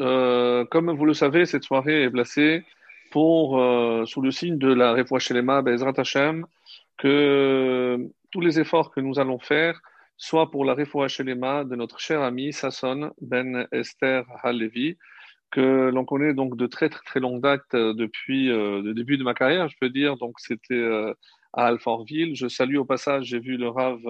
Euh, 0.00 0.64
comme 0.66 0.90
vous 0.90 1.06
le 1.06 1.14
savez, 1.14 1.46
cette 1.46 1.64
soirée 1.64 2.02
est 2.02 2.10
placée 2.10 2.64
pour, 3.10 3.60
euh, 3.60 4.04
sous 4.06 4.20
le 4.20 4.30
signe 4.30 4.58
de 4.58 4.72
la 4.72 4.92
Refoua 4.92 5.18
Shelema 5.18 5.62
Hashem, 5.96 6.46
que 6.98 7.98
tous 8.30 8.40
les 8.40 8.60
efforts 8.60 8.90
que 8.90 9.00
nous 9.00 9.18
allons 9.18 9.38
faire 9.38 9.80
soient 10.16 10.50
pour 10.50 10.64
la 10.64 10.74
Refoua 10.74 11.08
Shelema 11.08 11.64
de 11.64 11.76
notre 11.76 11.98
cher 11.98 12.22
ami 12.22 12.52
Sasson 12.52 13.12
Ben 13.20 13.66
Esther 13.72 14.24
Halevi, 14.42 14.96
que 15.50 15.90
l'on 15.90 16.04
connaît 16.04 16.34
donc 16.34 16.56
de 16.56 16.66
très 16.66 16.88
très 16.88 17.02
très 17.04 17.20
longue 17.20 17.40
date 17.40 17.62
euh, 17.74 17.94
depuis 17.94 18.48
le 18.48 18.92
début 18.92 19.16
de 19.16 19.24
ma 19.24 19.34
carrière, 19.34 19.68
je 19.68 19.76
peux 19.80 19.90
dire. 19.90 20.16
Donc 20.16 20.34
c'était 20.38 20.84
à 21.52 21.66
Alfortville. 21.66 22.34
Je 22.34 22.48
salue 22.48 22.76
au 22.76 22.84
passage, 22.84 23.26
j'ai 23.26 23.38
vu 23.38 23.56
le 23.56 23.68
Rav 23.68 24.00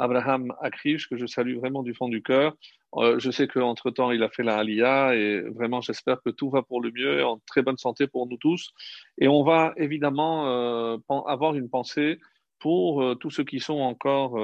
Abraham 0.00 0.52
Akrish, 0.60 1.08
que 1.08 1.16
je 1.16 1.26
salue 1.26 1.56
vraiment 1.56 1.82
du 1.82 1.94
fond 1.94 2.08
du 2.08 2.22
cœur. 2.22 2.56
Euh, 2.96 3.18
je 3.18 3.30
sais 3.30 3.46
qu'entre-temps, 3.46 4.10
il 4.10 4.22
a 4.22 4.30
fait 4.30 4.42
la 4.42 4.56
Aliyah 4.56 5.14
et 5.14 5.40
vraiment, 5.40 5.80
j'espère 5.80 6.20
que 6.22 6.30
tout 6.30 6.50
va 6.50 6.62
pour 6.62 6.80
le 6.80 6.90
mieux, 6.90 7.24
en 7.24 7.38
très 7.46 7.62
bonne 7.62 7.76
santé 7.76 8.06
pour 8.06 8.26
nous 8.26 8.38
tous. 8.38 8.72
Et 9.18 9.28
on 9.28 9.44
va 9.44 9.74
évidemment 9.76 10.48
euh, 10.48 10.96
avoir 11.26 11.54
une 11.54 11.68
pensée 11.68 12.18
pour 12.58 13.02
euh, 13.02 13.14
tous 13.14 13.30
ceux 13.30 13.44
qui 13.44 13.60
sont 13.60 13.78
encore 13.78 14.38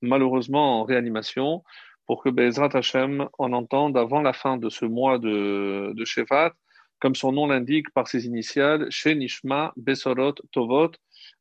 malheureusement 0.00 0.80
en 0.80 0.84
réanimation, 0.84 1.62
pour 2.06 2.22
que 2.22 2.30
Bezrat 2.30 2.70
Hashem 2.72 3.28
en 3.38 3.52
entende 3.52 3.98
avant 3.98 4.22
la 4.22 4.32
fin 4.32 4.56
de 4.56 4.70
ce 4.70 4.86
mois 4.86 5.18
de, 5.18 5.92
de 5.94 6.04
Shevat, 6.04 6.52
comme 6.98 7.14
son 7.14 7.32
nom 7.32 7.46
l'indique 7.46 7.90
par 7.92 8.08
ses 8.08 8.26
initiales, 8.26 8.86
Shenishma 8.90 9.72
Besorot 9.76 10.34
Tovot, 10.52 10.92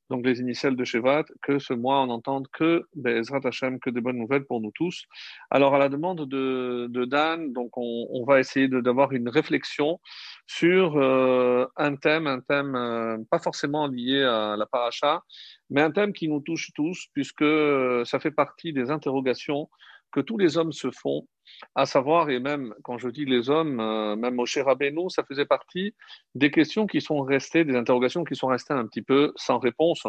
donc 0.10 0.26
les 0.26 0.40
initiales 0.40 0.76
de 0.76 0.84
Shevat, 0.84 1.26
que 1.42 1.60
ce 1.60 1.74
mois 1.74 2.02
on 2.02 2.08
n'entende 2.08 2.48
que 2.54 2.84
Bezrat 2.96 3.42
Hashem, 3.44 3.80
que 3.80 3.90
des 3.90 4.02
bonnes 4.02 4.18
nouvelles 4.18 4.46
pour 4.46 4.62
nous 4.62 4.72
tous. 4.76 5.06
Alors 5.50 5.76
à 5.76 5.80
la 5.80 5.90
demande 5.90 6.28
de, 6.28 6.88
de 6.90 7.06
Dan, 7.06 7.54
donc 7.54 7.78
on, 7.78 8.08
on 8.12 8.24
va 8.26 8.40
essayer 8.40 8.68
d'avoir 8.68 9.12
une 9.12 9.30
réflexion 9.30 10.00
sur 10.48 10.98
euh, 10.98 11.66
un 11.78 11.96
thème, 11.96 12.28
un 12.28 12.40
thème 12.42 12.76
euh, 12.76 13.18
pas 13.30 13.40
forcément 13.40 13.88
lié 13.88 14.24
à 14.24 14.56
la 14.58 14.66
paracha, 14.66 15.24
mais 15.70 15.82
un 15.82 15.92
thème 15.92 16.14
qui 16.14 16.28
nous 16.28 16.42
touche 16.42 16.72
tous, 16.76 17.08
puisque 17.14 17.42
euh, 17.42 18.06
ça 18.06 18.20
fait 18.20 18.32
partie 18.32 18.74
des 18.74 18.92
interrogations 18.92 19.70
que 20.16 20.22
tous 20.22 20.38
les 20.38 20.58
hommes 20.58 20.72
se 20.72 20.92
font 20.92 21.28
à 21.76 21.86
savoir, 21.86 22.30
et 22.30 22.40
même 22.40 22.74
quand 22.84 22.98
je 22.98 23.10
dis 23.10 23.26
les 23.26 23.50
hommes, 23.50 23.82
euh, 23.82 24.16
même 24.16 24.36
Moshe 24.36 24.58
Rabbeinu, 24.58 25.10
ça 25.10 25.26
faisait 25.26 25.46
partie 25.46 25.94
des 26.36 26.52
questions 26.52 26.88
qui 26.88 27.02
sont 27.02 27.20
restées, 27.20 27.66
des 27.66 27.76
interrogations 27.76 28.24
qui 28.24 28.36
sont 28.36 28.48
restées 28.48 28.74
un 28.74 28.88
petit 28.88 29.02
peu 29.02 29.34
sans 29.36 29.60
réponse. 29.60 30.04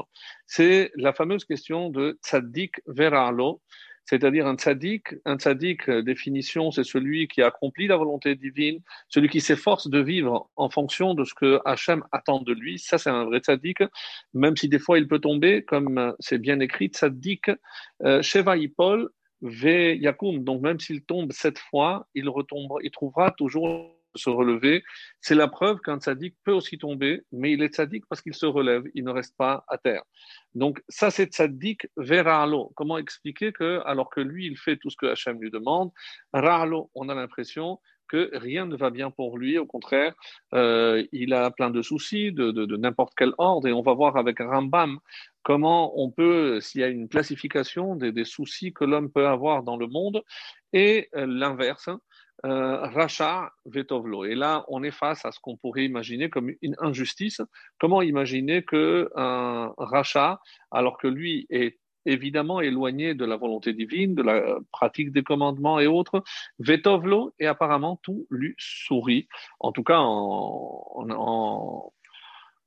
C'est 0.47 0.93
la 0.95 1.12
fameuse 1.12 1.45
question 1.45 1.91
de 1.91 2.19
tzaddik 2.23 2.81
veralo, 2.87 3.61
c'est-à-dire 4.07 4.47
un 4.47 4.55
tzaddik. 4.55 5.17
Un 5.25 5.37
tzaddik, 5.37 5.89
euh, 5.89 6.03
définition, 6.03 6.71
c'est 6.71 6.84
celui 6.84 7.27
qui 7.27 7.43
accomplit 7.43 7.89
la 7.89 7.97
volonté 7.97 8.37
divine, 8.37 8.81
celui 9.09 9.29
qui 9.29 9.41
s'efforce 9.41 9.89
de 9.91 10.01
vivre 10.01 10.49
en 10.55 10.71
fonction 10.71 11.15
de 11.15 11.25
ce 11.25 11.34
que 11.34 11.61
Hachem 11.65 12.05
attend 12.12 12.41
de 12.41 12.53
lui. 12.53 12.79
Ça, 12.79 12.99
c'est 12.99 13.11
un 13.11 13.25
vrai 13.25 13.41
tzaddik, 13.41 13.79
même 14.33 14.57
si 14.57 14.69
des 14.69 14.79
fois 14.79 14.99
il 14.99 15.09
peut 15.09 15.19
tomber, 15.19 15.65
comme 15.65 15.99
euh, 15.99 16.12
c'est 16.21 16.39
bien 16.39 16.61
écrit, 16.61 16.87
tzaddik, 16.87 17.51
euh, 18.05 18.23
Sheva 18.23 18.57
Ipol, 18.57 19.11
Ve 19.42 19.97
Yakum, 19.97 20.45
donc 20.45 20.62
même 20.62 20.81
s'il 20.81 21.03
tombe 21.05 21.33
sept 21.33 21.59
fois, 21.59 22.06
il 22.15 22.29
retombera, 22.29 22.81
il 22.83 22.91
trouvera 22.91 23.31
toujours 23.33 23.93
se 24.15 24.31
relever. 24.31 24.83
C'est 25.20 25.34
la 25.34 25.48
preuve 25.48 25.81
qu'un 25.81 25.98
tzaddik 25.98 26.34
peut 26.45 26.53
aussi 26.53 26.78
tomber, 26.78 27.23
mais 27.33 27.53
il 27.53 27.62
est 27.62 27.75
tzaddik 27.75 28.05
parce 28.09 28.23
qu'il 28.23 28.34
se 28.34 28.47
relève, 28.47 28.84
il 28.95 29.05
ne 29.05 29.11
reste 29.11 29.37
pas 29.37 29.65
à 29.69 29.78
terre. 29.78 30.03
Donc 30.55 30.83
ça 30.89 31.11
c'est 31.11 31.27
tzaddik 31.27 31.87
vers 31.97 32.25
Ra'alo. 32.25 32.73
Comment 32.77 32.98
expliquer 32.98 33.53
que, 33.53 33.83
alors 33.84 34.11
que 34.11 34.20
lui 34.20 34.47
il 34.47 34.56
fait 34.56 34.77
tout 34.77 34.91
ce 34.91 34.97
que 34.97 35.06
Hachem 35.06 35.41
lui 35.41 35.50
demande, 35.50 35.91
Ra'alo, 36.33 36.91
on 36.95 37.09
a 37.09 37.15
l'impression 37.15 37.78
que 38.09 38.31
rien 38.33 38.67
ne 38.67 38.77
va 38.77 38.91
bien 38.91 39.11
pour 39.11 39.37
lui, 39.37 39.59
au 39.59 39.67
contraire, 39.67 40.15
euh, 40.55 41.05
il 41.11 41.34
a 41.34 41.50
plein 41.50 41.71
de 41.71 41.83
soucis 41.83 42.31
de, 42.33 42.53
de, 42.53 42.65
de 42.65 42.77
n'importe 42.77 43.15
quel 43.17 43.33
ordre, 43.37 43.67
et 43.67 43.73
on 43.73 43.83
va 43.83 43.95
voir 43.95 44.17
avec 44.17 44.39
Rambam 44.39 45.00
comment 45.47 45.93
on 45.97 46.10
peut, 46.10 46.60
s'il 46.60 46.81
y 46.81 46.84
a 46.84 46.88
une 46.88 47.09
classification 47.09 47.94
des, 47.94 48.25
soucis 48.25 48.72
que 48.72 48.84
l'homme 48.84 49.12
peut 49.12 49.28
avoir 49.28 49.62
dans 49.62 49.76
le 49.76 49.87
monde, 49.87 50.25
et 50.72 51.09
euh, 51.15 51.25
l'inverse, 51.25 51.88
euh, 52.44 52.78
Racha 52.88 53.53
Vetovlo. 53.65 54.25
Et 54.25 54.34
là, 54.34 54.65
on 54.66 54.82
est 54.82 54.91
face 54.91 55.25
à 55.25 55.31
ce 55.31 55.38
qu'on 55.38 55.56
pourrait 55.56 55.84
imaginer 55.84 56.31
comme 56.31 56.50
une 56.62 56.75
injustice. 56.81 57.41
Comment 57.78 58.03
imaginer 58.03 58.65
que 58.65 59.09
un 59.15 59.72
Racha, 59.78 60.41
alors 60.72 60.98
que 60.98 61.06
lui 61.06 61.47
est 61.48 61.78
évidemment 62.06 62.60
éloigné 62.60 63.15
de 63.15 63.25
la 63.25 63.37
volonté 63.37 63.72
divine, 63.72 64.16
de 64.16 64.22
la 64.22 64.59
pratique 64.72 65.12
des 65.12 65.22
commandements 65.22 65.78
et 65.78 65.87
autres, 65.87 66.25
Vetovlo, 66.59 67.34
et 67.38 67.47
apparemment 67.47 68.00
tout 68.03 68.26
lui 68.31 68.56
sourit, 68.59 69.28
en 69.60 69.71
tout 69.71 69.84
cas 69.84 70.00
en 70.00 71.92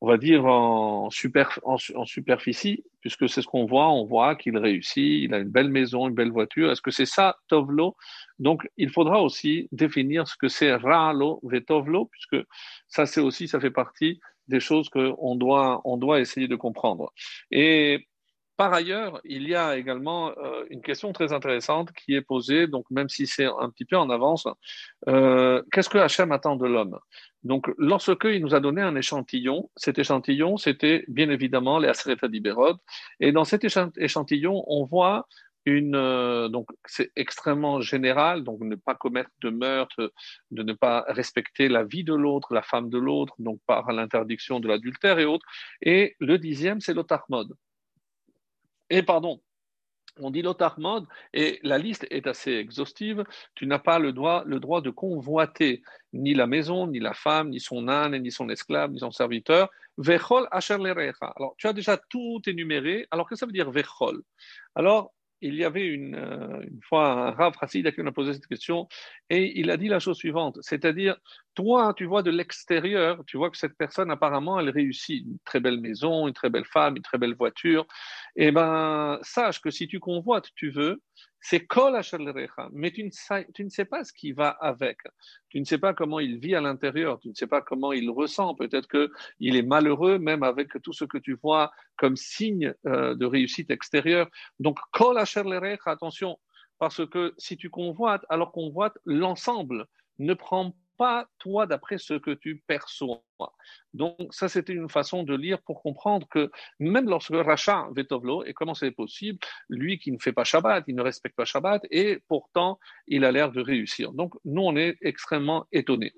on 0.02 0.08
va 0.08 0.18
dire 0.18 0.46
en, 0.46 1.10
super, 1.10 1.60
superficie, 2.06 2.84
puisque 3.02 3.28
c'est 3.28 3.42
ce 3.42 3.48
qu'on 3.48 3.66
voit, 3.66 3.90
on 3.90 4.06
voit 4.06 4.36
qu'il 4.36 4.58
réussit, 4.58 5.24
il 5.24 5.34
a 5.34 5.40
une 5.40 5.50
belle 5.50 5.70
maison, 5.70 6.08
une 6.08 6.16
belle 6.16 6.32
voiture. 6.32 6.72
Est-ce 6.72 6.82
que 6.82 6.92
c'est 6.92 7.06
ça, 7.06 7.38
Tovlo? 7.48 7.96
Donc, 8.38 8.68
il 8.78 8.90
faudra 8.90 9.22
aussi 9.22 9.68
définir 9.72 10.28
ce 10.28 10.36
que 10.38 10.48
c'est 10.48 10.74
Ralo, 10.74 11.42
Vetovlo, 11.44 12.06
puisque 12.06 12.38
ça, 12.88 13.06
c'est 13.06 13.22
aussi, 13.22 13.48
ça 13.48 13.60
fait 13.60 13.72
partie 13.72 14.20
des 14.48 14.60
choses 14.60 14.90
qu'on 14.90 15.36
doit, 15.36 15.82
on 15.84 15.98
doit 15.98 16.20
essayer 16.20 16.48
de 16.48 16.56
comprendre. 16.56 17.12
Et 17.52 18.08
par 18.60 18.74
ailleurs, 18.74 19.22
il 19.24 19.48
y 19.48 19.56
a 19.56 19.78
également 19.78 20.38
euh, 20.38 20.66
une 20.70 20.82
question 20.82 21.14
très 21.14 21.32
intéressante 21.32 21.94
qui 21.94 22.14
est 22.14 22.22
posée, 22.22 22.68
donc 22.68 22.84
même 22.92 23.08
si 23.08 23.26
c'est 23.26 23.46
un 23.46 23.70
petit 23.70 23.86
peu 23.86 23.96
en 23.96 24.10
avance, 24.10 24.48
euh, 25.08 25.64
qu'est-ce 25.72 25.88
que 25.88 25.98
Hachem 25.98 26.34
attend 26.34 26.58
de 26.58 26.68
l'homme? 26.68 27.00
Donc, 27.44 27.72
lorsqu'il 27.78 28.42
nous 28.42 28.54
a 28.54 28.60
donné 28.60 28.82
un 28.82 28.96
échantillon, 28.96 29.70
cet 29.76 29.98
échantillon, 29.98 30.58
c'était 30.58 31.06
bien 31.08 31.30
évidemment 31.30 31.80
les 31.80 31.88
Asreta 31.88 32.28
d'Iberod, 32.28 32.78
et 33.20 33.32
dans 33.32 33.46
cet 33.46 33.64
échantillon, 33.64 34.64
on 34.68 34.86
voit 34.86 35.28
une 35.66 35.96
euh, 35.96 36.48
donc 36.50 36.70
c'est 36.86 37.12
extrêmement 37.16 37.82
général, 37.82 38.44
donc 38.44 38.62
ne 38.62 38.76
pas 38.76 38.96
commettre 38.96 39.30
de 39.42 39.50
meurtre, 39.50 40.14
de 40.52 40.64
ne 40.64 40.74
pas 40.74 41.06
respecter 41.08 41.68
la 41.68 41.84
vie 41.84 42.04
de 42.04 42.14
l'autre, 42.14 42.54
la 42.54 42.62
femme 42.62 42.90
de 42.90 42.98
l'autre, 42.98 43.34
donc 43.40 43.60
par 43.68 43.92
l'interdiction 43.92 44.60
de 44.60 44.68
l'adultère 44.68 45.20
et 45.20 45.26
autres. 45.26 45.46
Et 45.82 46.16
le 46.20 46.38
dixième, 46.38 46.82
c'est 46.82 46.94
l'otarmod. 46.94 47.56
Et 48.90 49.04
pardon, 49.04 49.42
on 50.20 50.32
dit 50.32 50.42
l'otarmod, 50.42 51.06
et 51.34 51.60
la 51.64 51.78
liste 51.78 52.08
est 52.10 52.28
assez 52.28 52.54
exhaustive. 52.54 53.24
Tu 53.56 53.66
n'as 53.66 53.80
pas 53.80 54.00
le 54.00 54.14
droit, 54.14 54.44
le 54.46 54.60
droit 54.60 54.82
de 54.82 54.90
convoiter 54.90 55.82
ni 56.14 56.34
la 56.34 56.48
maison, 56.48 56.88
ni 56.88 57.00
la 57.00 57.14
femme, 57.14 57.50
ni 57.50 57.60
son 57.60 57.88
âne, 57.88 58.18
ni 58.18 58.32
son 58.32 58.50
esclave, 58.50 58.92
ni 58.92 59.00
son 59.00 59.12
serviteur. 59.12 59.70
Vechol 59.98 60.48
asher 60.52 60.76
Alors, 60.76 61.56
tu 61.58 61.68
as 61.68 61.74
déjà 61.74 61.98
tout 61.98 62.42
énuméré. 62.48 63.08
Alors, 63.12 63.28
que 63.28 63.36
ça 63.36 63.46
veut 63.46 63.52
dire 63.52 63.70
vechol? 63.70 64.22
Alors, 64.76 65.14
il 65.42 65.56
y 65.56 65.64
avait 65.64 65.86
une, 65.86 66.16
euh, 66.16 66.62
une 66.62 66.82
fois 66.82 67.12
un 67.12 67.32
Rav 67.32 67.54
Hassid 67.62 67.86
à 67.88 67.92
qui 67.92 68.02
on 68.02 68.08
a 68.08 68.12
posé 68.12 68.34
cette 68.34 68.48
question 68.48 68.88
et 69.30 69.60
il 69.60 69.72
a 69.72 69.78
dit 69.78 69.88
la 69.88 70.00
chose 70.00 70.18
suivante, 70.18 70.60
c'est-à-dire, 70.62 71.18
toi, 71.60 71.94
tu 71.94 72.06
vois 72.06 72.24
de 72.24 72.32
l'extérieur, 72.32 73.22
tu 73.28 73.36
vois 73.36 73.50
que 73.50 73.58
cette 73.58 73.76
personne, 73.76 74.10
apparemment, 74.12 74.62
elle 74.62 74.70
réussit 74.70 75.26
une 75.26 75.40
très 75.44 75.60
belle 75.60 75.82
maison, 75.82 76.26
une 76.26 76.34
très 76.34 76.50
belle 76.50 76.64
femme, 76.64 76.96
une 76.96 77.02
très 77.02 77.18
belle 77.18 77.36
voiture. 77.36 77.86
Eh 78.38 78.50
ben, 78.52 79.20
sache 79.24 79.60
que 79.60 79.70
si 79.70 79.86
tu 79.90 80.00
convoites, 80.00 80.48
tu 80.56 80.70
veux, 80.70 81.02
c'est 81.42 81.66
kol 81.66 82.00
mais 82.72 82.92
tu 82.92 83.04
ne, 83.04 83.10
sais, 83.12 83.46
tu 83.54 83.66
ne 83.66 83.70
sais 83.70 83.84
pas 83.84 84.06
ce 84.06 84.14
qui 84.14 84.32
va 84.32 84.48
avec. 84.48 85.00
Tu 85.50 85.60
ne 85.60 85.66
sais 85.66 85.78
pas 85.78 85.94
comment 85.94 86.22
il 86.22 86.40
vit 86.40 86.56
à 86.56 86.62
l'intérieur, 86.62 87.20
tu 87.20 87.28
ne 87.28 87.34
sais 87.34 87.48
pas 87.48 87.60
comment 87.60 87.92
il 87.92 88.10
ressent. 88.10 88.56
Peut-être 88.56 88.88
qu'il 88.88 89.56
est 89.58 89.62
malheureux 89.62 90.18
même 90.18 90.44
avec 90.44 90.82
tout 90.82 90.94
ce 90.94 91.04
que 91.04 91.18
tu 91.18 91.38
vois 91.44 91.74
comme 91.98 92.16
signe 92.16 92.74
euh, 92.86 93.16
de 93.16 93.26
réussite 93.26 93.70
extérieure. 93.70 94.30
Donc, 94.62 94.80
kol 94.94 95.18
attention, 95.18 96.40
parce 96.78 97.06
que 97.06 97.34
si 97.38 97.58
tu 97.58 97.70
convoites, 97.70 98.26
alors 98.30 98.54
convoite 98.54 98.98
l'ensemble. 99.04 99.88
Ne 100.20 100.34
prends 100.34 100.74
pas 101.00 101.26
toi 101.40 101.66
d'après 101.66 101.98
ce 101.98 102.16
que 102.16 102.32
tu 102.32 102.62
perçois. 102.68 103.24
Donc 103.94 104.18
ça, 104.32 104.50
c'était 104.50 104.74
une 104.74 104.90
façon 104.90 105.24
de 105.24 105.34
lire 105.34 105.62
pour 105.62 105.82
comprendre 105.82 106.28
que 106.30 106.52
même 106.80 107.08
lorsque 107.10 107.34
Racha 107.34 107.88
Vetovlo, 107.96 108.44
et 108.44 108.54
comment 108.54 108.76
c'est 108.76 108.92
possible, 108.92 109.40
lui 109.70 109.98
qui 109.98 110.12
ne 110.12 110.20
fait 110.20 110.34
pas 110.34 110.44
Shabbat, 110.44 110.84
il 110.88 110.96
ne 110.96 111.02
respecte 111.02 111.38
pas 111.38 111.46
Shabbat, 111.46 111.84
et 111.90 112.20
pourtant 112.28 112.80
il 113.08 113.24
a 113.24 113.32
l'air 113.32 113.52
de 113.54 113.62
réussir. 113.62 114.12
Donc 114.12 114.34
nous, 114.44 114.62
on 114.62 114.76
est 114.76 114.98
extrêmement 115.02 115.66
étonnés. 115.72 116.14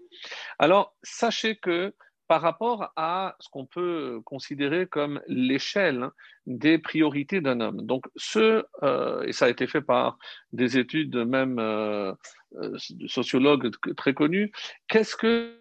Alors 0.58 0.96
sachez 1.04 1.58
que 1.58 1.94
par 2.32 2.42
rapport 2.42 2.94
à 2.96 3.36
ce 3.42 3.50
qu'on 3.50 3.66
peut 3.66 4.22
considérer 4.24 4.88
comme 4.88 5.22
l'échelle 5.28 6.12
des 6.46 6.78
priorités 6.78 7.42
d'un 7.42 7.60
homme. 7.60 7.86
Donc, 7.86 8.06
ce, 8.16 8.64
euh, 8.84 9.22
et 9.24 9.34
ça 9.34 9.48
a 9.48 9.50
été 9.50 9.68
fait 9.68 9.82
par 9.82 10.18
des 10.54 10.78
études 10.78 11.18
même 11.18 11.60
euh, 11.60 12.14
euh, 12.56 12.78
de 12.92 13.08
sociologues 13.10 13.70
très 13.98 14.14
connus, 14.14 14.50
qu'est-ce 14.88 15.18
que 15.18 15.60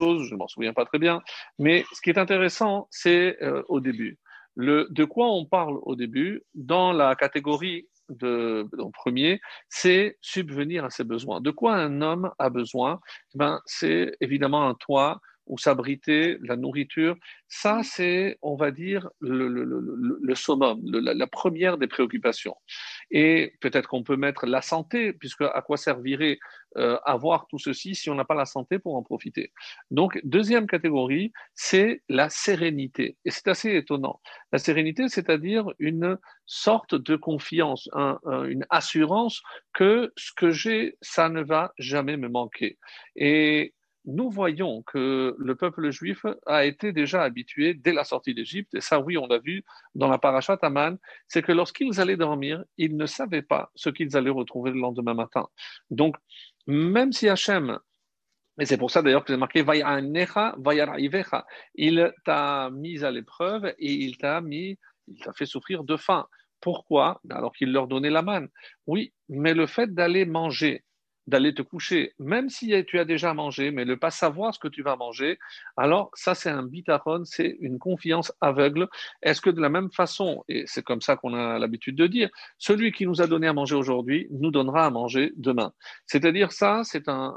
je 0.00 0.06
ne 0.06 0.36
m'en 0.36 0.48
souviens 0.48 0.72
pas 0.72 0.84
très 0.84 0.98
bien, 0.98 1.22
mais 1.60 1.84
ce 1.92 2.00
qui 2.00 2.10
est 2.10 2.18
intéressant, 2.18 2.88
c'est 2.90 3.38
au 3.68 3.78
début. 3.78 4.18
Le, 4.56 4.88
de 4.90 5.04
quoi 5.04 5.30
on 5.30 5.46
parle 5.46 5.78
au 5.82 5.94
début? 5.94 6.42
Dans 6.54 6.92
la 6.92 7.14
catégorie 7.14 7.86
de, 8.10 8.68
premier, 8.92 9.40
c'est 9.68 10.18
subvenir 10.20 10.84
à 10.84 10.90
ses 10.90 11.04
besoins. 11.04 11.40
De 11.40 11.50
quoi 11.50 11.74
un 11.74 12.02
homme 12.02 12.30
a 12.38 12.50
besoin? 12.50 13.00
Ben, 13.34 13.60
C'est 13.66 14.16
évidemment 14.20 14.68
un 14.68 14.74
toit, 14.74 15.20
ou 15.50 15.58
s'abriter, 15.58 16.38
la 16.42 16.56
nourriture, 16.56 17.16
ça 17.48 17.80
c'est, 17.82 18.38
on 18.40 18.54
va 18.54 18.70
dire, 18.70 19.10
le, 19.18 19.48
le 19.48 20.34
summum, 20.36 20.80
la, 20.84 21.26
première 21.26 21.76
des 21.76 21.88
préoccupations. 21.88 22.54
Et 23.10 23.54
peut-être 23.60 23.88
qu'on 23.88 24.04
peut 24.04 24.16
mettre 24.16 24.46
la 24.46 24.62
santé, 24.62 25.12
puisque 25.12 25.42
à 25.42 25.60
quoi 25.62 25.76
servirait 25.76 26.38
euh, 26.76 26.98
avoir 27.04 27.48
tout 27.48 27.58
ceci 27.58 27.96
si 27.96 28.10
on 28.10 28.14
n'a 28.14 28.24
pas 28.24 28.36
la 28.36 28.46
santé 28.46 28.78
pour 28.78 28.94
en 28.94 29.02
profiter? 29.02 29.52
Donc, 29.90 30.20
deuxième 30.22 30.68
catégorie, 30.68 31.32
c'est 31.54 32.02
la 32.08 32.30
sérénité. 32.30 33.16
Et 33.24 33.32
c'est 33.32 33.48
assez 33.48 33.74
étonnant. 33.74 34.20
La 34.52 34.60
sérénité, 34.60 35.08
c'est-à-dire 35.08 35.66
une 35.80 36.16
sorte 36.46 36.94
de 36.94 37.16
confiance, 37.16 37.88
une 38.24 38.66
assurance 38.70 39.42
que 39.72 40.12
ce 40.16 40.32
que 40.36 40.50
j'ai, 40.50 40.96
ça 41.00 41.28
ne 41.28 41.42
va 41.42 41.72
jamais 41.78 42.16
me 42.16 42.28
manquer. 42.28 42.78
Et 43.16 43.74
nous 44.04 44.30
voyons 44.30 44.82
que 44.82 45.34
le 45.38 45.54
peuple 45.54 45.90
juif 45.90 46.24
a 46.46 46.64
été 46.64 46.92
déjà 46.92 47.22
habitué 47.22 47.74
dès 47.74 47.92
la 47.92 48.04
sortie 48.04 48.34
d'Égypte, 48.34 48.74
et 48.74 48.80
ça 48.80 49.00
oui, 49.00 49.18
on 49.18 49.26
l'a 49.26 49.38
vu 49.38 49.64
dans 49.94 50.08
la 50.08 50.18
parashat 50.18 50.58
Aman, 50.62 50.96
c'est 51.28 51.42
que 51.42 51.52
lorsqu'ils 51.52 52.00
allaient 52.00 52.16
dormir, 52.16 52.64
ils 52.78 52.96
ne 52.96 53.06
savaient 53.06 53.42
pas 53.42 53.70
ce 53.74 53.90
qu'ils 53.90 54.16
allaient 54.16 54.30
retrouver 54.30 54.70
le 54.70 54.80
lendemain 54.80 55.14
matin. 55.14 55.48
Donc, 55.90 56.16
même 56.66 57.12
si 57.12 57.28
Hachem, 57.28 57.78
et 58.58 58.66
c'est 58.66 58.76
pour 58.76 58.90
ça 58.90 59.02
d'ailleurs 59.02 59.24
que 59.24 59.32
c'est 59.32 59.38
marqué 59.38 59.64
il 61.74 62.12
t'a 62.24 62.70
mis 62.70 63.04
à 63.04 63.10
l'épreuve 63.10 63.74
et 63.78 63.92
il 63.92 64.18
t'a 64.18 64.40
mis, 64.40 64.78
il 65.08 65.18
t'a 65.18 65.32
fait 65.32 65.46
souffrir 65.46 65.84
de 65.84 65.96
faim. 65.96 66.26
Pourquoi? 66.60 67.20
Alors 67.30 67.52
qu'il 67.52 67.72
leur 67.72 67.86
donnait 67.86 68.10
la 68.10 68.22
manne. 68.22 68.48
Oui, 68.86 69.14
mais 69.28 69.54
le 69.54 69.66
fait 69.66 69.94
d'aller 69.94 70.26
manger, 70.26 70.84
d'aller 71.26 71.54
te 71.54 71.62
coucher, 71.62 72.14
même 72.18 72.48
si 72.48 72.72
tu 72.86 72.98
as 72.98 73.04
déjà 73.04 73.34
mangé, 73.34 73.70
mais 73.70 73.84
ne 73.84 73.94
pas 73.94 74.10
savoir 74.10 74.54
ce 74.54 74.58
que 74.58 74.68
tu 74.68 74.82
vas 74.82 74.96
manger, 74.96 75.38
alors 75.76 76.10
ça 76.14 76.34
c'est 76.34 76.50
un 76.50 76.64
bitachon, 76.64 77.24
c'est 77.24 77.56
une 77.60 77.78
confiance 77.78 78.32
aveugle. 78.40 78.88
Est-ce 79.22 79.40
que 79.40 79.50
de 79.50 79.60
la 79.60 79.68
même 79.68 79.90
façon, 79.92 80.44
et 80.48 80.64
c'est 80.66 80.82
comme 80.82 81.00
ça 81.00 81.16
qu'on 81.16 81.34
a 81.34 81.58
l'habitude 81.58 81.96
de 81.96 82.06
dire, 82.06 82.30
celui 82.58 82.92
qui 82.92 83.06
nous 83.06 83.22
a 83.22 83.26
donné 83.26 83.46
à 83.46 83.52
manger 83.52 83.76
aujourd'hui 83.76 84.26
nous 84.30 84.50
donnera 84.50 84.86
à 84.86 84.90
manger 84.90 85.32
demain? 85.36 85.72
C'est-à-dire 86.06 86.52
ça, 86.52 86.82
c'est 86.84 87.08
un, 87.08 87.36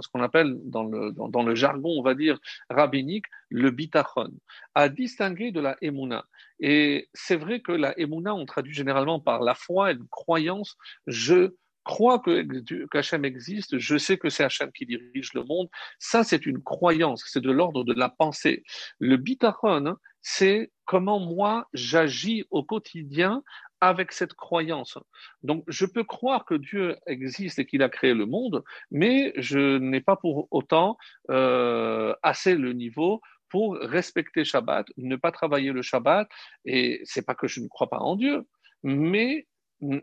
ce 0.00 0.08
qu'on 0.08 0.22
appelle 0.22 0.58
dans 0.64 0.84
le, 0.84 1.12
dans, 1.12 1.42
le 1.42 1.54
jargon, 1.54 1.90
on 1.98 2.02
va 2.02 2.14
dire 2.14 2.38
rabbinique, 2.70 3.26
le 3.48 3.70
bitachon, 3.70 4.30
à 4.74 4.88
distinguer 4.88 5.50
de 5.52 5.60
la 5.60 5.76
emuna. 5.82 6.24
Et 6.60 7.08
c'est 7.12 7.36
vrai 7.36 7.60
que 7.60 7.72
la 7.72 7.98
emuna, 7.98 8.34
on 8.34 8.46
traduit 8.46 8.74
généralement 8.74 9.20
par 9.20 9.42
la 9.42 9.54
foi 9.54 9.90
et 9.90 9.94
une 9.94 10.06
croyance, 10.08 10.76
je 11.06 11.54
crois 11.84 12.18
que 12.18 12.44
qu'Hachem 12.86 13.24
existe, 13.24 13.78
je 13.78 13.96
sais 13.96 14.18
que 14.18 14.28
c'est 14.28 14.44
Hachem 14.44 14.70
qui 14.72 14.86
dirige 14.86 15.32
le 15.34 15.44
monde. 15.44 15.68
Ça, 15.98 16.24
c'est 16.24 16.46
une 16.46 16.62
croyance, 16.62 17.24
c'est 17.26 17.42
de 17.42 17.50
l'ordre 17.50 17.84
de 17.84 17.94
la 17.94 18.08
pensée. 18.08 18.62
Le 18.98 19.16
bitachon, 19.16 19.96
c'est 20.20 20.70
comment 20.84 21.20
moi 21.20 21.66
j'agis 21.72 22.44
au 22.50 22.62
quotidien 22.62 23.42
avec 23.80 24.12
cette 24.12 24.34
croyance. 24.34 24.96
Donc, 25.42 25.64
je 25.66 25.86
peux 25.86 26.04
croire 26.04 26.44
que 26.44 26.54
Dieu 26.54 26.96
existe 27.06 27.58
et 27.58 27.66
qu'il 27.66 27.82
a 27.82 27.88
créé 27.88 28.14
le 28.14 28.26
monde, 28.26 28.62
mais 28.92 29.32
je 29.36 29.78
n'ai 29.78 30.00
pas 30.00 30.14
pour 30.14 30.46
autant 30.52 30.96
euh, 31.30 32.14
assez 32.22 32.54
le 32.54 32.72
niveau 32.74 33.20
pour 33.48 33.76
respecter 33.76 34.44
Shabbat, 34.44 34.86
ne 34.96 35.16
pas 35.16 35.32
travailler 35.32 35.72
le 35.72 35.82
Shabbat. 35.82 36.28
Et 36.64 37.00
c'est 37.04 37.26
pas 37.26 37.34
que 37.34 37.48
je 37.48 37.60
ne 37.60 37.66
crois 37.66 37.90
pas 37.90 37.98
en 37.98 38.14
Dieu, 38.14 38.46
mais 38.84 39.46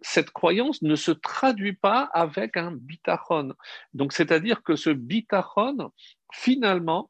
cette 0.02 0.32
croyance 0.32 0.82
ne 0.82 0.96
se 0.96 1.12
traduit 1.12 1.74
pas 1.74 2.10
avec 2.14 2.58
un 2.58 2.72
bitachon. 2.72 3.54
Donc, 3.94 4.14
c'est-à-dire 4.14 4.64
que 4.64 4.76
ce 4.76 4.90
bitachon, 4.90 5.92
finalement, 6.34 7.10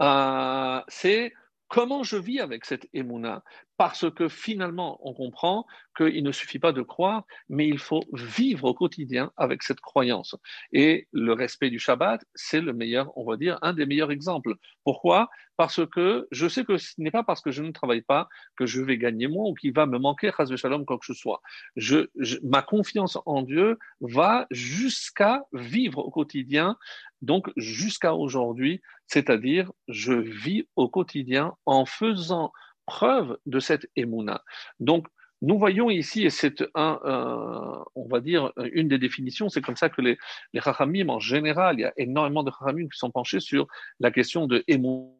euh, 0.00 0.80
c'est 0.88 1.32
comment 1.74 2.04
je 2.04 2.16
vis 2.16 2.38
avec 2.38 2.64
cette 2.64 2.88
émouna? 2.94 3.42
Parce 3.76 4.08
que 4.08 4.28
finalement, 4.28 5.00
on 5.02 5.12
comprend 5.12 5.66
qu'il 5.96 6.22
ne 6.22 6.30
suffit 6.30 6.60
pas 6.60 6.70
de 6.70 6.82
croire, 6.82 7.24
mais 7.48 7.66
il 7.66 7.78
faut 7.78 8.04
vivre 8.12 8.66
au 8.66 8.74
quotidien 8.74 9.32
avec 9.36 9.64
cette 9.64 9.80
croyance. 9.80 10.36
Et 10.72 11.08
le 11.10 11.32
respect 11.32 11.70
du 11.70 11.80
Shabbat, 11.80 12.24
c'est 12.36 12.60
le 12.60 12.72
meilleur, 12.72 13.10
on 13.18 13.24
va 13.24 13.36
dire, 13.36 13.58
un 13.62 13.72
des 13.72 13.86
meilleurs 13.86 14.12
exemples. 14.12 14.54
Pourquoi? 14.84 15.28
Parce 15.56 15.84
que 15.86 16.28
je 16.30 16.46
sais 16.46 16.64
que 16.64 16.76
ce 16.78 16.94
n'est 16.98 17.10
pas 17.10 17.24
parce 17.24 17.40
que 17.40 17.50
je 17.50 17.64
ne 17.64 17.72
travaille 17.72 18.02
pas 18.02 18.28
que 18.56 18.66
je 18.66 18.80
vais 18.80 18.96
gagner 18.96 19.26
moins 19.26 19.46
ou 19.48 19.54
qu'il 19.54 19.72
va 19.72 19.86
me 19.86 19.98
manquer, 19.98 20.30
de 20.48 20.56
shalom, 20.56 20.84
quoi 20.84 20.98
que 20.98 21.06
ce 21.06 21.14
soit. 21.14 21.40
Je, 21.74 22.06
ma 22.44 22.62
confiance 22.62 23.18
en 23.26 23.42
Dieu 23.42 23.78
va 24.00 24.46
jusqu'à 24.52 25.42
vivre 25.52 25.98
au 25.98 26.10
quotidien, 26.10 26.76
donc 27.24 27.50
jusqu'à 27.56 28.14
aujourd'hui, 28.14 28.82
c'est-à-dire 29.06 29.72
je 29.88 30.12
vis 30.12 30.68
au 30.76 30.88
quotidien 30.88 31.54
en 31.66 31.86
faisant 31.86 32.52
preuve 32.86 33.38
de 33.46 33.60
cette 33.60 33.88
émouna. 33.96 34.44
Donc, 34.78 35.06
nous 35.42 35.58
voyons 35.58 35.90
ici, 35.90 36.24
et 36.24 36.30
c'est 36.30 36.62
euh, 36.62 37.84
on 37.94 38.08
va 38.08 38.20
dire, 38.20 38.52
une 38.72 38.88
des 38.88 38.98
définitions, 38.98 39.48
c'est 39.48 39.60
comme 39.60 39.76
ça 39.76 39.90
que 39.90 40.00
les, 40.00 40.16
les 40.52 40.60
en 41.08 41.18
général, 41.18 41.78
il 41.78 41.82
y 41.82 41.84
a 41.84 41.92
énormément 41.96 42.42
de 42.42 42.50
chachamim 42.50 42.88
qui 42.88 42.98
sont 42.98 43.10
penchés 43.10 43.40
sur 43.40 43.66
la 44.00 44.10
question 44.10 44.46
de 44.46 44.64
émouna, 44.68 45.12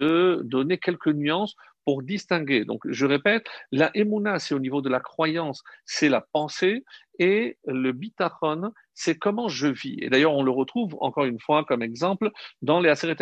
de 0.00 0.42
donner 0.44 0.78
quelques 0.78 1.08
nuances 1.08 1.56
pour 1.84 2.02
distinguer. 2.02 2.64
Donc, 2.64 2.82
je 2.88 3.06
répète, 3.06 3.46
la 3.72 3.90
émouna, 3.94 4.38
c'est 4.38 4.54
au 4.54 4.58
niveau 4.58 4.82
de 4.82 4.88
la 4.88 5.00
croyance, 5.00 5.62
c'est 5.84 6.08
la 6.08 6.20
pensée, 6.20 6.84
et 7.18 7.58
le 7.66 7.92
bitachon, 7.92 8.72
c'est 8.94 9.18
comment 9.18 9.48
je 9.48 9.68
vis. 9.68 9.98
Et 10.00 10.10
d'ailleurs, 10.10 10.34
on 10.34 10.42
le 10.42 10.50
retrouve 10.50 10.96
encore 11.00 11.24
une 11.24 11.40
fois 11.40 11.64
comme 11.64 11.82
exemple 11.82 12.30
dans 12.62 12.80
les 12.80 12.88
Aseret 12.88 13.16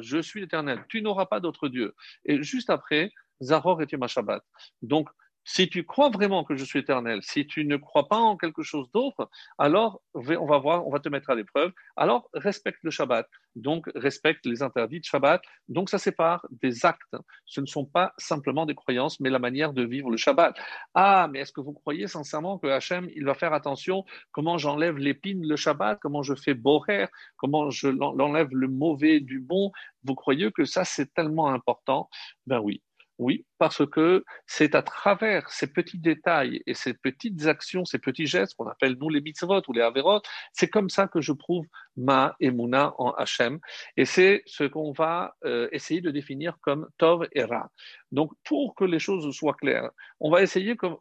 je 0.00 0.22
suis 0.22 0.40
l'éternel, 0.40 0.84
tu 0.88 1.02
n'auras 1.02 1.26
pas 1.26 1.40
d'autre 1.40 1.68
Dieu. 1.68 1.94
Et 2.24 2.42
juste 2.42 2.70
après, 2.70 3.10
Zahor 3.42 3.82
et 3.82 3.86
Shabbat. 4.06 4.42
Donc, 4.82 5.08
si 5.44 5.68
tu 5.68 5.84
crois 5.84 6.10
vraiment 6.10 6.44
que 6.44 6.56
je 6.56 6.64
suis 6.64 6.78
éternel, 6.78 7.20
si 7.22 7.46
tu 7.46 7.64
ne 7.64 7.76
crois 7.76 8.08
pas 8.08 8.16
en 8.16 8.36
quelque 8.36 8.62
chose 8.62 8.90
d'autre, 8.92 9.28
alors 9.58 10.00
on 10.14 10.46
va 10.46 10.58
voir, 10.58 10.86
on 10.86 10.90
va 10.90 11.00
te 11.00 11.08
mettre 11.08 11.30
à 11.30 11.34
l'épreuve. 11.34 11.72
Alors 11.96 12.28
respecte 12.32 12.80
le 12.82 12.90
Shabbat, 12.90 13.28
donc 13.54 13.90
respecte 13.94 14.46
les 14.46 14.62
interdits 14.62 15.00
de 15.00 15.04
Shabbat. 15.04 15.42
Donc 15.68 15.90
ça 15.90 15.98
sépare 15.98 16.46
des 16.50 16.86
actes. 16.86 17.16
Ce 17.44 17.60
ne 17.60 17.66
sont 17.66 17.84
pas 17.84 18.12
simplement 18.18 18.66
des 18.66 18.74
croyances, 18.74 19.20
mais 19.20 19.30
la 19.30 19.38
manière 19.38 19.72
de 19.72 19.84
vivre 19.84 20.10
le 20.10 20.16
Shabbat. 20.16 20.56
Ah, 20.94 21.28
mais 21.30 21.40
est-ce 21.40 21.52
que 21.52 21.60
vous 21.60 21.72
croyez 21.72 22.06
sincèrement 22.06 22.58
que 22.58 22.66
Hachem, 22.66 23.08
il 23.14 23.24
va 23.24 23.34
faire 23.34 23.52
attention 23.52 24.04
comment 24.32 24.58
j'enlève 24.58 24.96
l'épine 24.96 25.46
le 25.46 25.56
Shabbat, 25.56 25.98
comment 26.00 26.22
je 26.22 26.34
fais 26.34 26.54
borer, 26.54 27.06
comment 27.36 27.70
je 27.70 27.88
l'enlève 27.88 28.48
le 28.52 28.68
mauvais 28.68 29.20
du 29.20 29.40
bon? 29.40 29.72
Vous 30.04 30.14
croyez 30.14 30.50
que 30.52 30.64
ça 30.64 30.84
c'est 30.84 31.12
tellement 31.12 31.48
important? 31.48 32.08
Ben 32.46 32.60
oui. 32.60 32.82
Oui, 33.18 33.46
parce 33.58 33.86
que 33.86 34.24
c'est 34.46 34.74
à 34.74 34.82
travers 34.82 35.48
ces 35.48 35.72
petits 35.72 35.98
détails 35.98 36.62
et 36.66 36.74
ces 36.74 36.94
petites 36.94 37.46
actions, 37.46 37.84
ces 37.84 38.00
petits 38.00 38.26
gestes 38.26 38.54
qu'on 38.56 38.66
appelle 38.66 38.96
nous 39.00 39.08
les 39.08 39.20
mitzvot 39.20 39.62
ou 39.68 39.72
les 39.72 39.82
averot, 39.82 40.20
c'est 40.52 40.68
comme 40.68 40.90
ça 40.90 41.06
que 41.06 41.20
je 41.20 41.32
prouve 41.32 41.64
ma 41.96 42.34
emuna 42.40 42.92
en 42.98 43.12
Hachem. 43.12 43.60
Et 43.96 44.04
c'est 44.04 44.42
ce 44.46 44.64
qu'on 44.64 44.90
va 44.92 45.36
euh, 45.44 45.68
essayer 45.70 46.00
de 46.00 46.10
définir 46.10 46.58
comme 46.60 46.88
tov 46.98 47.28
et 47.32 47.44
ra. 47.44 47.70
Donc, 48.10 48.32
pour 48.44 48.74
que 48.74 48.84
les 48.84 48.98
choses 48.98 49.30
soient 49.36 49.54
claires, 49.54 49.90
on 50.18 50.30
va 50.30 50.42
essayer 50.42 50.74
comme, 50.76 50.96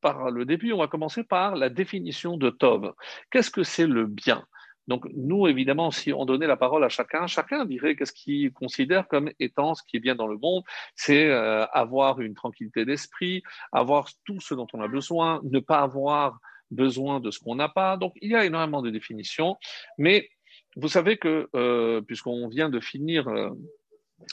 par 0.00 0.30
le 0.30 0.44
début, 0.44 0.72
on 0.72 0.78
va 0.78 0.86
commencer 0.86 1.24
par 1.24 1.56
la 1.56 1.70
définition 1.70 2.36
de 2.36 2.50
tov. 2.50 2.92
Qu'est-ce 3.30 3.50
que 3.50 3.64
c'est 3.64 3.86
le 3.86 4.06
bien? 4.06 4.46
Donc 4.88 5.06
nous, 5.14 5.46
évidemment, 5.46 5.90
si 5.90 6.12
on 6.12 6.24
donnait 6.24 6.46
la 6.46 6.56
parole 6.56 6.84
à 6.84 6.88
chacun, 6.88 7.26
chacun 7.26 7.64
dirait 7.64 7.94
qu'est-ce 7.94 8.12
qu'il 8.12 8.52
considère 8.52 9.06
comme 9.06 9.30
étant 9.38 9.74
ce 9.74 9.82
qui 9.84 9.96
est 9.96 10.00
bien 10.00 10.14
dans 10.14 10.26
le 10.26 10.38
monde, 10.38 10.64
c'est 10.94 11.26
euh, 11.26 11.64
avoir 11.66 12.20
une 12.20 12.34
tranquillité 12.34 12.84
d'esprit, 12.84 13.42
avoir 13.70 14.08
tout 14.24 14.40
ce 14.40 14.54
dont 14.54 14.66
on 14.72 14.80
a 14.80 14.88
besoin, 14.88 15.40
ne 15.44 15.60
pas 15.60 15.80
avoir 15.80 16.38
besoin 16.70 17.20
de 17.20 17.30
ce 17.30 17.38
qu'on 17.38 17.54
n'a 17.54 17.68
pas. 17.68 17.96
Donc 17.96 18.14
il 18.20 18.30
y 18.30 18.34
a 18.34 18.44
énormément 18.44 18.82
de 18.82 18.90
définitions, 18.90 19.56
mais 19.98 20.28
vous 20.76 20.88
savez 20.88 21.16
que 21.16 21.48
euh, 21.54 22.00
puisqu'on 22.00 22.48
vient 22.48 22.68
de 22.68 22.80
finir 22.80 23.28
euh, 23.28 23.50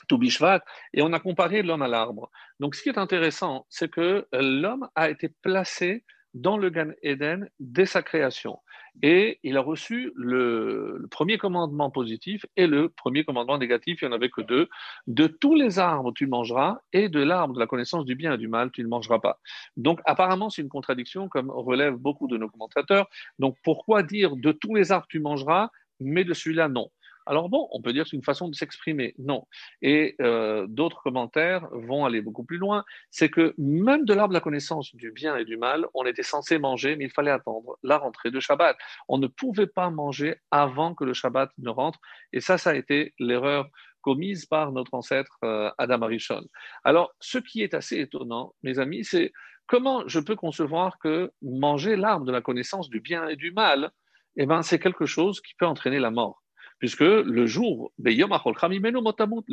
Toubishvat, 0.07 0.63
et 0.93 1.01
on 1.01 1.13
a 1.13 1.19
comparé 1.19 1.63
l'homme 1.63 1.81
à 1.81 1.87
l'arbre. 1.87 2.29
Donc 2.59 2.75
ce 2.75 2.83
qui 2.83 2.89
est 2.89 2.97
intéressant, 2.97 3.65
c'est 3.69 3.89
que 3.89 4.27
l'homme 4.31 4.87
a 4.95 5.09
été 5.09 5.29
placé 5.41 6.03
dans 6.33 6.57
le 6.57 6.69
Gan 6.69 6.91
Eden 7.01 7.49
dès 7.59 7.85
sa 7.85 8.01
création. 8.01 8.59
Et 9.01 9.39
il 9.43 9.55
a 9.57 9.61
reçu 9.61 10.11
le, 10.15 11.07
premier 11.09 11.37
commandement 11.37 11.89
positif 11.89 12.45
et 12.57 12.67
le 12.67 12.89
premier 12.89 13.23
commandement 13.23 13.57
négatif, 13.57 14.01
il 14.01 14.07
n'y 14.07 14.13
en 14.13 14.15
avait 14.15 14.29
que 14.29 14.41
deux. 14.41 14.67
De 15.07 15.27
tous 15.27 15.55
les 15.55 15.79
arbres, 15.79 16.11
tu 16.13 16.27
mangeras, 16.27 16.79
et 16.91 17.07
de 17.07 17.21
l'arbre 17.21 17.53
de 17.53 17.59
la 17.59 17.67
connaissance 17.67 18.05
du 18.05 18.15
bien 18.15 18.33
et 18.33 18.37
du 18.37 18.47
mal, 18.47 18.71
tu 18.71 18.83
ne 18.83 18.87
mangeras 18.89 19.19
pas. 19.19 19.39
Donc, 19.77 20.01
apparemment, 20.05 20.49
c'est 20.49 20.61
une 20.61 20.69
contradiction, 20.69 21.29
comme 21.29 21.49
relèvent 21.49 21.95
beaucoup 21.95 22.27
de 22.27 22.37
nos 22.37 22.49
commentateurs. 22.49 23.07
Donc, 23.37 23.57
pourquoi 23.63 24.03
dire 24.03 24.35
de 24.35 24.51
tous 24.51 24.75
les 24.75 24.91
arbres, 24.91 25.07
tu 25.09 25.19
mangeras, 25.19 25.69
mais 25.99 26.23
de 26.23 26.33
celui-là, 26.33 26.67
non? 26.67 26.89
Alors 27.29 27.47
bon, 27.47 27.67
on 27.71 27.79
peut 27.79 27.93
dire 27.93 28.05
que 28.05 28.09
c'est 28.09 28.15
une 28.15 28.23
façon 28.23 28.47
de 28.47 28.55
s'exprimer. 28.55 29.13
Non. 29.19 29.45
Et 29.83 30.15
euh, 30.19 30.65
d'autres 30.67 30.99
commentaires 31.03 31.67
vont 31.71 32.03
aller 32.05 32.21
beaucoup 32.21 32.43
plus 32.43 32.57
loin. 32.57 32.83
C'est 33.11 33.29
que 33.29 33.53
même 33.59 34.03
de 34.03 34.15
l'arbre 34.15 34.29
de 34.29 34.33
la 34.33 34.41
connaissance 34.41 34.95
du 34.95 35.11
bien 35.11 35.37
et 35.37 35.45
du 35.45 35.55
mal, 35.55 35.85
on 35.93 36.07
était 36.07 36.23
censé 36.23 36.57
manger, 36.57 36.95
mais 36.95 37.05
il 37.05 37.11
fallait 37.11 37.29
attendre 37.29 37.77
la 37.83 37.99
rentrée 37.99 38.31
de 38.31 38.39
Shabbat. 38.39 38.75
On 39.07 39.19
ne 39.19 39.27
pouvait 39.27 39.67
pas 39.67 39.91
manger 39.91 40.37
avant 40.49 40.95
que 40.95 41.03
le 41.03 41.13
Shabbat 41.13 41.51
ne 41.59 41.69
rentre. 41.69 41.99
Et 42.33 42.41
ça, 42.41 42.57
ça 42.57 42.71
a 42.71 42.75
été 42.75 43.13
l'erreur 43.19 43.69
commise 44.01 44.47
par 44.47 44.71
notre 44.71 44.95
ancêtre 44.95 45.37
euh, 45.43 45.69
Adam 45.77 46.01
Arishon. 46.01 46.45
Alors, 46.83 47.13
ce 47.19 47.37
qui 47.37 47.61
est 47.61 47.75
assez 47.75 47.99
étonnant, 47.99 48.55
mes 48.63 48.79
amis, 48.79 49.03
c'est 49.03 49.31
comment 49.67 50.07
je 50.07 50.19
peux 50.19 50.35
concevoir 50.35 50.97
que 50.97 51.31
manger 51.43 51.95
l'arbre 51.95 52.25
de 52.25 52.31
la 52.31 52.41
connaissance 52.41 52.89
du 52.89 53.01
bien 53.01 53.27
et 53.27 53.35
du 53.35 53.51
mal, 53.51 53.91
eh 54.35 54.47
ben, 54.47 54.63
c'est 54.63 54.79
quelque 54.79 55.05
chose 55.05 55.41
qui 55.41 55.53
peut 55.53 55.67
entraîner 55.67 55.99
la 55.99 56.09
mort. 56.09 56.41
Puisque 56.79 57.01
le 57.01 57.45
jour, 57.45 57.91
le 57.97 58.11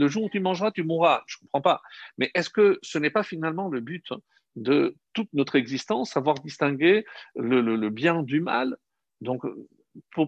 jour 0.08 0.24
où 0.24 0.30
tu 0.30 0.40
mangeras, 0.40 0.70
tu 0.70 0.84
mourras. 0.84 1.22
Je 1.26 1.36
ne 1.36 1.40
comprends 1.42 1.60
pas. 1.60 1.82
Mais 2.18 2.30
est-ce 2.34 2.50
que 2.50 2.78
ce 2.82 2.98
n'est 2.98 3.10
pas 3.10 3.24
finalement 3.24 3.68
le 3.68 3.80
but 3.80 4.12
de 4.54 4.96
toute 5.12 5.28
notre 5.32 5.56
existence, 5.56 6.10
savoir 6.12 6.36
distinguer 6.36 7.04
le, 7.34 7.88
bien 7.88 8.22
du 8.22 8.40
mal? 8.40 8.76
Donc, 9.20 9.42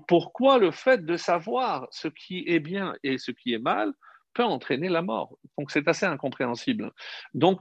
pourquoi 0.09 0.59
le 0.59 0.71
fait 0.71 1.05
de 1.05 1.17
savoir 1.17 1.87
ce 1.91 2.09
qui 2.09 2.45
est 2.47 2.61
bien 2.61 2.95
et 3.05 3.19
ce 3.19 3.31
qui 3.31 3.53
est 3.53 3.59
mal 3.59 3.93
peut 4.35 4.45
entraîner 4.45 4.89
la 4.89 5.03
mort? 5.03 5.39
Donc, 5.57 5.71
c'est 5.71 5.87
assez 5.87 6.07
incompréhensible. 6.07 6.93
Donc, 7.33 7.61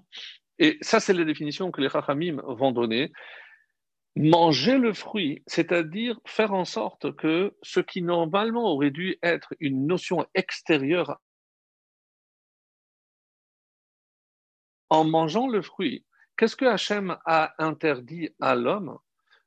et 0.59 0.77
ça, 0.81 0.99
c'est 0.99 1.13
la 1.13 1.23
définition 1.23 1.69
que 1.71 1.81
les 1.81 1.89
Chachamim 1.89 2.41
vont 2.47 2.71
donner. 2.71 3.11
Manger 4.19 4.79
le 4.79 4.93
fruit, 4.93 5.43
c'est-à-dire 5.45 6.19
faire 6.25 6.51
en 6.51 6.65
sorte 6.65 7.15
que 7.15 7.55
ce 7.61 7.79
qui 7.79 8.01
normalement 8.01 8.63
aurait 8.63 8.89
dû 8.89 9.19
être 9.21 9.53
une 9.59 9.85
notion 9.85 10.25
extérieure, 10.33 11.21
en 14.89 15.03
mangeant 15.03 15.47
le 15.47 15.61
fruit, 15.61 16.03
qu'est-ce 16.35 16.55
que 16.55 16.65
Hachem 16.65 17.15
a 17.25 17.53
interdit 17.59 18.29
à 18.41 18.55
l'homme 18.55 18.97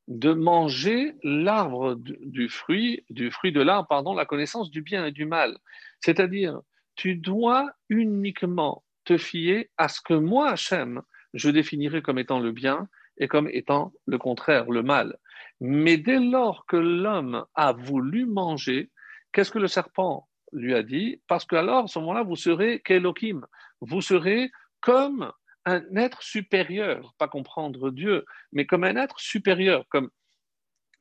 de 0.07 0.33
manger 0.33 1.17
l'arbre 1.25 1.97
du 1.97 2.49
fruit, 2.49 3.05
du 3.11 3.33
fruit 3.33 3.51
de 3.51 3.63
l'arbre, 3.63 3.89
pardon, 3.89 4.15
la 4.15 4.25
connaissance 4.25 4.71
du 4.71 4.83
bien 4.83 5.05
et 5.05 5.11
du 5.11 5.25
mal? 5.25 5.59
C'est-à-dire, 5.99 6.61
tu 6.95 7.17
dois 7.17 7.73
uniquement 7.89 8.85
te 9.05 9.19
fier 9.19 9.69
à 9.79 9.89
ce 9.89 10.01
que 10.01 10.15
moi, 10.15 10.51
Hachem, 10.51 11.03
je 11.35 11.51
définirai 11.51 12.03
comme 12.03 12.21
étant 12.21 12.39
le 12.39 12.53
bien 12.53 12.89
et 13.21 13.29
comme 13.29 13.49
étant 13.53 13.93
le 14.07 14.19
contraire, 14.19 14.69
le 14.71 14.83
mal. 14.83 15.17
Mais 15.61 15.99
dès 15.99 16.19
lors 16.19 16.67
que 16.67 16.77
l'homme 16.77 17.45
a 17.55 17.73
voulu 17.73 18.27
manger, 18.27 18.91
qu'est-ce 19.33 19.53
que 19.53 19.59
le 19.59 19.69
serpent 19.69 20.27
lui 20.53 20.75
a 20.75 20.83
dit? 20.83 21.21
Parce 21.29 21.45
qu'alors, 21.45 21.85
à 21.85 21.87
ce 21.87 21.99
moment-là, 22.01 22.23
vous 22.23 22.35
serez 22.35 22.81
qu'Elohim, 22.81 23.47
vous 23.81 24.01
serez 24.01 24.51
comme 24.81 25.31
un 25.67 25.85
être 25.97 26.23
supérieur, 26.23 27.15
pas 27.19 27.29
comprendre 27.29 27.91
Dieu, 27.91 28.25
mais 28.53 28.67
comme 28.67 28.85
un 28.85 28.97
être 28.97 29.21
supérieur, 29.21 29.85
comme 29.91 30.11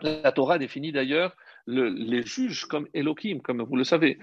la 0.01 0.31
Torah 0.31 0.59
définit 0.59 0.91
d'ailleurs 0.91 1.35
les 1.67 2.23
juges 2.23 2.65
comme 2.65 2.87
Elohim, 2.93 3.41
comme 3.41 3.61
vous 3.61 3.75
le 3.75 3.83
savez. 3.83 4.19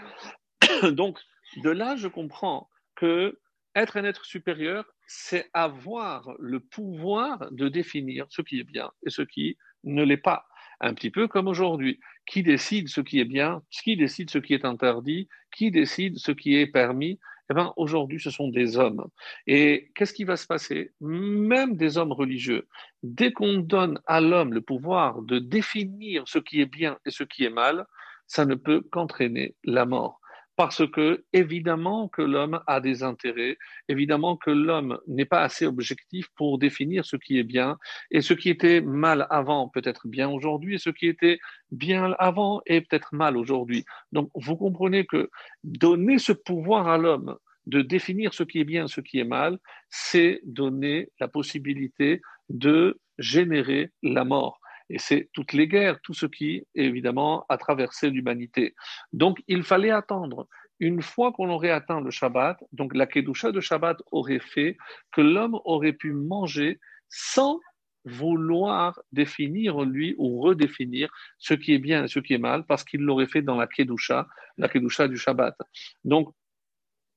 Donc, 0.83 1.19
de 1.63 1.71
là, 1.71 1.97
je 1.97 2.09
comprends 2.09 2.69
que 2.95 3.39
être 3.75 3.97
un 3.97 4.05
être 4.05 4.25
supérieur, 4.25 4.85
c'est 5.07 5.49
avoir 5.53 6.35
le 6.39 6.61
pouvoir 6.61 7.51
de 7.53 7.69
définir 7.69 8.27
ce 8.29 8.43
qui 8.43 8.61
est 8.61 8.65
bien 8.65 8.91
et 9.07 9.11
ce 9.11 9.23
qui 9.23 9.57
ne 9.85 10.03
l'est 10.03 10.17
pas. 10.17 10.47
Un 10.81 10.95
petit 10.95 11.11
peu 11.11 11.29
comme 11.29 11.49
aujourd'hui. 11.49 12.01
Qui 12.27 12.43
décide 12.43 12.89
ce 12.89 13.01
qui 13.01 13.21
est 13.21 13.25
bien, 13.25 13.63
qui 13.71 13.97
décide 13.97 14.31
ce 14.31 14.39
qui 14.39 14.53
est 14.53 14.65
interdit, 14.65 15.29
qui 15.55 15.71
décide 15.71 16.19
ce 16.19 16.33
qui 16.33 16.57
est 16.57 16.67
permis? 16.67 17.21
Eh 17.49 17.55
bien, 17.55 17.73
aujourd'hui, 17.77 18.19
ce 18.21 18.31
sont 18.31 18.49
des 18.49 18.77
hommes. 18.77 19.07
Et 19.47 19.93
qu'est-ce 19.95 20.13
qui 20.13 20.25
va 20.25 20.37
se 20.37 20.47
passer? 20.47 20.93
Même 21.01 21.77
des 21.77 21.97
hommes 21.97 22.13
religieux, 22.13 22.67
dès 23.05 23.33
qu'on 23.33 23.59
donne 23.59 24.01
à 24.07 24.21
l'homme 24.21 24.53
le 24.53 24.61
pouvoir 24.61 25.23
de 25.23 25.39
définir 25.39 26.25
ce 26.27 26.41
qui 26.41 26.61
est 26.61 26.67
bien 26.67 26.99
et 27.07 27.11
ce 27.11 27.23
qui 27.23 27.45
est 27.45 27.51
mal, 27.51 27.87
ça 28.27 28.45
ne 28.45 28.57
peut 28.57 28.81
qu'entraîner 28.91 29.55
la 29.63 29.87
mort 29.87 30.21
parce 30.57 30.89
que 30.91 31.25
évidemment 31.33 32.09
que 32.09 32.23
l'homme 32.23 32.61
a 32.67 32.81
des 32.81 33.03
intérêts, 33.03 33.59
évidemment 33.89 34.37
que 34.37 34.51
l'homme 34.51 34.99
n'est 35.07 35.27
pas 35.27 35.43
assez 35.43 35.67
objectif 35.67 36.29
pour 36.35 36.59
définir 36.59 37.05
ce 37.05 37.17
qui 37.17 37.39
est 37.39 37.45
bien, 37.45 37.79
et 38.11 38.23
ce 38.23 38.35
qui 38.35 38.49
était 38.49 38.81
mal 38.81 39.27
avant 39.31 39.69
peut 39.69 39.83
être 39.85 40.09
bien 40.09 40.29
aujourd'hui, 40.29 40.77
et 40.77 40.79
ce 40.79 40.91
qui 40.91 41.07
était 41.07 41.39
bien 41.71 42.15
avant 42.19 42.63
est 42.67 42.81
peut-être 42.81 43.15
mal 43.15 43.37
aujourd'hui. 43.37 43.85
Donc 44.13 44.31
vous 44.35 44.57
comprenez 44.57 45.05
que 45.05 45.31
donner 45.63 46.19
ce 46.19 46.33
pouvoir 46.33 46.89
à 46.89 46.97
l'homme 46.97 47.37
de 47.67 47.83
définir 47.83 48.33
ce 48.33 48.45
qui 48.45 48.61
est 48.61 48.65
bien, 48.65 48.87
ce 48.87 49.01
qui 49.01 49.19
est 49.19 49.25
mal, 49.25 49.59
c'est 49.91 50.41
donner 50.45 51.11
la 51.21 51.29
possibilité 51.29 52.23
de 52.49 53.01
générer 53.19 53.91
la 54.03 54.25
mort. 54.25 54.61
Et 54.91 54.99
c'est 54.99 55.31
toutes 55.33 55.53
les 55.53 55.67
guerres, 55.67 56.01
tout 56.03 56.15
ce 56.15 56.27
qui, 56.27 56.67
évidemment, 56.75 57.45
a 57.49 57.57
traversé 57.59 58.11
l'humanité. 58.11 58.75
Donc, 59.13 59.43
il 59.49 59.63
fallait 59.63 59.91
attendre. 59.91 60.49
Une 60.79 61.01
fois 61.01 61.33
qu'on 61.33 61.49
aurait 61.49 61.71
atteint 61.71 62.01
le 62.01 62.11
Shabbat, 62.11 62.63
donc 62.73 62.95
la 62.95 63.07
Kedusha 63.07 63.51
de 63.51 63.61
Shabbat 63.61 64.03
aurait 64.13 64.41
fait 64.41 64.77
que 65.11 65.23
l'homme 65.23 65.59
aurait 65.65 65.95
pu 65.95 66.13
manger 66.13 66.79
sans 67.09 67.61
vouloir 68.05 69.01
définir 69.11 69.81
lui 69.81 70.15
ou 70.19 70.41
redéfinir 70.41 71.11
ce 71.39 71.55
qui 71.55 71.73
est 71.73 71.79
bien 71.79 72.05
et 72.05 72.09
ce 72.09 72.21
qui 72.21 72.35
est 72.35 72.39
mal, 72.39 72.65
parce 72.67 72.85
qu'il 72.85 73.01
l'aurait 73.01 73.27
fait 73.27 73.43
dans 73.43 73.57
la 73.57 73.67
Kedusha, 73.67 74.29
la 74.59 74.69
Kedusha 74.69 75.09
du 75.09 75.17
Shabbat. 75.17 75.57
Donc, 76.05 76.33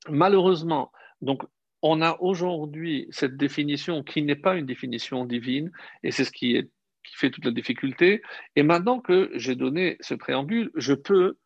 malheureusement, 0.07 0.91
donc, 1.21 1.43
on 1.81 2.01
a 2.01 2.17
aujourd'hui 2.19 3.07
cette 3.11 3.37
définition 3.37 4.03
qui 4.03 4.21
n'est 4.21 4.35
pas 4.35 4.55
une 4.55 4.65
définition 4.65 5.25
divine, 5.25 5.71
et 6.03 6.11
c'est 6.11 6.25
ce 6.25 6.31
qui 6.31 6.55
est 6.55 6.69
qui 7.09 7.17
fait 7.17 7.29
toute 7.29 7.45
la 7.45 7.51
difficulté. 7.51 8.21
Et 8.55 8.63
maintenant 8.63 8.99
que 8.99 9.31
j'ai 9.35 9.55
donné 9.55 9.97
ce 10.01 10.13
préambule, 10.13 10.71
je 10.75 10.93
peux 10.93 11.37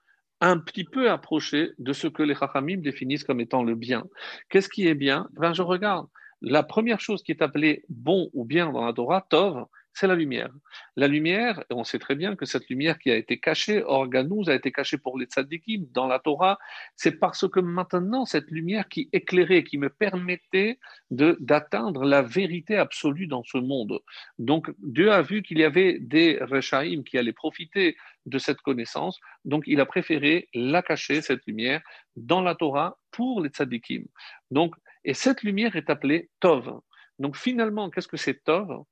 un 0.41 0.57
petit 0.57 0.83
peu 0.83 1.09
approcher 1.09 1.71
de 1.77 1.93
ce 1.93 2.07
que 2.07 2.21
les 2.21 2.35
Chachamim 2.35 2.77
définissent 2.77 3.23
comme 3.23 3.39
étant 3.39 3.63
le 3.63 3.75
bien. 3.75 4.03
Qu'est-ce 4.49 4.69
qui 4.69 4.87
est 4.87 4.95
bien? 4.95 5.29
Ben, 5.33 5.53
Je 5.53 5.61
regarde. 5.61 6.07
La 6.41 6.63
première 6.63 6.99
chose 6.99 7.23
qui 7.23 7.31
est 7.31 7.41
appelée 7.41 7.85
bon 7.87 8.29
ou 8.33 8.43
bien 8.43 8.69
dans 8.69 8.85
la 8.85 8.91
Torah, 8.91 9.25
Tov, 9.29 9.65
c'est 9.93 10.07
la 10.07 10.15
lumière. 10.15 10.49
La 10.95 11.07
lumière, 11.07 11.63
on 11.69 11.83
sait 11.83 11.99
très 11.99 12.15
bien 12.15 12.35
que 12.35 12.45
cette 12.45 12.67
lumière 12.69 12.97
qui 12.97 13.11
a 13.11 13.15
été 13.15 13.39
cachée, 13.39 13.83
Organous 13.83 14.49
a 14.49 14.55
été 14.55 14.71
cachée 14.71 14.97
pour 14.97 15.17
les 15.19 15.25
tzadikim 15.25 15.85
dans 15.91 16.07
la 16.07 16.19
Torah, 16.19 16.57
c'est 16.95 17.19
parce 17.19 17.47
que 17.47 17.59
maintenant, 17.59 18.25
cette 18.25 18.49
lumière 18.49 18.89
qui 18.89 19.09
éclairait, 19.13 19.63
qui 19.63 19.77
me 19.77 19.89
permettait 19.89 20.79
d'atteindre 21.11 22.05
la 22.05 22.21
vérité 22.21 22.77
absolue 22.77 23.27
dans 23.27 23.43
ce 23.43 23.57
monde. 23.57 23.99
Donc, 24.39 24.71
Dieu 24.79 25.11
a 25.11 25.21
vu 25.21 25.43
qu'il 25.43 25.59
y 25.59 25.63
avait 25.63 25.99
des 25.99 26.39
Rechaim 26.41 27.03
qui 27.03 27.17
allaient 27.17 27.33
profiter 27.33 27.95
de 28.25 28.37
cette 28.39 28.61
connaissance, 28.61 29.19
donc 29.45 29.63
il 29.67 29.79
a 29.79 29.85
préféré 29.85 30.49
la 30.53 30.81
cacher, 30.81 31.21
cette 31.21 31.45
lumière, 31.45 31.81
dans 32.15 32.41
la 32.41 32.55
Torah 32.55 32.97
pour 33.11 33.41
les 33.41 33.49
tzadikim. 33.49 34.05
Donc, 34.49 34.75
et 35.03 35.13
cette 35.13 35.43
lumière 35.43 35.75
est 35.75 35.89
appelée 35.89 36.29
Tov. 36.39 36.79
Donc 37.19 37.37
finalement, 37.37 37.89
qu'est-ce 37.89 38.07
que 38.07 38.17
c'est 38.17 38.43
Tov? 38.43 38.83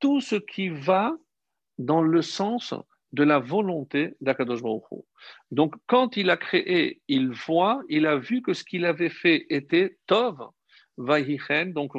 Tout 0.00 0.20
ce 0.20 0.36
qui 0.36 0.68
va 0.68 1.16
dans 1.78 2.02
le 2.02 2.22
sens 2.22 2.74
de 3.12 3.22
la 3.22 3.38
volonté 3.38 4.14
d'Akadosh 4.20 4.62
Baruch 4.62 4.84
Donc, 5.50 5.74
quand 5.86 6.16
il 6.16 6.30
a 6.30 6.36
créé, 6.36 7.00
il 7.08 7.30
voit, 7.30 7.82
il 7.88 8.06
a 8.06 8.16
vu 8.16 8.42
que 8.42 8.52
ce 8.52 8.64
qu'il 8.64 8.84
avait 8.84 9.08
fait 9.08 9.46
était 9.50 9.98
Tov, 10.06 10.50
Vahichen, 10.96 11.72
donc 11.72 11.92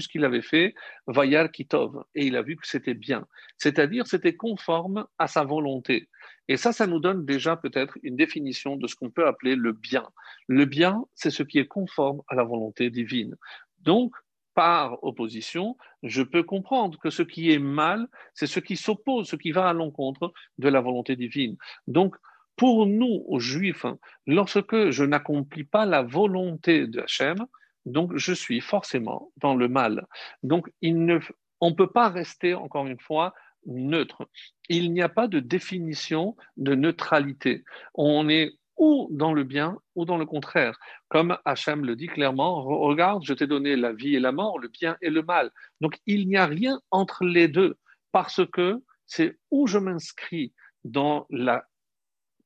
ce 0.00 0.08
qu'il 0.08 0.24
avait 0.24 0.42
fait, 0.42 0.74
Vayar 1.06 1.50
Kitov, 1.50 2.04
et 2.14 2.26
il 2.26 2.36
a 2.36 2.42
vu 2.42 2.56
que 2.56 2.66
c'était 2.66 2.94
bien. 2.94 3.26
C'est-à-dire, 3.58 4.06
c'était 4.06 4.36
conforme 4.36 5.06
à 5.18 5.26
sa 5.26 5.44
volonté. 5.44 6.08
Et 6.48 6.56
ça, 6.56 6.72
ça 6.72 6.86
nous 6.86 7.00
donne 7.00 7.24
déjà 7.24 7.56
peut-être 7.56 7.96
une 8.02 8.16
définition 8.16 8.76
de 8.76 8.86
ce 8.86 8.96
qu'on 8.96 9.10
peut 9.10 9.26
appeler 9.26 9.56
le 9.56 9.72
bien. 9.72 10.08
Le 10.48 10.64
bien, 10.64 11.04
c'est 11.14 11.30
ce 11.30 11.42
qui 11.42 11.58
est 11.58 11.66
conforme 11.66 12.22
à 12.28 12.34
la 12.34 12.44
volonté 12.44 12.90
divine. 12.90 13.36
Donc, 13.84 14.14
par 14.54 15.02
opposition, 15.02 15.76
je 16.02 16.22
peux 16.22 16.42
comprendre 16.42 16.98
que 16.98 17.10
ce 17.10 17.22
qui 17.22 17.50
est 17.50 17.58
mal, 17.58 18.06
c'est 18.34 18.46
ce 18.46 18.60
qui 18.60 18.76
s'oppose, 18.76 19.28
ce 19.28 19.36
qui 19.36 19.50
va 19.52 19.68
à 19.68 19.72
l'encontre 19.72 20.32
de 20.58 20.68
la 20.68 20.80
volonté 20.80 21.16
divine. 21.16 21.56
Donc, 21.86 22.16
pour 22.56 22.86
nous, 22.86 23.24
aux 23.26 23.40
Juifs, 23.40 23.86
lorsque 24.26 24.90
je 24.90 25.04
n'accomplis 25.04 25.64
pas 25.64 25.86
la 25.86 26.02
volonté 26.02 26.86
de 26.86 27.00
Hachem, 27.00 27.46
donc 27.84 28.16
je 28.16 28.32
suis 28.32 28.60
forcément 28.60 29.32
dans 29.38 29.56
le 29.56 29.68
mal. 29.68 30.06
Donc, 30.42 30.70
on 30.82 31.70
ne 31.70 31.74
peut 31.74 31.90
pas 31.90 32.08
rester, 32.08 32.54
encore 32.54 32.86
une 32.86 33.00
fois, 33.00 33.34
neutre. 33.66 34.28
Il 34.68 34.92
n'y 34.92 35.02
a 35.02 35.08
pas 35.08 35.26
de 35.26 35.40
définition 35.40 36.36
de 36.56 36.74
neutralité. 36.74 37.64
On 37.94 38.28
est 38.28 38.52
ou 38.76 39.08
dans 39.10 39.32
le 39.32 39.44
bien 39.44 39.78
ou 39.94 40.04
dans 40.04 40.18
le 40.18 40.26
contraire. 40.26 40.78
Comme 41.08 41.36
Hachem 41.44 41.84
le 41.84 41.96
dit 41.96 42.08
clairement, 42.08 42.62
regarde, 42.62 43.24
je 43.24 43.34
t'ai 43.34 43.46
donné 43.46 43.76
la 43.76 43.92
vie 43.92 44.16
et 44.16 44.20
la 44.20 44.32
mort, 44.32 44.58
le 44.58 44.68
bien 44.68 44.96
et 45.00 45.10
le 45.10 45.22
mal. 45.22 45.50
Donc 45.80 45.98
il 46.06 46.28
n'y 46.28 46.36
a 46.36 46.46
rien 46.46 46.80
entre 46.90 47.24
les 47.24 47.48
deux 47.48 47.76
parce 48.12 48.40
que 48.52 48.80
c'est 49.06 49.38
où 49.50 49.66
je 49.66 49.78
m'inscris 49.78 50.52
dans 50.84 51.26
la 51.30 51.64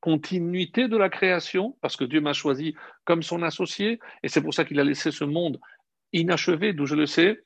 continuité 0.00 0.88
de 0.88 0.96
la 0.96 1.08
création, 1.08 1.76
parce 1.80 1.96
que 1.96 2.04
Dieu 2.04 2.20
m'a 2.20 2.32
choisi 2.32 2.74
comme 3.04 3.22
son 3.22 3.42
associé, 3.42 3.98
et 4.22 4.28
c'est 4.28 4.42
pour 4.42 4.54
ça 4.54 4.64
qu'il 4.64 4.78
a 4.78 4.84
laissé 4.84 5.10
ce 5.10 5.24
monde 5.24 5.58
inachevé, 6.12 6.72
d'où 6.72 6.86
je 6.86 6.94
le 6.94 7.06
sais, 7.06 7.44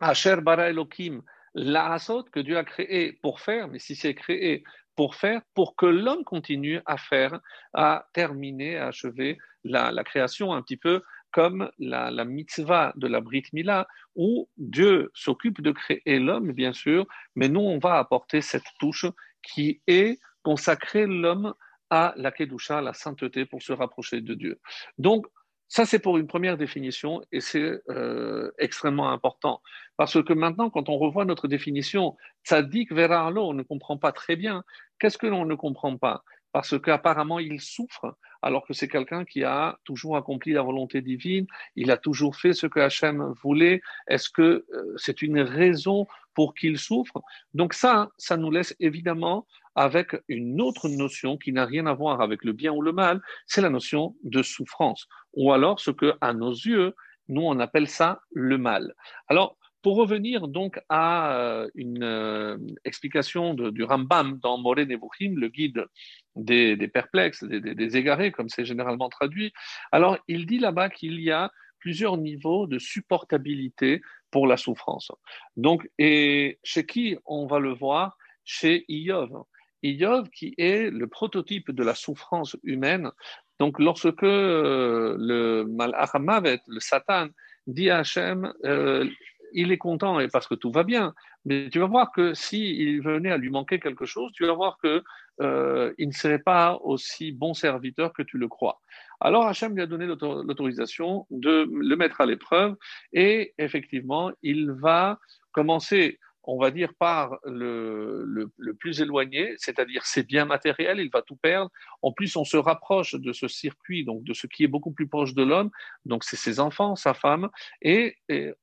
Asher 0.00 0.36
bara 0.42 0.70
Elohim, 0.70 1.22
l'asot 1.54 2.24
que 2.24 2.40
Dieu 2.40 2.56
a 2.56 2.64
créé 2.64 3.12
pour 3.22 3.40
faire, 3.40 3.68
mais 3.68 3.78
si 3.78 3.94
c'est 3.96 4.14
créé 4.14 4.64
pour 4.98 5.14
faire, 5.14 5.42
pour 5.54 5.76
que 5.76 5.86
l'homme 5.86 6.24
continue 6.24 6.80
à 6.84 6.96
faire, 6.96 7.38
à 7.72 8.08
terminer, 8.14 8.78
à 8.78 8.88
achever 8.88 9.38
la, 9.62 9.92
création 10.02 10.52
un 10.52 10.60
petit 10.60 10.76
peu 10.76 11.04
comme 11.30 11.70
la, 11.78 12.10
mitzvah 12.24 12.92
de 12.96 13.06
la 13.06 13.20
Brit 13.20 13.44
Mila, 13.52 13.86
où 14.16 14.48
Dieu 14.56 15.12
s'occupe 15.14 15.62
de 15.62 15.70
créer 15.70 16.18
l'homme, 16.18 16.50
bien 16.50 16.72
sûr, 16.72 17.06
mais 17.36 17.48
nous, 17.48 17.60
on 17.60 17.78
va 17.78 17.98
apporter 17.98 18.40
cette 18.40 18.66
touche 18.80 19.06
qui 19.40 19.80
est 19.86 20.18
consacrer 20.42 21.06
l'homme 21.06 21.54
à 21.90 22.12
la 22.16 22.32
Kedusha, 22.32 22.80
la 22.80 22.92
sainteté, 22.92 23.46
pour 23.46 23.62
se 23.62 23.72
rapprocher 23.72 24.20
de 24.20 24.34
Dieu. 24.34 24.58
Donc, 24.98 25.28
ça, 25.68 25.84
c'est 25.84 25.98
pour 25.98 26.16
une 26.16 26.26
première 26.26 26.56
définition 26.56 27.20
et 27.30 27.40
c'est 27.40 27.82
euh, 27.90 28.50
extrêmement 28.58 29.10
important. 29.10 29.60
Parce 29.98 30.22
que 30.22 30.32
maintenant, 30.32 30.70
quand 30.70 30.88
on 30.88 30.96
revoit 30.96 31.26
notre 31.26 31.46
définition, 31.46 32.16
tzaddik 32.44 32.90
verarlo, 32.92 33.46
on 33.46 33.52
ne 33.52 33.62
comprend 33.62 33.98
pas 33.98 34.12
très 34.12 34.34
bien. 34.34 34.64
Qu'est-ce 34.98 35.18
que 35.18 35.26
l'on 35.26 35.44
ne 35.44 35.54
comprend 35.54 35.96
pas? 35.98 36.24
Parce 36.52 36.80
qu'apparemment, 36.80 37.38
il 37.38 37.60
souffre, 37.60 38.16
alors 38.40 38.66
que 38.66 38.72
c'est 38.72 38.88
quelqu'un 38.88 39.26
qui 39.26 39.44
a 39.44 39.78
toujours 39.84 40.16
accompli 40.16 40.52
la 40.54 40.62
volonté 40.62 41.02
divine, 41.02 41.46
il 41.76 41.90
a 41.90 41.98
toujours 41.98 42.36
fait 42.36 42.54
ce 42.54 42.66
que 42.66 42.80
Hachem 42.80 43.34
voulait. 43.42 43.82
Est-ce 44.06 44.30
que 44.30 44.64
euh, 44.72 44.94
c'est 44.96 45.20
une 45.20 45.40
raison 45.40 46.06
pour 46.34 46.54
qu'il 46.54 46.78
souffre? 46.78 47.20
Donc 47.52 47.74
ça, 47.74 48.08
ça 48.16 48.38
nous 48.38 48.50
laisse 48.50 48.74
évidemment 48.80 49.46
avec 49.78 50.16
une 50.26 50.60
autre 50.60 50.88
notion 50.88 51.36
qui 51.36 51.52
n'a 51.52 51.64
rien 51.64 51.86
à 51.86 51.94
voir 51.94 52.20
avec 52.20 52.44
le 52.44 52.52
bien 52.52 52.72
ou 52.72 52.82
le 52.82 52.90
mal, 52.90 53.22
c'est 53.46 53.60
la 53.60 53.70
notion 53.70 54.16
de 54.24 54.42
souffrance, 54.42 55.06
ou 55.34 55.52
alors 55.52 55.78
ce 55.78 55.92
que, 55.92 56.14
à 56.20 56.32
nos 56.32 56.50
yeux, 56.50 56.96
nous 57.28 57.42
on 57.42 57.60
appelle 57.60 57.86
ça 57.86 58.20
le 58.32 58.58
mal. 58.58 58.92
Alors, 59.28 59.56
pour 59.80 59.96
revenir 59.96 60.48
donc 60.48 60.80
à 60.88 61.32
euh, 61.36 61.70
une 61.76 62.02
euh, 62.02 62.58
explication 62.84 63.54
du 63.54 63.84
Rambam 63.84 64.40
dans 64.42 64.58
Moré 64.58 64.84
Nevuchim, 64.84 65.34
le 65.36 65.46
guide 65.48 65.86
des, 66.34 66.76
perplexes, 66.88 67.44
des, 67.44 67.96
égarés, 67.96 68.32
comme 68.32 68.48
c'est 68.48 68.64
généralement 68.64 69.08
traduit, 69.08 69.52
alors 69.92 70.18
il 70.26 70.46
dit 70.46 70.58
là-bas 70.58 70.90
qu'il 70.90 71.20
y 71.20 71.30
a 71.30 71.52
plusieurs 71.78 72.16
niveaux 72.16 72.66
de 72.66 72.80
supportabilité 72.80 74.02
pour 74.32 74.48
la 74.48 74.56
souffrance. 74.56 75.12
Donc, 75.56 75.88
et 75.98 76.58
chez 76.64 76.84
qui 76.84 77.16
on 77.26 77.46
va 77.46 77.60
le 77.60 77.72
voir? 77.72 78.16
Chez 78.42 78.84
Iov. 78.88 79.44
Iov 79.82 80.28
qui 80.30 80.54
est 80.58 80.90
le 80.90 81.06
prototype 81.06 81.70
de 81.70 81.84
la 81.84 81.94
souffrance 81.94 82.56
humaine. 82.62 83.10
Donc 83.58 83.78
lorsque 83.78 84.22
euh, 84.22 85.16
le 85.18 85.64
Malachamavet, 85.64 86.60
le 86.66 86.80
Satan, 86.80 87.28
dit 87.66 87.90
à 87.90 87.98
Hachem, 87.98 88.52
euh, 88.64 89.08
il 89.52 89.72
est 89.72 89.78
content 89.78 90.20
et 90.20 90.28
parce 90.28 90.46
que 90.46 90.54
tout 90.54 90.70
va 90.70 90.84
bien, 90.84 91.14
mais 91.44 91.68
tu 91.70 91.78
vas 91.78 91.86
voir 91.86 92.12
que 92.12 92.34
s'il 92.34 93.02
venait 93.02 93.30
à 93.30 93.36
lui 93.36 93.50
manquer 93.50 93.80
quelque 93.80 94.04
chose, 94.04 94.30
tu 94.32 94.46
vas 94.46 94.52
voir 94.52 94.78
que 94.82 95.02
euh, 95.40 95.92
il 95.98 96.08
ne 96.08 96.12
serait 96.12 96.38
pas 96.38 96.78
aussi 96.82 97.32
bon 97.32 97.54
serviteur 97.54 98.12
que 98.12 98.22
tu 98.22 98.38
le 98.38 98.48
crois. 98.48 98.80
Alors 99.20 99.46
Hachem 99.46 99.74
lui 99.74 99.82
a 99.82 99.86
donné 99.86 100.06
l'autorisation 100.06 101.26
de 101.30 101.68
le 101.72 101.96
mettre 101.96 102.20
à 102.20 102.26
l'épreuve 102.26 102.76
et 103.12 103.54
effectivement, 103.58 104.30
il 104.42 104.70
va 104.70 105.18
commencer 105.52 106.18
on 106.48 106.58
va 106.58 106.70
dire, 106.70 106.94
par 106.94 107.38
le, 107.44 108.50
plus 108.80 109.02
éloigné, 109.02 109.54
c'est-à-dire 109.58 110.06
ses 110.06 110.22
biens 110.22 110.46
matériels, 110.46 110.98
il 110.98 111.10
va 111.10 111.20
tout 111.20 111.36
perdre. 111.36 111.70
En 112.00 112.10
plus, 112.10 112.36
on 112.36 112.44
se 112.44 112.56
rapproche 112.56 113.14
de 113.14 113.32
ce 113.34 113.48
circuit, 113.48 114.02
donc 114.06 114.24
de 114.24 114.32
ce 114.32 114.46
qui 114.46 114.64
est 114.64 114.68
beaucoup 114.68 114.90
plus 114.90 115.06
proche 115.06 115.34
de 115.34 115.42
l'homme, 115.42 115.70
donc 116.06 116.24
c'est 116.24 116.36
ses 116.36 116.58
enfants, 116.58 116.96
sa 116.96 117.12
femme, 117.12 117.50
et, 117.82 118.16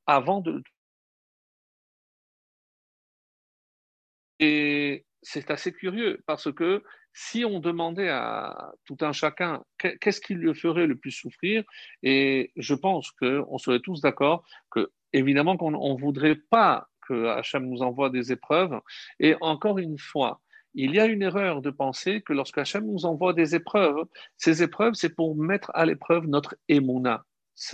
avant 0.08 0.42
de... 0.42 0.64
Et 4.40 5.06
c'est 5.22 5.52
assez 5.52 5.72
curieux 5.72 6.22
parce 6.26 6.52
que 6.52 6.84
si 7.14 7.46
on 7.46 7.60
demandait 7.60 8.10
à 8.10 8.74
tout 8.86 8.98
un 9.02 9.14
chacun 9.14 9.64
qu'est-ce 9.78 10.20
qui 10.20 10.34
le 10.34 10.54
ferait 10.54 10.88
le 10.88 10.98
plus 10.98 11.12
souffrir, 11.12 11.64
et 12.02 12.52
je 12.56 12.74
pense 12.74 13.12
qu'on 13.12 13.58
serait 13.60 13.80
tous 13.80 14.02
d'accord 14.02 14.44
que 14.72 14.92
évidemment 15.14 15.56
qu'on 15.56 15.72
ne 15.72 16.02
voudrait 16.02 16.36
pas 16.36 16.90
que 17.08 17.28
Hachem 17.28 17.68
nous 17.68 17.82
envoie 17.82 18.10
des 18.10 18.32
épreuves. 18.32 18.80
Et 19.20 19.36
encore 19.42 19.80
une 19.80 19.98
fois, 19.98 20.42
il 20.74 20.94
y 20.94 21.00
a 21.00 21.06
une 21.06 21.22
erreur 21.22 21.62
de 21.62 21.70
penser 21.70 22.22
que 22.22 22.34
lorsque 22.34 22.58
Hachem 22.58 22.86
nous 22.86 23.06
envoie 23.06 23.34
des 23.34 23.56
épreuves, 23.56 24.06
ces 24.38 24.62
épreuves, 24.62 24.94
c'est 24.94 25.16
pour 25.16 25.36
mettre 25.36 25.72
à 25.74 25.86
l'épreuve 25.86 26.28
notre 26.28 26.56
émouna. 26.68 27.24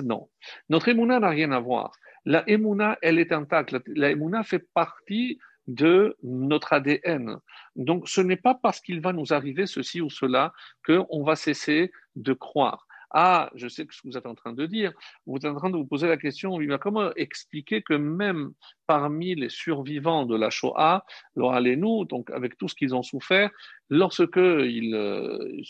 Non. 0.04 0.30
Notre 0.70 0.90
émouna 0.90 1.20
n'a 1.20 1.30
rien 1.30 1.52
à 1.52 1.60
voir. 1.60 1.92
La 2.26 2.48
émouna, 2.48 3.00
elle 3.02 3.18
est 3.18 3.32
intacte. 3.32 3.76
La 3.88 4.12
émouna 4.12 4.44
fait 4.44 4.68
partie 4.74 5.40
de 5.68 6.16
notre 6.22 6.74
ADN. 6.74 7.38
Donc, 7.76 8.08
ce 8.08 8.22
n'est 8.22 8.36
pas 8.36 8.56
parce 8.56 8.82
qu'il 8.82 9.02
va 9.02 9.14
nous 9.14 9.34
arriver 9.34 9.66
ceci 9.66 10.02
ou 10.02 10.10
cela 10.10 10.54
qu'on 10.86 11.24
va 11.24 11.36
cesser 11.36 11.92
de 12.16 12.34
croire. 12.34 12.88
Ah, 13.14 13.50
je 13.56 13.68
sais 13.68 13.86
ce 13.90 14.02
que 14.02 14.08
vous 14.08 14.18
êtes 14.18 14.26
en 14.26 14.36
train 14.36 14.54
de 14.54 14.66
dire. 14.66 14.94
Vous 15.26 15.38
êtes 15.38 15.46
en 15.46 15.56
train 15.56 15.70
de 15.70 15.76
vous 15.76 15.86
poser 15.86 16.08
la 16.08 16.18
question, 16.18 16.58
comment 16.80 17.14
expliquer 17.16 17.82
que 17.82 17.94
même 17.94 18.54
parmi 18.88 19.36
les 19.36 19.50
survivants 19.50 20.26
de 20.26 20.38
la 20.38 20.50
Shoah, 20.50 21.06
nous, 21.36 22.06
donc 22.06 22.30
avec 22.32 22.58
tout 22.58 22.70
ce 22.70 22.76
qu'ils 22.76 22.96
ont 22.96 23.04
souffert, 23.04 23.52
lorsque 23.90 24.38
ils, 24.38 24.96
euh, 24.96 25.62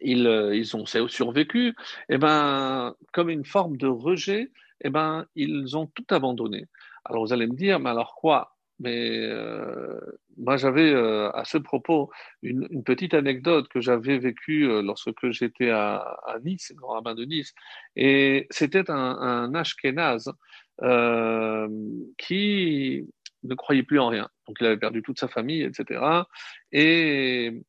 ils, 0.00 0.26
euh, 0.26 0.56
ils 0.56 0.76
ont 0.76 0.86
survécu, 0.86 1.74
eh 2.08 2.18
ben, 2.18 2.94
comme 3.12 3.28
une 3.28 3.44
forme 3.44 3.76
de 3.76 3.86
rejet, 3.86 4.50
eh 4.82 4.90
ben, 4.90 5.26
ils 5.34 5.76
ont 5.76 5.86
tout 5.86 6.06
abandonné. 6.10 6.66
Alors 7.04 7.26
vous 7.26 7.32
allez 7.34 7.46
me 7.46 7.54
dire, 7.54 7.78
mais 7.80 7.90
alors 7.90 8.14
quoi? 8.14 8.53
Mais 8.80 9.20
euh, 9.20 10.00
moi, 10.36 10.56
j'avais 10.56 10.92
euh, 10.92 11.30
à 11.30 11.44
ce 11.44 11.58
propos 11.58 12.10
une, 12.42 12.66
une, 12.70 12.82
petite 12.82 13.14
anecdote 13.14 13.68
que 13.68 13.80
j'avais 13.80 14.18
vécue 14.18 14.68
euh, 14.68 14.82
lorsque 14.82 15.30
j'étais 15.30 15.70
à, 15.70 15.96
à, 16.26 16.38
Nice, 16.40 16.72
grand 16.74 16.94
rabbin 16.94 17.14
de 17.14 17.24
Nice. 17.24 17.54
Et 17.96 18.46
c'était 18.50 18.90
un, 18.90 18.96
un 18.96 19.54
Ashkenaz 19.54 20.30
euh, 20.82 21.68
qui 22.18 23.06
ne 23.44 23.54
croyait 23.54 23.84
plus 23.84 24.00
en 24.00 24.08
rien. 24.08 24.28
Donc, 24.48 24.56
il 24.60 24.66
avait 24.66 24.76
perdu 24.76 25.02
toute 25.02 25.20
sa 25.20 25.28
famille, 25.28 25.62
etc. 25.62 26.00
Et 26.72 27.62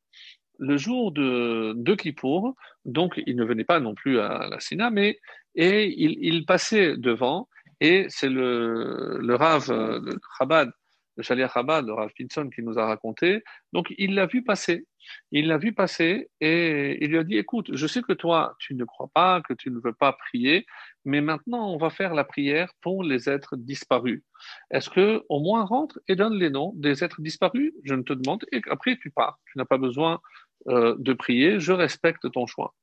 le 0.58 0.78
jour 0.78 1.12
de, 1.12 1.74
de 1.76 1.96
Kippour, 1.96 2.56
donc 2.86 3.22
il 3.28 3.36
ne 3.36 3.44
venait 3.46 3.66
pas 3.66 3.80
non 3.80 3.94
plus 3.94 4.20
à 4.20 4.48
la 4.50 4.60
Sina, 4.60 4.90
mais 4.90 5.20
et 5.54 5.88
il, 5.98 6.18
il 6.22 6.46
passait 6.46 6.98
devant, 6.98 7.48
et 7.80 8.06
c'est 8.10 8.30
le, 8.30 9.20
le 9.20 9.36
Rav, 9.36 9.70
le 9.70 10.18
Chabad, 10.38 10.72
le 11.16 11.24
Shaliach 11.24 11.54
Chabad, 11.54 11.86
le 11.86 11.94
Rav 11.94 12.12
Pinson, 12.18 12.50
qui 12.50 12.62
nous 12.62 12.78
a 12.78 12.86
raconté. 12.86 13.44
Donc, 13.74 13.94
il 13.98 14.16
l'a 14.16 14.26
vu 14.26 14.44
passer. 14.44 14.86
Il 15.32 15.48
l'a 15.48 15.58
vu 15.58 15.74
passer 15.74 16.30
et 16.42 17.04
il 17.04 17.12
lui 17.12 17.18
a 17.18 17.24
dit, 17.24 17.38
écoute, 17.38 17.70
je 17.74 17.88
sais 17.88 18.02
que 18.02 18.14
toi, 18.14 18.56
tu 18.60 18.74
ne 18.74 18.86
crois 18.86 19.10
pas, 19.14 19.42
que 19.48 19.54
tu 19.54 19.70
ne 19.70 19.80
veux 19.80 19.94
pas 19.94 20.14
prier, 20.14 20.66
mais 21.04 21.22
maintenant, 21.22 21.72
on 21.72 21.78
va 21.78 21.92
faire 21.92 22.16
la 22.16 22.24
prière 22.24 22.74
pour 22.82 23.04
les 23.04 23.30
êtres 23.30 23.56
disparus. 23.56 24.24
Est-ce 24.72 24.90
que, 24.90 25.24
au 25.30 25.40
moins, 25.40 25.64
rentre 25.64 26.00
et 26.08 26.16
donne 26.16 26.34
les 26.34 26.50
noms 26.50 26.74
des 26.76 27.04
êtres 27.04 27.22
disparus? 27.22 27.72
Je 27.84 27.94
ne 27.94 28.02
te 28.02 28.14
demande, 28.14 28.46
et 28.52 28.62
après, 28.70 28.98
tu 28.98 29.12
pars. 29.12 29.38
Tu 29.52 29.58
n'as 29.58 29.66
pas 29.66 29.78
besoin 29.78 30.20
euh, 30.68 30.96
de 30.98 31.14
prier, 31.14 31.60
je 31.60 31.72
respecte 31.72 32.32
ton 32.32 32.48
choix. 32.48 32.74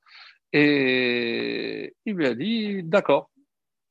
Et 0.53 1.95
il 2.05 2.15
lui 2.15 2.27
a 2.27 2.35
dit, 2.35 2.83
d'accord. 2.85 3.32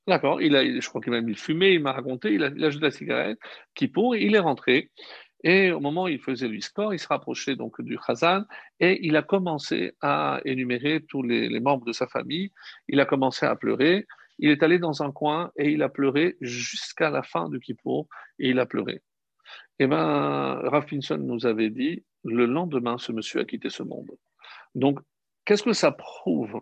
D'accord, 0.07 0.41
il 0.41 0.55
a, 0.55 0.63
je 0.63 0.87
crois 0.89 0.99
qu'il 0.99 1.11
m'a 1.11 1.21
mis 1.21 1.35
fumé, 1.35 1.73
il 1.73 1.81
m'a 1.81 1.91
raconté, 1.91 2.33
il 2.33 2.43
a, 2.43 2.47
il 2.47 2.63
a 2.63 2.69
jeté 2.71 2.85
la 2.85 2.91
cigarette, 2.91 3.39
qui 3.75 3.91
il 3.95 4.35
est 4.35 4.39
rentré. 4.39 4.89
Et 5.43 5.71
au 5.71 5.79
moment 5.79 6.03
où 6.03 6.07
il 6.07 6.19
faisait 6.19 6.47
lui 6.47 6.61
sport, 6.61 6.93
il 6.93 6.99
se 6.99 7.07
rapprochait 7.07 7.55
donc 7.55 7.81
du 7.81 7.97
Khazan 7.97 8.43
et 8.79 9.05
il 9.05 9.15
a 9.15 9.23
commencé 9.23 9.93
à 10.01 10.39
énumérer 10.45 11.03
tous 11.07 11.23
les, 11.23 11.59
membres 11.59 11.85
de 11.85 11.93
sa 11.93 12.07
famille. 12.07 12.51
Il 12.87 12.99
a 12.99 13.05
commencé 13.05 13.45
à 13.45 13.55
pleurer. 13.55 14.05
Il 14.37 14.49
est 14.49 14.61
allé 14.63 14.77
dans 14.77 15.01
un 15.01 15.11
coin 15.11 15.51
et 15.57 15.71
il 15.71 15.81
a 15.81 15.89
pleuré 15.89 16.35
jusqu'à 16.41 17.09
la 17.09 17.23
fin 17.23 17.49
du 17.49 17.59
Kippour 17.59 18.07
et 18.39 18.49
il 18.49 18.59
a 18.59 18.65
pleuré. 18.65 19.01
Eh 19.79 19.85
Rav 19.85 20.85
Pinson 20.85 21.17
nous 21.17 21.45
avait 21.45 21.71
dit, 21.71 22.03
le 22.23 22.45
lendemain, 22.45 22.97
ce 22.99 23.11
monsieur 23.11 23.41
a 23.41 23.45
quitté 23.45 23.69
ce 23.69 23.81
monde. 23.81 24.11
Donc, 24.75 24.99
qu'est-ce 25.45 25.63
que 25.63 25.73
ça 25.73 25.91
prouve 25.91 26.61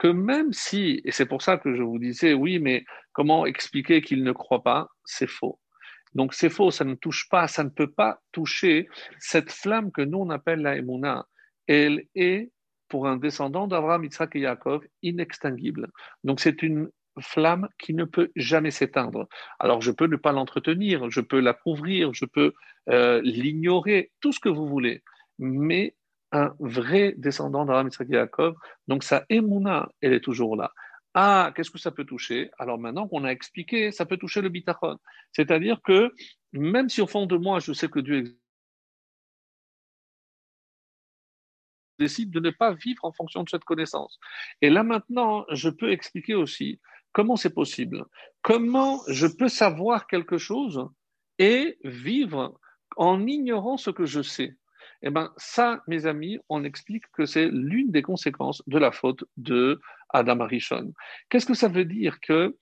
que 0.00 0.08
même 0.08 0.54
si, 0.54 1.02
et 1.04 1.12
c'est 1.12 1.26
pour 1.26 1.42
ça 1.42 1.58
que 1.58 1.74
je 1.74 1.82
vous 1.82 1.98
disais, 1.98 2.32
oui, 2.32 2.58
mais 2.58 2.86
comment 3.12 3.44
expliquer 3.44 4.00
qu'il 4.00 4.24
ne 4.24 4.32
croit 4.32 4.62
pas 4.62 4.88
C'est 5.04 5.28
faux. 5.28 5.60
Donc 6.14 6.32
c'est 6.32 6.48
faux, 6.48 6.70
ça 6.70 6.86
ne 6.86 6.94
touche 6.94 7.28
pas, 7.28 7.46
ça 7.48 7.64
ne 7.64 7.68
peut 7.68 7.90
pas 7.90 8.18
toucher 8.32 8.88
cette 9.18 9.52
flamme 9.52 9.92
que 9.92 10.00
nous 10.00 10.16
on 10.18 10.30
appelle 10.30 10.62
la 10.62 10.76
Emouna. 10.76 11.26
Elle 11.66 12.06
est, 12.14 12.50
pour 12.88 13.06
un 13.06 13.18
descendant 13.18 13.68
d'Abraham, 13.68 14.04
Yitzhak 14.04 14.34
et 14.36 14.40
Yaakov, 14.40 14.82
inextinguible. 15.02 15.90
Donc 16.24 16.40
c'est 16.40 16.62
une 16.62 16.88
flamme 17.20 17.68
qui 17.78 17.92
ne 17.92 18.04
peut 18.04 18.30
jamais 18.36 18.70
s'éteindre. 18.70 19.28
Alors 19.58 19.82
je 19.82 19.90
peux 19.90 20.06
ne 20.06 20.16
pas 20.16 20.32
l'entretenir, 20.32 21.10
je 21.10 21.20
peux 21.20 21.40
la 21.40 21.52
couvrir, 21.52 22.14
je 22.14 22.24
peux 22.24 22.54
euh, 22.88 23.20
l'ignorer, 23.22 24.12
tout 24.20 24.32
ce 24.32 24.40
que 24.40 24.48
vous 24.48 24.66
voulez. 24.66 25.02
mais 25.38 25.94
un 26.32 26.54
vrai 26.58 27.14
descendant 27.16 27.64
Isaac 27.86 28.08
et 28.10 28.14
Jacob. 28.14 28.56
Donc 28.88 29.04
sa 29.04 29.24
émouna, 29.28 29.88
elle 30.00 30.12
est 30.12 30.20
toujours 30.20 30.56
là. 30.56 30.72
Ah, 31.14 31.52
qu'est-ce 31.54 31.70
que 31.70 31.78
ça 31.78 31.90
peut 31.90 32.04
toucher? 32.04 32.50
Alors 32.58 32.78
maintenant 32.78 33.08
qu'on 33.08 33.24
a 33.24 33.30
expliqué, 33.30 33.90
ça 33.90 34.06
peut 34.06 34.16
toucher 34.16 34.40
le 34.42 34.48
bitachon. 34.48 34.98
C'est-à-dire 35.32 35.80
que 35.82 36.14
même 36.52 36.88
si 36.88 37.00
au 37.00 37.06
fond 37.06 37.26
de 37.26 37.36
moi, 37.36 37.58
je 37.58 37.72
sais 37.72 37.88
que 37.88 38.00
Dieu 38.00 38.18
existe, 38.18 38.38
décide 41.98 42.30
de 42.30 42.40
ne 42.40 42.50
pas 42.50 42.72
vivre 42.72 43.04
en 43.04 43.12
fonction 43.12 43.42
de 43.42 43.48
cette 43.48 43.64
connaissance. 43.64 44.18
Et 44.62 44.70
là 44.70 44.82
maintenant, 44.82 45.44
je 45.50 45.68
peux 45.68 45.90
expliquer 45.90 46.34
aussi 46.34 46.80
comment 47.12 47.36
c'est 47.36 47.54
possible. 47.54 48.04
Comment 48.42 49.00
je 49.08 49.26
peux 49.26 49.48
savoir 49.48 50.06
quelque 50.06 50.38
chose 50.38 50.88
et 51.38 51.78
vivre 51.84 52.58
en 52.96 53.26
ignorant 53.26 53.76
ce 53.76 53.90
que 53.90 54.04
je 54.04 54.22
sais. 54.22 54.56
Eh 55.02 55.10
bien, 55.10 55.32
ça, 55.36 55.82
mes 55.86 56.06
amis, 56.06 56.38
on 56.48 56.64
explique 56.64 57.04
que 57.12 57.24
c'est 57.24 57.48
l'une 57.48 57.90
des 57.90 58.02
conséquences 58.02 58.62
de 58.66 58.78
la 58.78 58.92
faute 58.92 59.24
de 59.36 59.80
Adam 60.10 60.40
Arishon. 60.40 60.92
Qu'est-ce 61.28 61.46
que 61.46 61.54
ça 61.54 61.68
veut 61.68 61.86
dire 61.86 62.20
que 62.20 62.56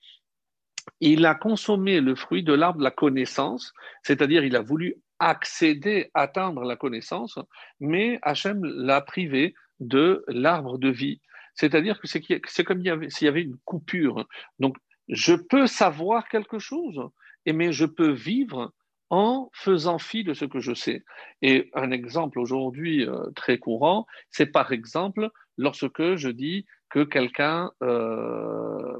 il 1.01 1.25
a 1.25 1.35
consommé 1.35 2.01
le 2.01 2.15
fruit 2.15 2.43
de 2.43 2.53
l'arbre 2.53 2.79
de 2.79 2.83
la 2.83 2.91
connaissance, 2.91 3.73
c'est-à-dire 4.03 4.43
il 4.43 4.55
a 4.55 4.61
voulu 4.61 4.95
accéder, 5.19 6.09
atteindre 6.13 6.63
la 6.63 6.77
connaissance, 6.77 7.37
mais 7.79 8.19
Hachem 8.21 8.63
l'a 8.63 9.01
privé 9.01 9.53
de 9.79 10.23
l'arbre 10.27 10.77
de 10.77 10.89
vie. 10.89 11.21
C'est-à-dire 11.55 11.99
que 11.99 12.07
c'est 12.07 12.63
comme 12.63 12.81
s'il 13.09 13.25
y 13.25 13.27
avait 13.27 13.43
une 13.43 13.57
coupure. 13.65 14.25
Donc, 14.59 14.77
je 15.09 15.33
peux 15.33 15.67
savoir 15.67 16.27
quelque 16.29 16.59
chose, 16.59 17.01
mais 17.45 17.73
je 17.73 17.85
peux 17.85 18.11
vivre 18.11 18.71
en 19.09 19.49
faisant 19.53 19.97
fi 19.97 20.23
de 20.23 20.33
ce 20.33 20.45
que 20.45 20.59
je 20.59 20.73
sais. 20.73 21.03
Et 21.41 21.69
un 21.73 21.91
exemple 21.91 22.39
aujourd'hui 22.39 23.05
euh, 23.05 23.29
très 23.35 23.57
courant, 23.57 24.05
c'est 24.29 24.47
par 24.47 24.71
exemple 24.71 25.29
lorsque 25.57 26.15
je 26.15 26.29
dis 26.29 26.65
que 26.89 27.03
quelqu'un 27.03 27.71
euh, 27.83 28.97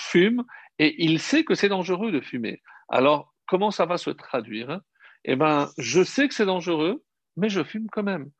fume 0.00 0.44
et 0.78 1.04
il 1.04 1.20
sait 1.20 1.44
que 1.44 1.54
c'est 1.54 1.68
dangereux 1.68 2.12
de 2.12 2.20
fumer. 2.20 2.62
Alors, 2.88 3.32
comment 3.46 3.70
ça 3.70 3.86
va 3.86 3.98
se 3.98 4.10
traduire 4.10 4.80
Eh 5.24 5.36
bien, 5.36 5.70
je 5.78 6.02
sais 6.02 6.28
que 6.28 6.34
c'est 6.34 6.46
dangereux, 6.46 7.04
mais 7.36 7.48
je 7.48 7.62
fume 7.62 7.88
quand 7.90 8.02
même. 8.02 8.30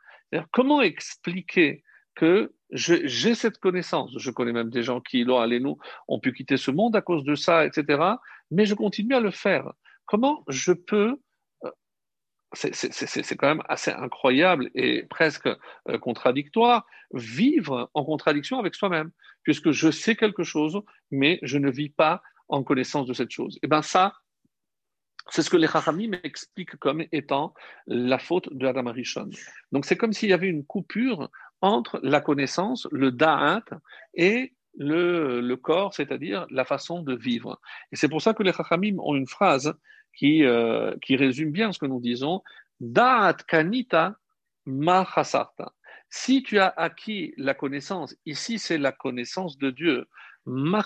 Comment 0.51 0.83
expliquer 0.83 1.85
que 2.17 2.53
j'ai 2.73 3.35
cette 3.35 3.59
connaissance? 3.59 4.13
Je 4.19 4.31
connais 4.31 4.53
même 4.53 4.71
des 4.71 4.83
gens 4.83 5.01
qui, 5.01 5.25
là, 5.25 5.43
allez 5.43 5.61
nous, 5.61 5.79
ont 6.09 6.19
pu 6.19 6.33
quitter 6.33 6.57
ce 6.57 6.73
monde 6.73 6.97
à 6.97 7.01
cause 7.01 7.25
de 7.25 7.37
ça, 7.37 7.65
etc. 7.65 8.03
Mais 8.51 8.67
je 8.67 8.75
continue 8.75 9.15
à 9.15 9.21
le 9.21 9.31
faire. 9.31 9.73
Comment 10.07 10.45
je 10.49 10.73
peux 10.73 11.19
euh, 11.65 11.71
c'est 12.53 13.37
quand 13.37 13.49
même 13.49 13.63
assez 13.69 13.91
incroyable 13.91 14.71
et 14.75 15.03
presque 15.05 15.49
euh, 15.49 15.99
contradictoire, 15.99 16.87
vivre 17.13 17.91
en 17.95 18.05
contradiction 18.05 18.59
avec 18.59 18.75
soi-même, 18.75 19.11
puisque 19.43 19.71
je 19.71 19.91
sais 19.91 20.15
quelque 20.15 20.45
chose, 20.45 20.81
mais 21.11 21.39
je 21.43 21.59
ne 21.59 21.71
vis 21.71 21.91
pas 21.91 22.23
en 22.49 22.63
connaissance 22.63 23.07
de 23.07 23.13
cette 23.13 23.31
chose. 23.31 23.57
Et 23.57 23.61
eh 23.65 23.69
bien 23.69 23.83
ça, 23.83 24.15
c'est 25.31 25.43
ce 25.43 25.51
que 25.51 25.57
les 25.57 25.67
Chachamim 25.67 26.11
m'expliquent 26.11 26.77
comme 26.77 27.03
étant 27.13 27.55
la 27.87 28.19
faute 28.19 28.49
de 28.53 28.67
Adam 28.67 28.87
Arishon. 28.87 29.31
Donc 29.73 29.87
c'est 29.87 29.97
comme 29.97 30.13
s'il 30.13 30.31
y 30.31 30.35
avait 30.35 30.49
une 30.49 30.65
coupure 30.65 31.31
entre 31.61 31.99
la 32.03 32.21
connaissance, 32.21 32.87
le 32.93 33.11
da'at, 33.11 33.65
et 34.15 34.53
le, 34.77 35.55
corps, 35.55 35.95
c'est-à-dire 35.95 36.47
la 36.51 36.65
façon 36.65 37.03
de 37.03 37.15
vivre. 37.15 37.61
Et 37.93 37.97
c'est 37.97 38.09
pour 38.09 38.23
ça 38.23 38.35
que 38.35 38.43
les 38.43 38.53
Chachamim 38.53 38.97
ont 38.99 39.15
une 39.15 39.27
phrase 39.27 39.75
qui, 40.17 40.45
euh, 40.45 40.95
qui 41.03 41.17
résume 41.17 41.51
bien 41.51 41.73
ce 41.73 41.79
que 41.79 41.87
nous 41.87 42.01
disons. 42.01 42.43
Da'at 42.81 43.37
kanita 43.47 44.17
ma 44.67 45.07
Si 46.09 46.43
tu 46.43 46.59
as 46.59 46.73
acquis 46.77 47.35
la 47.37 47.55
connaissance, 47.55 48.17
ici 48.27 48.59
c'est 48.59 48.79
la 48.79 48.93
connaissance 48.93 49.59
de 49.59 49.71
Dieu, 49.71 50.07
ma 50.47 50.83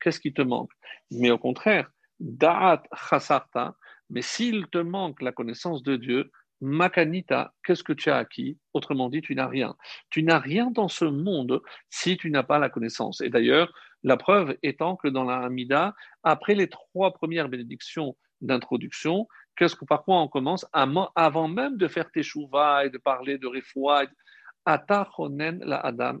qu'est-ce 0.00 0.20
qui 0.20 0.32
te 0.32 0.42
manque? 0.42 0.72
Mais 1.10 1.30
au 1.30 1.38
contraire, 1.38 1.90
da'at 2.20 2.82
chasarta, 3.08 3.76
mais 4.10 4.22
s'il 4.22 4.66
te 4.68 4.78
manque 4.78 5.22
la 5.22 5.32
connaissance 5.32 5.82
de 5.82 5.96
Dieu, 5.96 6.30
Makanita, 6.60 7.52
qu'est-ce 7.64 7.84
que 7.84 7.92
tu 7.92 8.10
as 8.10 8.16
acquis? 8.16 8.58
Autrement 8.72 9.08
dit, 9.08 9.20
tu 9.20 9.34
n'as 9.34 9.46
rien. 9.46 9.76
Tu 10.10 10.22
n'as 10.22 10.38
rien 10.38 10.70
dans 10.70 10.88
ce 10.88 11.04
monde 11.04 11.60
si 11.90 12.16
tu 12.16 12.30
n'as 12.30 12.42
pas 12.42 12.58
la 12.58 12.70
connaissance. 12.70 13.20
Et 13.20 13.28
d'ailleurs, 13.28 13.72
la 14.02 14.16
preuve 14.16 14.56
étant 14.62 14.96
que 14.96 15.08
dans 15.08 15.24
la 15.24 15.38
Hamida, 15.38 15.94
après 16.22 16.54
les 16.54 16.68
trois 16.68 17.12
premières 17.12 17.48
bénédictions 17.48 18.16
d'introduction, 18.40 19.26
qu'est-ce 19.56 19.76
que 19.76 19.84
par 19.84 20.04
quoi 20.04 20.20
on 20.20 20.28
commence? 20.28 20.66
Avant 20.72 21.48
même 21.48 21.76
de 21.76 21.88
faire 21.88 22.10
tes 22.10 22.20
et 22.20 22.90
de 22.90 22.98
parler 22.98 23.38
de 23.38 23.46
refoua, 23.46 24.04
la 24.66 25.76
adam 25.76 26.18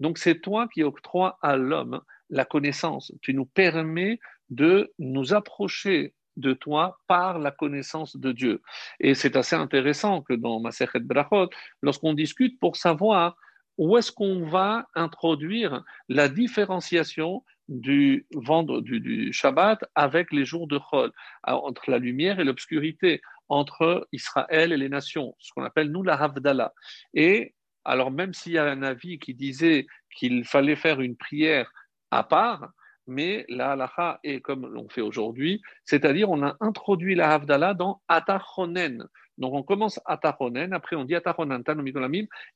Donc 0.00 0.18
c'est 0.18 0.40
toi 0.40 0.68
qui 0.68 0.82
octroies 0.82 1.38
à 1.40 1.56
l'homme 1.56 2.00
la 2.28 2.44
connaissance. 2.44 3.12
Tu 3.22 3.34
nous 3.34 3.46
permets 3.46 4.18
de 4.50 4.92
nous 4.98 5.32
approcher 5.34 6.14
de 6.36 6.52
toi 6.52 6.98
par 7.06 7.38
la 7.38 7.50
connaissance 7.50 8.16
de 8.16 8.32
Dieu. 8.32 8.62
Et 9.00 9.14
c'est 9.14 9.36
assez 9.36 9.56
intéressant 9.56 10.22
que 10.22 10.34
dans 10.34 10.60
Masechet 10.60 11.00
Brachot, 11.00 11.50
lorsqu'on 11.82 12.14
discute 12.14 12.58
pour 12.60 12.76
savoir 12.76 13.36
où 13.78 13.96
est-ce 13.98 14.12
qu'on 14.12 14.46
va 14.46 14.86
introduire 14.94 15.84
la 16.08 16.28
différenciation 16.28 17.44
du, 17.68 18.26
vendre, 18.32 18.80
du, 18.80 19.32
Shabbat 19.32 19.84
avec 19.94 20.32
les 20.32 20.44
jours 20.44 20.66
de 20.66 20.78
Chol, 20.78 21.12
entre 21.42 21.90
la 21.90 21.98
lumière 21.98 22.40
et 22.40 22.44
l'obscurité, 22.44 23.20
entre 23.48 24.08
Israël 24.12 24.72
et 24.72 24.76
les 24.76 24.88
nations, 24.88 25.34
ce 25.38 25.52
qu'on 25.52 25.64
appelle 25.64 25.90
nous 25.90 26.02
la 26.02 26.14
Havdalah. 26.14 26.72
Et 27.14 27.54
alors 27.84 28.10
même 28.10 28.34
s'il 28.34 28.52
y 28.52 28.58
a 28.58 28.64
un 28.64 28.82
avis 28.82 29.18
qui 29.18 29.34
disait 29.34 29.86
qu'il 30.16 30.44
fallait 30.44 30.76
faire 30.76 31.00
une 31.00 31.16
prière 31.16 31.70
à 32.10 32.22
part, 32.22 32.72
mais 33.06 33.44
la 33.48 33.72
halacha 33.72 34.20
est 34.24 34.40
comme 34.40 34.66
l'on 34.66 34.88
fait 34.88 35.00
aujourd'hui, 35.00 35.62
c'est-à-dire 35.84 36.30
on 36.30 36.42
a 36.42 36.56
introduit 36.60 37.14
la 37.14 37.34
Havdalah 37.34 37.74
dans 37.74 38.02
Atachonen. 38.08 39.06
Donc 39.38 39.54
on 39.54 39.62
commence 39.62 40.00
Atachonen, 40.06 40.72
après 40.72 40.96
on 40.96 41.04
dit 41.04 41.14
Atachonen, 41.14 41.62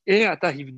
et 0.07 0.25
Atahiv. 0.25 0.73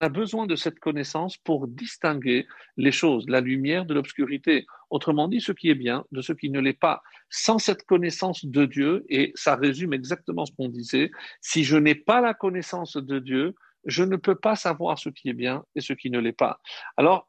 On 0.00 0.06
a 0.06 0.08
besoin 0.08 0.46
de 0.46 0.54
cette 0.54 0.78
connaissance 0.78 1.36
pour 1.36 1.66
distinguer 1.66 2.46
les 2.76 2.92
choses, 2.92 3.28
la 3.28 3.40
lumière 3.40 3.84
de 3.84 3.94
l'obscurité. 3.94 4.64
Autrement 4.90 5.26
dit, 5.26 5.40
ce 5.40 5.50
qui 5.50 5.70
est 5.70 5.74
bien 5.74 6.04
de 6.12 6.22
ce 6.22 6.32
qui 6.32 6.50
ne 6.50 6.60
l'est 6.60 6.78
pas. 6.78 7.02
Sans 7.30 7.58
cette 7.58 7.84
connaissance 7.84 8.44
de 8.44 8.64
Dieu, 8.64 9.04
et 9.08 9.32
ça 9.34 9.56
résume 9.56 9.92
exactement 9.92 10.46
ce 10.46 10.52
qu'on 10.52 10.68
disait, 10.68 11.10
si 11.40 11.64
je 11.64 11.76
n'ai 11.76 11.96
pas 11.96 12.20
la 12.20 12.32
connaissance 12.32 12.96
de 12.96 13.18
Dieu, 13.18 13.56
je 13.88 14.04
ne 14.04 14.16
peux 14.16 14.36
pas 14.36 14.54
savoir 14.54 14.98
ce 14.98 15.08
qui 15.08 15.28
est 15.30 15.34
bien 15.34 15.64
et 15.74 15.80
ce 15.80 15.92
qui 15.94 16.10
ne 16.10 16.20
l'est 16.20 16.32
pas. 16.32 16.60
Alors, 16.96 17.26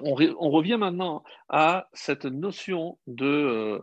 on, 0.00 0.14
revient 0.14 0.76
maintenant 0.78 1.22
à 1.48 1.88
cette 1.92 2.24
notion 2.24 2.98
de 3.06 3.26
euh, 3.26 3.78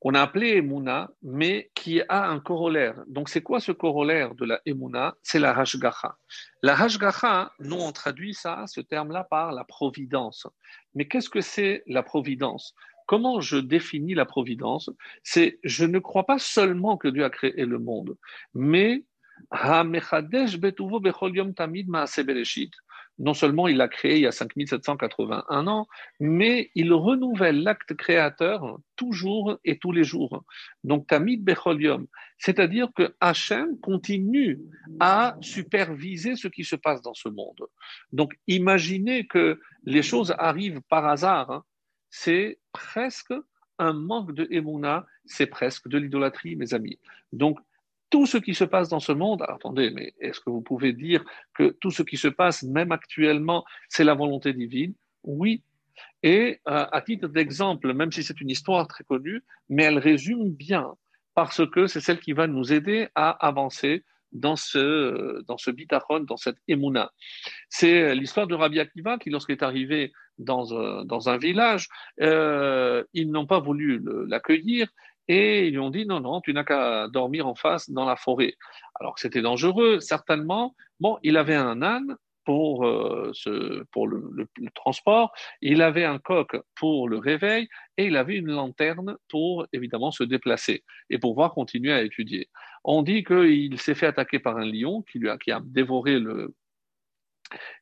qu'on 0.00 0.14
a 0.14 0.20
appelé 0.20 0.56
Emouna, 0.56 1.10
mais 1.22 1.70
qui 1.74 2.02
a 2.08 2.28
un 2.28 2.38
corollaire. 2.38 3.02
Donc, 3.06 3.30
c'est 3.30 3.42
quoi 3.42 3.60
ce 3.60 3.72
corollaire 3.72 4.34
de 4.34 4.44
la 4.44 4.60
Emouna? 4.66 5.14
C'est 5.22 5.38
la 5.38 5.58
Hashgacha. 5.58 6.16
La 6.62 6.78
Hashgacha, 6.78 7.52
nous, 7.58 7.76
on 7.76 7.90
traduit 7.92 8.34
ça, 8.34 8.64
ce 8.66 8.82
terme-là, 8.82 9.24
par 9.24 9.52
la 9.52 9.64
providence. 9.64 10.46
Mais 10.94 11.08
qu'est-ce 11.08 11.30
que 11.30 11.40
c'est 11.40 11.82
la 11.86 12.02
providence? 12.02 12.74
Comment 13.06 13.40
je 13.40 13.56
définis 13.56 14.14
la 14.14 14.26
providence? 14.26 14.90
C'est 15.22 15.58
je 15.64 15.84
ne 15.84 15.98
crois 15.98 16.24
pas 16.24 16.38
seulement 16.38 16.96
que 16.96 17.08
Dieu 17.08 17.24
a 17.24 17.30
créé 17.30 17.64
le 17.64 17.78
monde, 17.78 18.16
mais 18.54 19.04
non 23.18 23.34
seulement 23.34 23.68
il 23.68 23.76
l'a 23.76 23.88
créé 23.88 24.16
il 24.16 24.22
y 24.22 24.26
a 24.26 24.32
5781 24.32 25.66
ans, 25.66 25.86
mais 26.18 26.70
il 26.74 26.92
renouvelle 26.92 27.62
l'acte 27.62 27.94
créateur 27.94 28.78
toujours 28.96 29.58
et 29.64 29.78
tous 29.78 29.92
les 29.92 30.04
jours. 30.04 30.44
Donc 30.82 31.06
Tamid 31.06 31.44
Becholium, 31.44 32.06
c'est-à-dire 32.38 32.88
que 32.94 33.14
Hachem 33.20 33.78
continue 33.80 34.60
à 34.98 35.36
superviser 35.40 36.36
ce 36.36 36.48
qui 36.48 36.64
se 36.64 36.76
passe 36.76 37.02
dans 37.02 37.14
ce 37.14 37.28
monde. 37.28 37.66
Donc 38.12 38.34
imaginez 38.48 39.26
que 39.26 39.60
les 39.84 40.02
choses 40.02 40.34
arrivent 40.38 40.82
par 40.88 41.06
hasard, 41.06 41.50
hein. 41.50 41.64
c'est 42.10 42.58
presque 42.72 43.32
un 43.78 43.92
manque 43.92 44.34
de 44.34 44.46
Emouna, 44.50 45.06
c'est 45.24 45.46
presque 45.46 45.88
de 45.88 45.98
l'idolâtrie, 45.98 46.56
mes 46.56 46.74
amis. 46.74 46.98
Donc 47.32 47.58
tout 48.14 48.26
ce 48.26 48.38
qui 48.38 48.54
se 48.54 48.62
passe 48.62 48.88
dans 48.88 49.00
ce 49.00 49.10
monde, 49.10 49.42
attendez, 49.42 49.90
mais 49.90 50.14
est-ce 50.20 50.38
que 50.38 50.48
vous 50.48 50.60
pouvez 50.60 50.92
dire 50.92 51.24
que 51.52 51.76
tout 51.80 51.90
ce 51.90 52.04
qui 52.04 52.16
se 52.16 52.28
passe, 52.28 52.62
même 52.62 52.92
actuellement, 52.92 53.64
c'est 53.88 54.04
la 54.04 54.14
volonté 54.14 54.52
divine? 54.52 54.94
Oui. 55.24 55.64
Et 56.22 56.60
euh, 56.68 56.86
à 56.92 57.00
titre 57.02 57.26
d'exemple, 57.26 57.92
même 57.92 58.12
si 58.12 58.22
c'est 58.22 58.40
une 58.40 58.50
histoire 58.50 58.86
très 58.86 59.02
connue, 59.02 59.42
mais 59.68 59.82
elle 59.82 59.98
résume 59.98 60.48
bien, 60.52 60.94
parce 61.34 61.68
que 61.68 61.88
c'est 61.88 61.98
celle 61.98 62.20
qui 62.20 62.34
va 62.34 62.46
nous 62.46 62.72
aider 62.72 63.08
à 63.16 63.30
avancer 63.44 64.04
dans 64.30 64.54
ce, 64.54 65.42
dans 65.48 65.58
ce 65.58 65.72
bitachon, 65.72 66.20
dans 66.20 66.36
cette 66.36 66.58
émouna. 66.68 67.10
C'est 67.68 68.14
l'histoire 68.14 68.46
de 68.46 68.54
Rabbi 68.54 68.78
Akiva 68.78 69.18
qui, 69.18 69.30
lorsqu'il 69.30 69.56
est 69.56 69.64
arrivé 69.64 70.12
dans, 70.38 71.02
dans 71.02 71.28
un 71.28 71.36
village, 71.36 71.88
euh, 72.20 73.02
ils 73.12 73.32
n'ont 73.32 73.46
pas 73.46 73.58
voulu 73.58 74.00
l'accueillir 74.28 74.86
et 75.28 75.66
ils 75.66 75.72
lui 75.72 75.78
ont 75.78 75.90
dit 75.90 76.06
non, 76.06 76.20
non, 76.20 76.40
tu 76.40 76.52
n'as 76.52 76.64
qu'à 76.64 77.08
dormir 77.08 77.46
en 77.46 77.54
face 77.54 77.90
dans 77.90 78.04
la 78.04 78.16
forêt. 78.16 78.54
Alors 79.00 79.14
que 79.14 79.20
c'était 79.20 79.42
dangereux, 79.42 80.00
certainement. 80.00 80.74
Bon, 81.00 81.18
il 81.22 81.36
avait 81.36 81.54
un 81.54 81.82
âne 81.82 82.16
pour, 82.44 82.86
euh, 82.86 83.32
pour 83.90 84.06
le, 84.06 84.46
transport, 84.74 85.32
il 85.60 85.82
avait 85.82 86.04
un 86.04 86.18
coq 86.18 86.56
pour 86.74 87.08
le 87.08 87.18
réveil 87.18 87.68
et 87.96 88.06
il 88.06 88.16
avait 88.16 88.36
une 88.36 88.52
lanterne 88.52 89.16
pour 89.28 89.66
évidemment 89.72 90.10
se 90.10 90.24
déplacer 90.24 90.84
et 91.10 91.18
pouvoir 91.18 91.52
continuer 91.52 91.92
à 91.92 92.02
étudier. 92.02 92.48
On 92.84 93.02
dit 93.02 93.24
qu'il 93.24 93.80
s'est 93.80 93.94
fait 93.94 94.06
attaquer 94.06 94.38
par 94.38 94.58
un 94.58 94.66
lion 94.66 95.02
qui, 95.10 95.18
lui 95.18 95.30
a, 95.30 95.38
qui 95.38 95.52
a 95.52 95.60
dévoré 95.64 96.18
le 96.18 96.54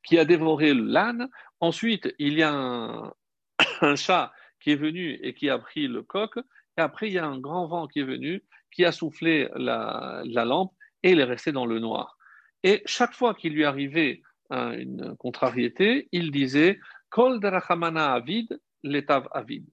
qui 0.05 0.18
a 0.18 0.24
dévoré 0.24 0.74
l'âne. 0.74 1.28
Ensuite, 1.61 2.14
il 2.18 2.35
y 2.35 2.42
a 2.42 2.52
un 2.52 3.12
chat 3.96 4.33
qui 4.61 4.72
est 4.72 4.76
venu 4.76 5.18
et 5.22 5.35
qui 5.35 5.48
a 5.48 5.59
pris 5.59 5.87
le 5.87 6.02
coq. 6.02 6.38
Et 6.78 6.80
après, 6.80 7.08
il 7.08 7.14
y 7.14 7.18
a 7.18 7.26
un 7.26 7.38
grand 7.38 7.66
vent 7.66 7.87
qui 7.87 8.00
est 8.00 8.04
venu, 8.04 8.42
qui 8.70 8.85
a 8.85 8.92
soufflé 8.92 9.48
la, 9.56 10.22
la 10.24 10.44
lampe 10.44 10.72
et 11.02 11.11
il 11.12 11.20
est 11.20 11.24
resté 11.24 11.52
dans 11.52 11.66
le 11.66 11.78
noir. 11.78 12.16
Et 12.62 12.82
chaque 12.87 13.12
fois 13.12 13.35
qu'il 13.35 13.52
lui 13.52 13.64
arrivait 13.64 14.22
une 14.50 15.16
contrariété, 15.18 16.08
il 16.12 16.30
disait 16.30 16.78
Kol 17.11 17.40
derachamana 17.40 18.12
avid, 18.12 18.58
l'étav 18.82 19.28
avid. 19.32 19.64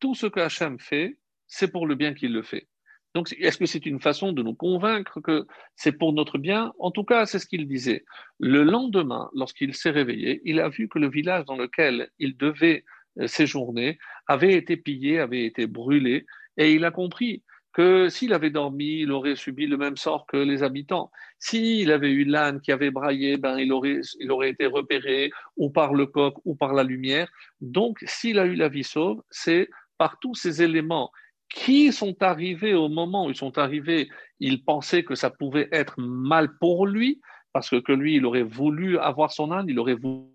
Tout 0.00 0.14
ce 0.14 0.26
que 0.26 0.40
Hachem 0.40 0.78
fait, 0.78 1.18
c'est 1.46 1.70
pour 1.70 1.86
le 1.86 1.94
bien 1.94 2.14
qu'il 2.14 2.32
le 2.32 2.42
fait. 2.42 2.68
Donc, 3.14 3.34
est-ce 3.38 3.58
que 3.58 3.66
c'est 3.66 3.86
une 3.86 4.00
façon 4.00 4.32
de 4.32 4.42
nous 4.42 4.54
convaincre 4.54 5.20
que 5.20 5.46
c'est 5.74 5.92
pour 5.92 6.12
notre 6.12 6.38
bien? 6.38 6.72
En 6.78 6.90
tout 6.90 7.04
cas, 7.04 7.26
c'est 7.26 7.38
ce 7.38 7.46
qu'il 7.46 7.66
disait. 7.66 8.04
Le 8.38 8.62
lendemain, 8.62 9.30
lorsqu'il 9.34 9.74
s'est 9.74 9.90
réveillé, 9.90 10.40
il 10.44 10.60
a 10.60 10.68
vu 10.68 10.88
que 10.88 10.98
le 10.98 11.08
village 11.08 11.44
dans 11.46 11.56
lequel 11.56 12.10
il 12.18 12.36
devait 12.36 12.84
euh, 13.18 13.26
séjourner 13.26 13.98
avait 14.26 14.54
été 14.54 14.76
pillé, 14.76 15.18
avait 15.18 15.44
été 15.44 15.66
brûlé, 15.66 16.26
et 16.58 16.72
il 16.74 16.84
a 16.84 16.90
compris 16.90 17.42
que 17.72 18.08
s'il 18.08 18.32
avait 18.32 18.50
dormi, 18.50 19.02
il 19.02 19.12
aurait 19.12 19.36
subi 19.36 19.66
le 19.66 19.76
même 19.76 19.96
sort 19.96 20.26
que 20.26 20.36
les 20.36 20.64
habitants. 20.64 21.12
S'il 21.38 21.92
avait 21.92 22.10
eu 22.10 22.24
l'âne 22.24 22.60
qui 22.60 22.72
avait 22.72 22.90
braillé, 22.90 23.36
ben, 23.36 23.56
il, 23.58 23.72
aurait, 23.72 24.00
il 24.18 24.32
aurait 24.32 24.50
été 24.50 24.66
repéré 24.66 25.30
ou 25.56 25.70
par 25.70 25.94
le 25.94 26.06
coq 26.06 26.34
ou 26.44 26.56
par 26.56 26.72
la 26.72 26.82
lumière. 26.82 27.30
Donc, 27.60 27.98
s'il 28.04 28.40
a 28.40 28.46
eu 28.46 28.56
la 28.56 28.68
vie 28.68 28.82
sauve, 28.82 29.22
c'est 29.30 29.70
par 29.96 30.18
tous 30.18 30.34
ces 30.34 30.60
éléments 30.62 31.12
qui 31.48 31.92
sont 31.92 32.20
arrivés 32.22 32.74
au 32.74 32.88
moment 32.88 33.26
où 33.26 33.30
ils 33.30 33.36
sont 33.36 33.56
arrivés, 33.58 34.08
il 34.40 34.64
pensait 34.64 35.04
que 35.04 35.14
ça 35.14 35.30
pouvait 35.30 35.68
être 35.70 35.94
mal 36.00 36.58
pour 36.58 36.86
lui, 36.86 37.20
parce 37.52 37.70
que, 37.70 37.76
que 37.76 37.92
lui, 37.92 38.16
il 38.16 38.26
aurait 38.26 38.42
voulu 38.42 38.98
avoir 38.98 39.32
son 39.32 39.52
âne, 39.52 39.66
il 39.68 39.78
aurait 39.78 39.94
voulu 39.94 40.26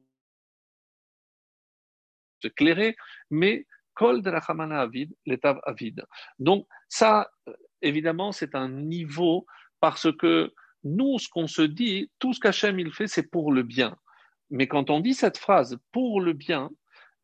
se 2.41 2.47
clairer, 2.47 2.95
mais 3.29 3.65
Kol 3.93 4.21
de 4.21 4.29
la 4.29 4.39
Hamana 4.39 4.81
Avid, 4.81 5.13
l'état 5.25 5.59
Avid. 5.65 6.03
Donc, 6.39 6.67
ça, 6.89 7.29
évidemment, 7.81 8.31
c'est 8.31 8.55
un 8.55 8.69
niveau 8.69 9.45
parce 9.79 10.07
que 10.17 10.53
nous, 10.83 11.19
ce 11.19 11.29
qu'on 11.29 11.47
se 11.47 11.61
dit, 11.61 12.11
tout 12.19 12.33
ce 12.33 12.39
qu'Hachem 12.39 12.79
il 12.79 12.91
fait, 12.91 13.07
c'est 13.07 13.29
pour 13.29 13.51
le 13.51 13.63
bien. 13.63 13.95
Mais 14.49 14.67
quand 14.67 14.89
on 14.89 14.99
dit 14.99 15.13
cette 15.13 15.37
phrase 15.37 15.77
pour 15.91 16.21
le 16.21 16.33
bien, 16.33 16.69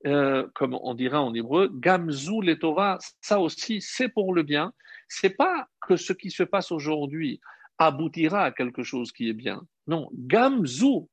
euh, 0.08 0.48
comme 0.56 0.78
on 0.82 0.94
dirait 0.94 1.18
en 1.18 1.34
hébreu, 1.34 1.70
Gamzu 1.74 2.42
letova, 2.42 2.98
ça 3.22 3.40
aussi, 3.40 3.82
c'est 3.82 4.10
pour 4.10 4.34
le 4.34 4.44
bien. 4.44 4.74
C'est 5.08 5.36
pas 5.36 5.68
que 5.82 5.96
ce 5.96 6.14
qui 6.14 6.32
se 6.32 6.44
passe 6.44 6.72
aujourd'hui 6.72 7.42
aboutira 7.78 8.44
à 8.46 8.52
quelque 8.52 8.84
chose 8.84 9.12
qui 9.12 9.30
est 9.30 9.34
bien. 9.34 9.62
Non, 9.88 10.10
Gamzu, 10.14 11.08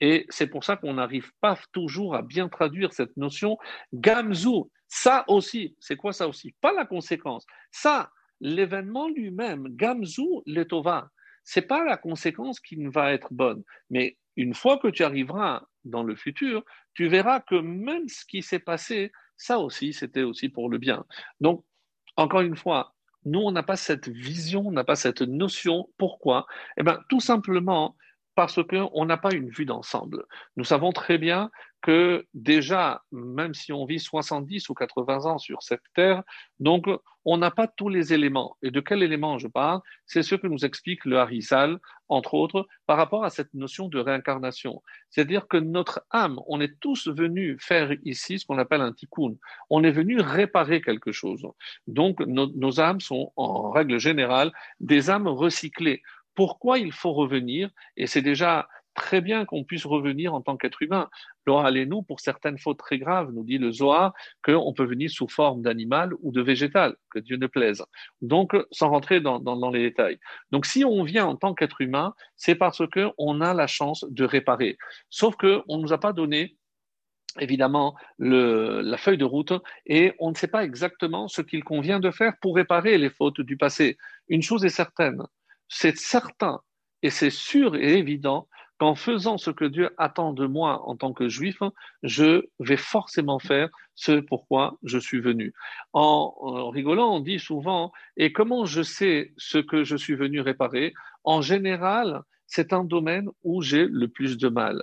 et 0.00 0.26
c'est 0.30 0.48
pour 0.48 0.64
ça 0.64 0.76
qu'on 0.76 0.94
n'arrive 0.94 1.30
pas 1.40 1.56
toujours 1.72 2.16
à 2.16 2.22
bien 2.22 2.48
traduire 2.48 2.92
cette 2.92 3.16
notion. 3.16 3.56
Gamzu, 3.92 4.64
ça 4.94 5.24
aussi, 5.26 5.74
c'est 5.80 5.96
quoi 5.96 6.12
ça 6.12 6.28
aussi? 6.28 6.54
Pas 6.60 6.74
la 6.74 6.84
conséquence. 6.84 7.46
Ça, 7.70 8.10
l'événement 8.42 9.08
lui-même, 9.08 9.68
Gamzu 9.70 10.42
letova, 10.44 11.10
c'est 11.44 11.62
pas 11.62 11.82
la 11.82 11.96
conséquence 11.96 12.60
qui 12.60 12.76
ne 12.76 12.90
va 12.90 13.14
être 13.14 13.32
bonne. 13.32 13.64
Mais 13.88 14.18
une 14.36 14.52
fois 14.52 14.76
que 14.76 14.88
tu 14.88 15.02
arriveras 15.02 15.62
dans 15.86 16.02
le 16.02 16.14
futur, 16.14 16.62
tu 16.92 17.08
verras 17.08 17.40
que 17.40 17.54
même 17.54 18.06
ce 18.06 18.26
qui 18.26 18.42
s'est 18.42 18.58
passé, 18.58 19.12
ça 19.38 19.58
aussi, 19.60 19.94
c'était 19.94 20.24
aussi 20.24 20.50
pour 20.50 20.68
le 20.68 20.76
bien. 20.76 21.06
Donc, 21.40 21.64
encore 22.16 22.42
une 22.42 22.56
fois, 22.56 22.94
nous, 23.24 23.40
on 23.40 23.50
n'a 23.50 23.62
pas 23.62 23.76
cette 23.76 24.08
vision, 24.08 24.66
on 24.66 24.72
n'a 24.72 24.84
pas 24.84 24.94
cette 24.94 25.22
notion. 25.22 25.88
Pourquoi? 25.96 26.46
Eh 26.76 26.82
bien, 26.82 27.00
tout 27.08 27.20
simplement 27.20 27.96
parce 28.34 28.60
qu'on 28.62 29.04
n'a 29.04 29.16
pas 29.16 29.34
une 29.34 29.50
vue 29.50 29.66
d'ensemble. 29.66 30.24
Nous 30.56 30.64
savons 30.64 30.92
très 30.92 31.18
bien 31.18 31.50
que 31.82 32.26
déjà, 32.32 33.02
même 33.10 33.54
si 33.54 33.72
on 33.72 33.84
vit 33.84 33.98
70 33.98 34.68
ou 34.68 34.74
80 34.74 35.26
ans 35.26 35.38
sur 35.38 35.62
cette 35.62 35.82
terre, 35.94 36.22
donc 36.60 36.86
on 37.24 37.36
n'a 37.36 37.50
pas 37.50 37.66
tous 37.66 37.88
les 37.88 38.14
éléments. 38.14 38.56
Et 38.62 38.70
de 38.70 38.80
quel 38.80 39.02
élément 39.02 39.38
je 39.38 39.48
parle? 39.48 39.80
C'est 40.06 40.22
ce 40.22 40.36
que 40.36 40.46
nous 40.46 40.64
explique 40.64 41.04
le 41.04 41.18
Harizal, 41.18 41.78
entre 42.08 42.34
autres, 42.34 42.66
par 42.86 42.96
rapport 42.96 43.24
à 43.24 43.30
cette 43.30 43.52
notion 43.54 43.88
de 43.88 43.98
réincarnation. 43.98 44.82
C'est-à-dire 45.10 45.48
que 45.48 45.56
notre 45.56 46.04
âme, 46.10 46.38
on 46.46 46.60
est 46.60 46.78
tous 46.80 47.08
venus 47.08 47.58
faire 47.60 47.92
ici 48.04 48.38
ce 48.38 48.46
qu'on 48.46 48.58
appelle 48.58 48.80
un 48.80 48.92
tikkun. 48.92 49.34
On 49.68 49.82
est 49.82 49.90
venu 49.90 50.20
réparer 50.20 50.82
quelque 50.82 51.12
chose. 51.12 51.42
Donc 51.88 52.20
nos, 52.20 52.46
nos 52.46 52.80
âmes 52.80 53.00
sont, 53.00 53.32
en 53.36 53.70
règle 53.70 53.98
générale, 53.98 54.52
des 54.80 55.10
âmes 55.10 55.28
recyclées. 55.28 56.02
Pourquoi 56.34 56.78
il 56.78 56.92
faut 56.92 57.12
revenir 57.12 57.70
Et 57.96 58.06
c'est 58.06 58.22
déjà 58.22 58.68
très 58.94 59.20
bien 59.20 59.44
qu'on 59.44 59.64
puisse 59.64 59.86
revenir 59.86 60.34
en 60.34 60.40
tant 60.40 60.56
qu'être 60.56 60.82
humain. 60.82 61.08
allez-nous, 61.46 62.02
pour 62.02 62.20
certaines 62.20 62.58
fautes 62.58 62.78
très 62.78 62.98
graves, 62.98 63.32
nous 63.32 63.44
dit 63.44 63.58
le 63.58 63.72
Zohar, 63.72 64.12
qu'on 64.44 64.72
peut 64.72 64.84
venir 64.84 65.10
sous 65.10 65.28
forme 65.28 65.62
d'animal 65.62 66.12
ou 66.20 66.32
de 66.32 66.42
végétal, 66.42 66.96
que 67.10 67.18
Dieu 67.18 67.36
ne 67.36 67.46
plaise. 67.46 67.84
Donc, 68.20 68.56
sans 68.70 68.90
rentrer 68.90 69.20
dans, 69.20 69.70
les 69.70 69.82
détails. 69.90 70.18
Donc, 70.50 70.66
si 70.66 70.84
on 70.84 71.02
vient 71.04 71.26
en 71.26 71.36
tant 71.36 71.54
qu'être 71.54 71.80
humain, 71.80 72.14
c'est 72.36 72.54
parce 72.54 72.82
qu'on 72.86 73.40
a 73.40 73.54
la 73.54 73.66
chance 73.66 74.04
de 74.08 74.24
réparer. 74.24 74.76
Sauf 75.10 75.36
qu'on 75.36 75.76
ne 75.76 75.82
nous 75.82 75.92
a 75.92 75.98
pas 75.98 76.12
donné 76.12 76.56
évidemment 77.40 77.96
la 78.18 78.96
feuille 78.98 79.16
de 79.16 79.24
route 79.24 79.54
et 79.86 80.12
on 80.18 80.30
ne 80.30 80.34
sait 80.34 80.48
pas 80.48 80.64
exactement 80.64 81.28
ce 81.28 81.40
qu'il 81.40 81.64
convient 81.64 81.98
de 81.98 82.10
faire 82.10 82.34
pour 82.42 82.56
réparer 82.56 82.98
les 82.98 83.08
fautes 83.08 83.40
du 83.40 83.56
passé. 83.56 83.96
Une 84.28 84.42
chose 84.42 84.66
est 84.66 84.68
certaine, 84.68 85.22
c'est 85.72 85.96
certain 85.96 86.60
et 87.02 87.08
c'est 87.08 87.30
sûr 87.30 87.76
et 87.76 87.96
évident 87.96 88.46
qu'en 88.78 88.94
faisant 88.94 89.38
ce 89.38 89.50
que 89.50 89.64
Dieu 89.64 89.90
attend 89.96 90.34
de 90.34 90.46
moi 90.46 90.86
en 90.86 90.96
tant 90.96 91.14
que 91.14 91.28
juif, 91.28 91.62
je 92.02 92.44
vais 92.60 92.76
forcément 92.76 93.38
faire 93.38 93.70
ce 93.94 94.20
pourquoi 94.20 94.76
je 94.82 94.98
suis 94.98 95.20
venu. 95.20 95.54
En, 95.94 96.68
rigolant, 96.70 97.14
on 97.14 97.20
dit 97.20 97.38
souvent, 97.38 97.90
et 98.18 98.32
comment 98.34 98.66
je 98.66 98.82
sais 98.82 99.32
ce 99.38 99.56
que 99.56 99.82
je 99.82 99.96
suis 99.96 100.14
venu 100.14 100.40
réparer? 100.40 100.92
En 101.24 101.40
général, 101.40 102.20
c'est 102.46 102.74
un 102.74 102.84
domaine 102.84 103.30
où 103.42 103.62
j'ai 103.62 103.86
le 103.86 104.08
plus 104.08 104.36
de 104.36 104.48
mal. 104.48 104.82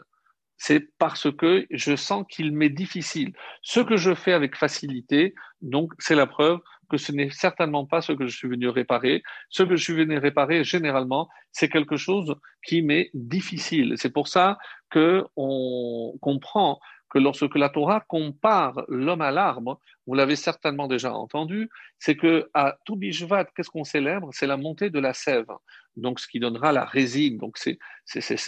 C'est 0.58 0.89
parce 0.97 1.32
que 1.32 1.67
je 1.69 1.95
sens 1.95 2.25
qu'il 2.30 2.52
m'est 2.52 2.69
difficile. 2.69 3.34
Ce 3.62 3.80
que 3.80 3.95
je 3.95 4.15
fais 4.15 4.34
avec 4.34 4.56
facilité, 4.56 5.36
donc 5.62 5.93
c'est 5.99 6.15
la 6.15 6.25
preuve 6.25 6.60
que 6.89 6.97
ce 6.97 7.12
n'est 7.12 7.30
certainement 7.30 7.86
pas 7.86 8.02
ce 8.02 8.12
que 8.12 8.25
je 8.28 8.36
suis 8.36 8.47
venu 8.47 8.67
réparer. 8.67 9.23
Ce 9.49 9.63
que 9.63 9.75
je 9.75 9.84
suis 9.84 9.93
venu 9.93 10.17
réparer, 10.17 10.63
généralement, 10.63 11.30
c'est 11.52 11.69
quelque 11.69 11.97
chose 11.97 12.36
qui 12.65 12.82
m'est 12.82 13.10
difficile. 13.13 13.93
C'est 13.97 14.12
pour 14.12 14.28
ça 14.28 14.58
que 14.89 15.25
on 15.36 16.17
comprend 16.21 16.80
que 17.10 17.19
lorsque 17.19 17.56
la 17.56 17.69
Torah 17.69 18.02
compare 18.02 18.84
l'homme 18.88 19.21
à 19.21 19.32
l'arbre, 19.32 19.80
vous 20.06 20.13
l'avez 20.13 20.36
certainement 20.36 20.88
déjà 20.88 21.13
entendu, 21.13 21.69
c'est 21.97 22.15
que 22.15 22.49
à 22.54 22.78
Toubishvat, 22.86 23.45
qu'est-ce 23.56 23.69
qu'on 23.69 23.84
célèbre? 23.84 24.30
C'est 24.32 24.47
la 24.47 24.58
montée 24.58 24.89
de 24.89 24.99
la 24.99 25.13
sève, 25.13 25.47
donc 25.95 26.19
ce 26.19 26.28
qui 26.28 26.39
donnera 26.39 26.71
la 26.71 26.86
résine, 26.86 27.38
donc 27.38 27.58
c'est 27.58 27.80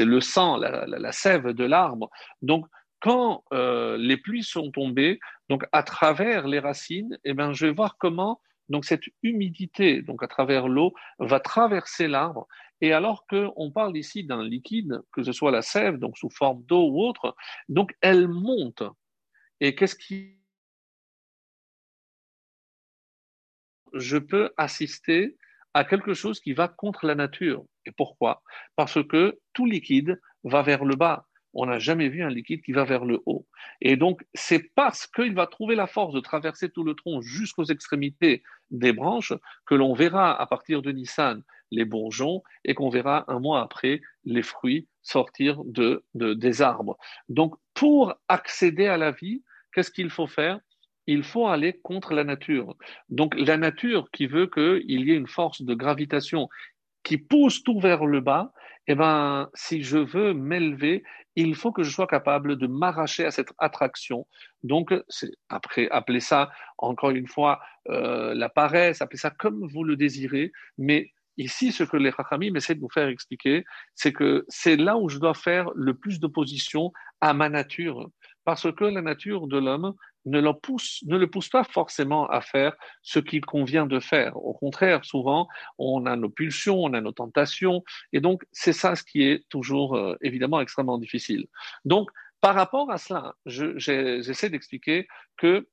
le 0.06 0.22
sang, 0.22 0.58
la, 0.58 0.86
la, 0.86 1.00
la 1.00 1.12
sève 1.12 1.48
de 1.54 1.64
l'arbre. 1.66 2.10
Donc 2.42 2.68
quand 3.02 3.44
euh, 3.52 3.98
les 3.98 4.16
pluies 4.16 4.44
sont 4.44 4.72
tombées, 4.72 5.20
donc 5.50 5.66
à 5.72 5.84
travers 5.84 6.48
les 6.48 6.60
racines, 6.60 7.18
eh 7.26 7.34
ben, 7.34 7.52
je 7.52 7.66
vais 7.66 7.74
voir 7.74 7.98
comment 7.98 8.40
donc 8.70 8.86
cette 8.86 9.04
humidité, 9.22 10.02
donc 10.02 10.24
à 10.24 10.28
travers 10.28 10.70
l'eau, 10.70 10.94
va 11.20 11.42
traverser 11.42 12.08
l'arbre. 12.08 12.48
Et 12.80 12.94
alors 12.94 13.26
qu'on 13.28 13.70
parle 13.72 13.98
ici 13.98 14.24
d'un 14.24 14.44
liquide, 14.44 15.02
que 15.12 15.24
ce 15.24 15.34
soit 15.34 15.52
la 15.52 15.62
sève, 15.62 15.98
donc 15.98 16.18
sous 16.18 16.30
forme 16.30 16.64
d'eau 16.64 16.90
ou 16.90 17.04
autre, 17.04 17.36
donc 17.68 17.94
elle 18.00 18.30
monte. 18.30 18.84
Et 19.60 19.76
qu'est-ce 19.76 19.96
qui 19.96 20.38
je 23.94 24.18
peux 24.18 24.52
assister 24.56 25.38
à 25.74 25.84
quelque 25.84 26.14
chose 26.14 26.40
qui 26.40 26.54
va 26.54 26.68
contre 26.68 27.06
la 27.06 27.16
nature. 27.16 27.66
Et 27.86 27.92
pourquoi? 27.92 28.42
Parce 28.76 29.04
que 29.06 29.40
tout 29.54 29.66
liquide 29.66 30.20
va 30.44 30.62
vers 30.62 30.86
le 30.86 30.96
bas 30.96 31.28
on 31.54 31.66
n'a 31.66 31.80
jamais 31.80 32.10
vu 32.10 32.24
un 32.24 32.30
liquide 32.30 32.62
qui 32.62 32.72
va 32.72 32.84
vers 32.84 33.06
le 33.06 33.22
haut. 33.26 33.46
Et 33.82 33.96
donc, 33.98 34.24
c'est 34.34 34.74
parce 34.76 35.08
qu'il 35.08 35.34
va 35.34 35.48
trouver 35.48 35.76
la 35.76 35.88
force 35.88 36.14
de 36.14 36.20
traverser 36.20 36.70
tout 36.70 36.84
le 36.84 36.96
tronc 36.96 37.22
jusqu'aux 37.22 37.66
extrémités 37.66 38.44
des 38.70 38.94
branches 38.94 39.34
que 39.66 39.76
l'on 39.76 39.94
verra 39.94 40.40
à 40.40 40.46
partir 40.46 40.82
de 40.82 40.92
Nissan 40.92 41.44
les 41.72 41.86
bourgeons 41.86 42.44
et 42.66 42.74
qu'on 42.74 42.90
verra 42.90 43.26
un 43.30 43.40
mois 43.40 43.62
après 43.62 44.02
les 44.26 44.44
fruits 44.44 44.88
sortir 45.02 45.62
de, 45.66 46.04
des 46.14 46.62
arbres. 46.62 46.98
Donc, 47.30 47.56
pour 47.74 48.14
accéder 48.28 48.88
à 48.88 48.98
la 48.98 49.12
vie, 49.12 49.44
qu'est-ce 49.74 49.92
qu'il 49.92 50.10
faut 50.10 50.28
faire? 50.28 50.60
Il 51.08 51.24
faut 51.24 51.48
aller 51.48 51.80
contre 51.82 52.14
la 52.14 52.24
nature. 52.24 52.76
Donc 53.10 53.34
la 53.36 53.58
nature 53.58 54.12
qui 54.12 54.28
veut 54.28 54.48
qu'il 54.48 55.02
y 55.02 55.12
ait 55.12 55.16
une 55.16 55.28
force 55.28 55.64
de 55.64 55.74
gravitation 55.74 56.48
qui 57.04 57.18
pousse 57.18 57.64
tout 57.64 57.80
vers 57.80 58.06
le 58.06 58.20
bas, 58.20 58.54
eh 58.88 58.96
ben, 58.96 59.50
si 59.54 59.84
je 59.84 59.98
veux 59.98 60.34
m'élever, 60.34 61.04
il 61.36 61.56
faut 61.56 61.72
que 61.72 61.84
je 61.84 61.90
sois 61.90 62.08
capable 62.08 62.58
de 62.58 62.68
m'arracher 62.68 63.26
à 63.26 63.32
cette 63.32 63.54
attraction. 63.58 64.28
Donc, 64.64 64.94
après, 65.50 65.88
appelez 65.90 66.20
ça 66.20 66.52
encore 66.78 67.12
une 67.12 67.28
fois 67.28 67.60
euh, 67.90 68.34
la 68.34 68.50
paresse, 68.50 69.02
appelez 69.02 69.20
ça 69.20 69.30
comme 69.30 69.68
vous 69.68 69.84
le 69.84 69.96
désirez, 69.96 70.52
mais 70.78 71.12
ici, 71.38 71.72
ce 71.72 71.84
que 71.84 71.98
les 71.98 72.12
Chachamim 72.12 72.56
essaient 72.56 72.76
de 72.76 72.82
nous 72.82 72.90
faire 72.90 73.08
expliquer, 73.08 73.64
c'est 73.96 74.14
que 74.14 74.46
c'est 74.50 74.76
là 74.76 74.98
où 74.98 75.10
je 75.10 75.20
dois 75.20 75.34
faire 75.34 75.70
le 75.76 75.94
plus 75.94 76.20
d'opposition 76.20 76.92
à 77.22 77.34
ma 77.34 77.50
nature, 77.50 78.10
parce 78.44 78.72
que 78.72 78.84
la 78.86 79.02
nature 79.02 79.48
de 79.48 79.58
l'homme, 79.58 79.94
ne 80.26 80.40
le, 80.40 80.54
pousse, 80.54 81.04
ne 81.06 81.18
le 81.18 81.30
pousse 81.30 81.50
pas 81.50 81.64
forcément 81.64 82.28
à 82.28 82.42
faire 82.42 82.76
ce 83.02 83.20
qu'il 83.20 83.46
convient 83.46 83.86
de 83.86 84.00
faire. 84.00 84.38
Au 84.38 84.54
contraire, 84.54 85.04
souvent, 85.04 85.48
on 85.78 86.06
a 86.06 86.16
nos 86.16 86.30
pulsions, 86.30 86.84
on 86.84 86.94
a 86.94 87.02
nos 87.02 87.12
tentations, 87.12 87.84
et 88.14 88.20
donc 88.20 88.44
c'est 88.52 88.74
ça 88.74 88.96
ce 88.96 89.04
qui 89.04 89.24
est 89.24 89.48
toujours 89.50 89.96
euh, 89.96 90.16
évidemment 90.22 90.62
extrêmement 90.62 90.98
difficile. 90.98 91.48
Donc, 91.86 92.10
par 92.40 92.56
rapport 92.56 92.90
à 92.92 92.98
cela, 92.98 93.36
j'essaie 93.46 94.50
d'expliquer 94.50 95.08
que 95.38 95.68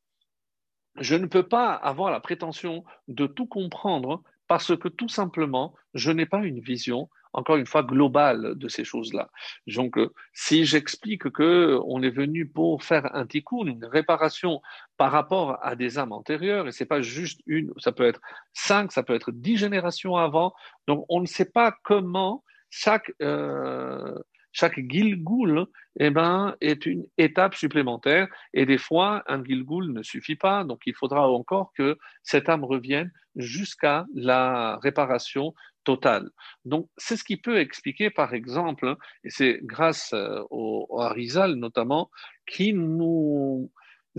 je 0.97 1.15
ne 1.15 1.27
peux 1.27 1.47
pas 1.49 1.73
avoir 1.73 2.11
la 2.11 2.21
prétention 2.21 2.85
de 3.09 3.27
tout 3.27 3.47
comprendre 3.47 4.23
parce 4.49 4.77
que 4.77 4.89
tout 4.89 5.09
simplement, 5.09 5.75
je 5.95 6.11
n'ai 6.11 6.27
pas 6.27 6.39
une 6.39 6.61
vision 6.61 7.09
encore 7.33 7.57
une 7.57 7.67
fois, 7.67 7.83
globale 7.83 8.55
de 8.57 8.69
ces 8.69 8.85
choses-là. 8.85 9.31
Donc, 9.67 9.99
euh, 9.99 10.13
si 10.33 10.65
j'explique 10.65 11.31
que 11.31 11.79
on 11.85 12.03
est 12.03 12.11
venu 12.11 12.49
pour 12.49 12.83
faire 12.83 13.15
un 13.15 13.27
tikkun, 13.27 13.67
une 13.67 13.85
réparation 13.85 14.61
par 14.97 15.13
rapport 15.13 15.59
à 15.63 15.77
des 15.77 15.99
âmes 15.99 16.13
antérieures, 16.13 16.69
et 16.69 16.73
c'est 16.73 16.87
pas 16.87 17.03
juste 17.03 17.41
une, 17.47 17.73
ça 17.79 17.93
peut 17.93 18.07
être 18.07 18.21
cinq, 18.53 18.93
ça 18.93 19.03
peut 19.03 19.15
être 19.15 19.33
dix 19.33 19.57
générations 19.57 20.17
avant. 20.17 20.53
Donc, 20.87 21.05
on 21.09 21.21
ne 21.21 21.27
sait 21.27 21.51
pas 21.51 21.75
comment 21.85 22.45
chaque 22.71 23.13
euh, 23.23 24.19
chaque 24.53 24.79
gilgoul 24.79 25.67
eh 26.01 26.11
ben, 26.11 26.57
est 26.61 26.87
une 26.87 27.05
étape 27.17 27.55
supplémentaire. 27.55 28.29
Et 28.55 28.67
des 28.67 28.79
fois, 28.79 29.23
un 29.27 29.45
gilgoul 29.45 29.93
ne 29.93 30.03
suffit 30.03 30.37
pas. 30.37 30.65
Donc, 30.65 30.83
il 30.87 30.95
faudra 30.95 31.29
encore 31.29 31.73
que 31.77 31.99
cette 32.23 32.49
âme 32.49 32.65
revienne 32.65 33.13
jusqu'à 33.37 34.07
la 34.15 34.79
réparation 34.83 35.55
totale. 35.85 36.31
Donc, 36.65 36.89
c'est 36.97 37.17
ce 37.17 37.25
qui 37.25 37.37
peut 37.37 37.59
expliquer, 37.59 38.11
par 38.11 38.35
exemple, 38.35 38.97
et 39.25 39.31
c'est 39.31 39.61
grâce 39.63 40.13
euh, 40.13 40.43
au, 40.51 40.87
au 40.91 41.47
notamment, 41.57 42.11
qui 42.47 42.73
nous 42.73 43.71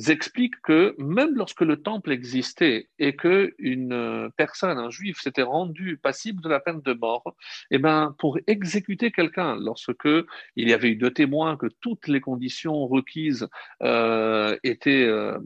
explique 0.07 0.55
que 0.62 0.95
même 0.97 1.35
lorsque 1.35 1.62
le 1.62 1.81
temple 1.81 2.12
existait 2.12 2.89
et 2.99 3.15
que 3.15 3.53
une 3.57 3.93
euh, 3.93 4.29
personne, 4.38 4.77
un 4.77 4.89
juif, 4.89 5.19
s'était 5.19 5.43
rendu 5.43 5.97
passible 5.97 6.41
de 6.41 6.49
la 6.49 6.59
peine 6.59 6.81
de 6.81 6.93
mort, 6.93 7.35
eh 7.71 7.79
ben, 7.79 8.15
pour 8.19 8.38
exécuter 8.47 9.12
quelqu'un, 9.12 9.55
lorsque 9.55 10.07
il 10.55 10.69
y 10.69 10.73
avait 10.73 10.89
eu 10.89 10.95
deux 10.95 11.12
témoins, 11.12 11.57
que 11.57 11.67
toutes 11.81 12.07
les 12.07 12.21
conditions 12.21 12.88
requises 12.88 13.47
euh, 13.83 14.57
étaient 14.63 15.05
euh, 15.05 15.38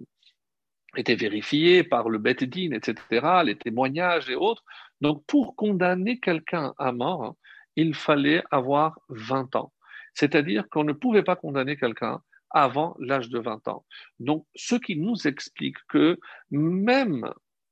étaient 0.96 1.16
vérifiées 1.16 1.84
par 1.84 2.10
le 2.10 2.20
Bet 2.20 2.36
Din, 2.36 2.72
etc., 2.72 3.44
les 3.44 3.56
témoignages 3.56 4.30
et 4.30 4.36
autres. 4.36 4.64
Donc, 5.02 5.24
pour 5.26 5.56
condamner 5.56 6.20
quelqu'un 6.20 6.74
à 6.78 6.92
mort, 6.92 7.36
il 7.76 7.96
fallait 7.96 8.44
avoir 8.52 9.00
20 9.10 9.56
ans. 9.56 9.74
C'est-à-dire 10.14 10.70
qu'on 10.70 10.84
ne 10.84 10.94
pouvait 10.94 11.24
pas 11.24 11.36
condamner 11.36 11.76
quelqu'un 11.78 12.22
avant 12.54 12.96
l'âge 13.00 13.30
de 13.30 13.40
20 13.40 13.68
ans. 13.68 13.86
Donc, 14.20 14.46
ce 14.56 14.76
qui 14.76 14.96
nous 14.96 15.28
explique 15.28 15.78
que 15.90 16.20
même 16.52 17.30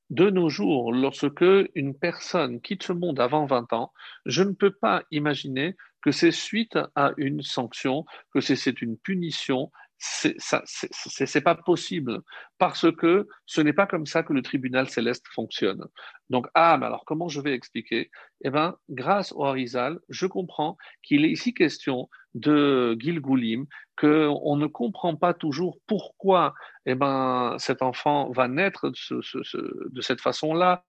de 0.10 0.30
nos 0.30 0.50
jours, 0.50 0.92
lorsque 0.92 1.46
une 1.74 1.98
personne 1.98 2.60
quitte 2.60 2.84
ce 2.84 2.94
monde 2.94 3.20
avant 3.20 3.46
20 3.46 3.72
ans, 3.74 3.94
je 4.26 4.44
ne 4.44 4.52
peux 4.52 4.72
pas 4.72 5.04
imaginer 5.12 5.76
que 6.02 6.12
c'est 6.12 6.32
suite 6.32 6.78
à 6.96 7.14
une 7.18 7.42
sanction, 7.42 8.06
que 8.34 8.42
c'est 8.42 8.82
une 8.82 8.98
punition, 8.98 9.72
c'est 10.02 11.42
pas 11.42 11.56
possible. 11.56 12.22
Parce 12.58 12.92
que 12.92 13.28
ce 13.46 13.62
n'est 13.62 13.74
pas 13.74 13.86
comme 13.86 14.06
ça 14.06 14.24
que 14.24 14.34
le 14.34 14.42
tribunal 14.42 14.90
céleste 14.90 15.26
fonctionne. 15.34 15.86
Donc, 16.30 16.48
ah, 16.56 16.78
mais 16.78 16.88
alors 16.88 17.06
comment 17.06 17.28
je 17.28 17.40
vais 17.40 17.54
expliquer? 17.54 18.10
Eh 18.44 18.50
bien, 18.50 18.76
grâce 18.90 19.32
au 19.34 19.46
Harizal, 19.46 20.00
je 20.10 20.26
comprends 20.26 20.78
qu'il 21.04 21.26
est 21.26 21.30
ici 21.30 21.54
question 21.54 22.10
de 22.34 22.98
Gilgoulim, 23.00 23.66
qu'on 23.98 24.56
ne 24.56 24.68
comprend 24.68 25.16
pas 25.16 25.34
toujours 25.34 25.78
pourquoi 25.86 26.54
eh 26.86 26.96
ben, 26.96 27.56
cet 27.60 27.82
enfant 27.84 28.32
va 28.32 28.48
naître 28.48 28.90
de 28.90 30.02
cette 30.02 30.22
façon-là, 30.22 30.84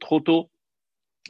trop 0.00 0.20
tôt 0.20 0.50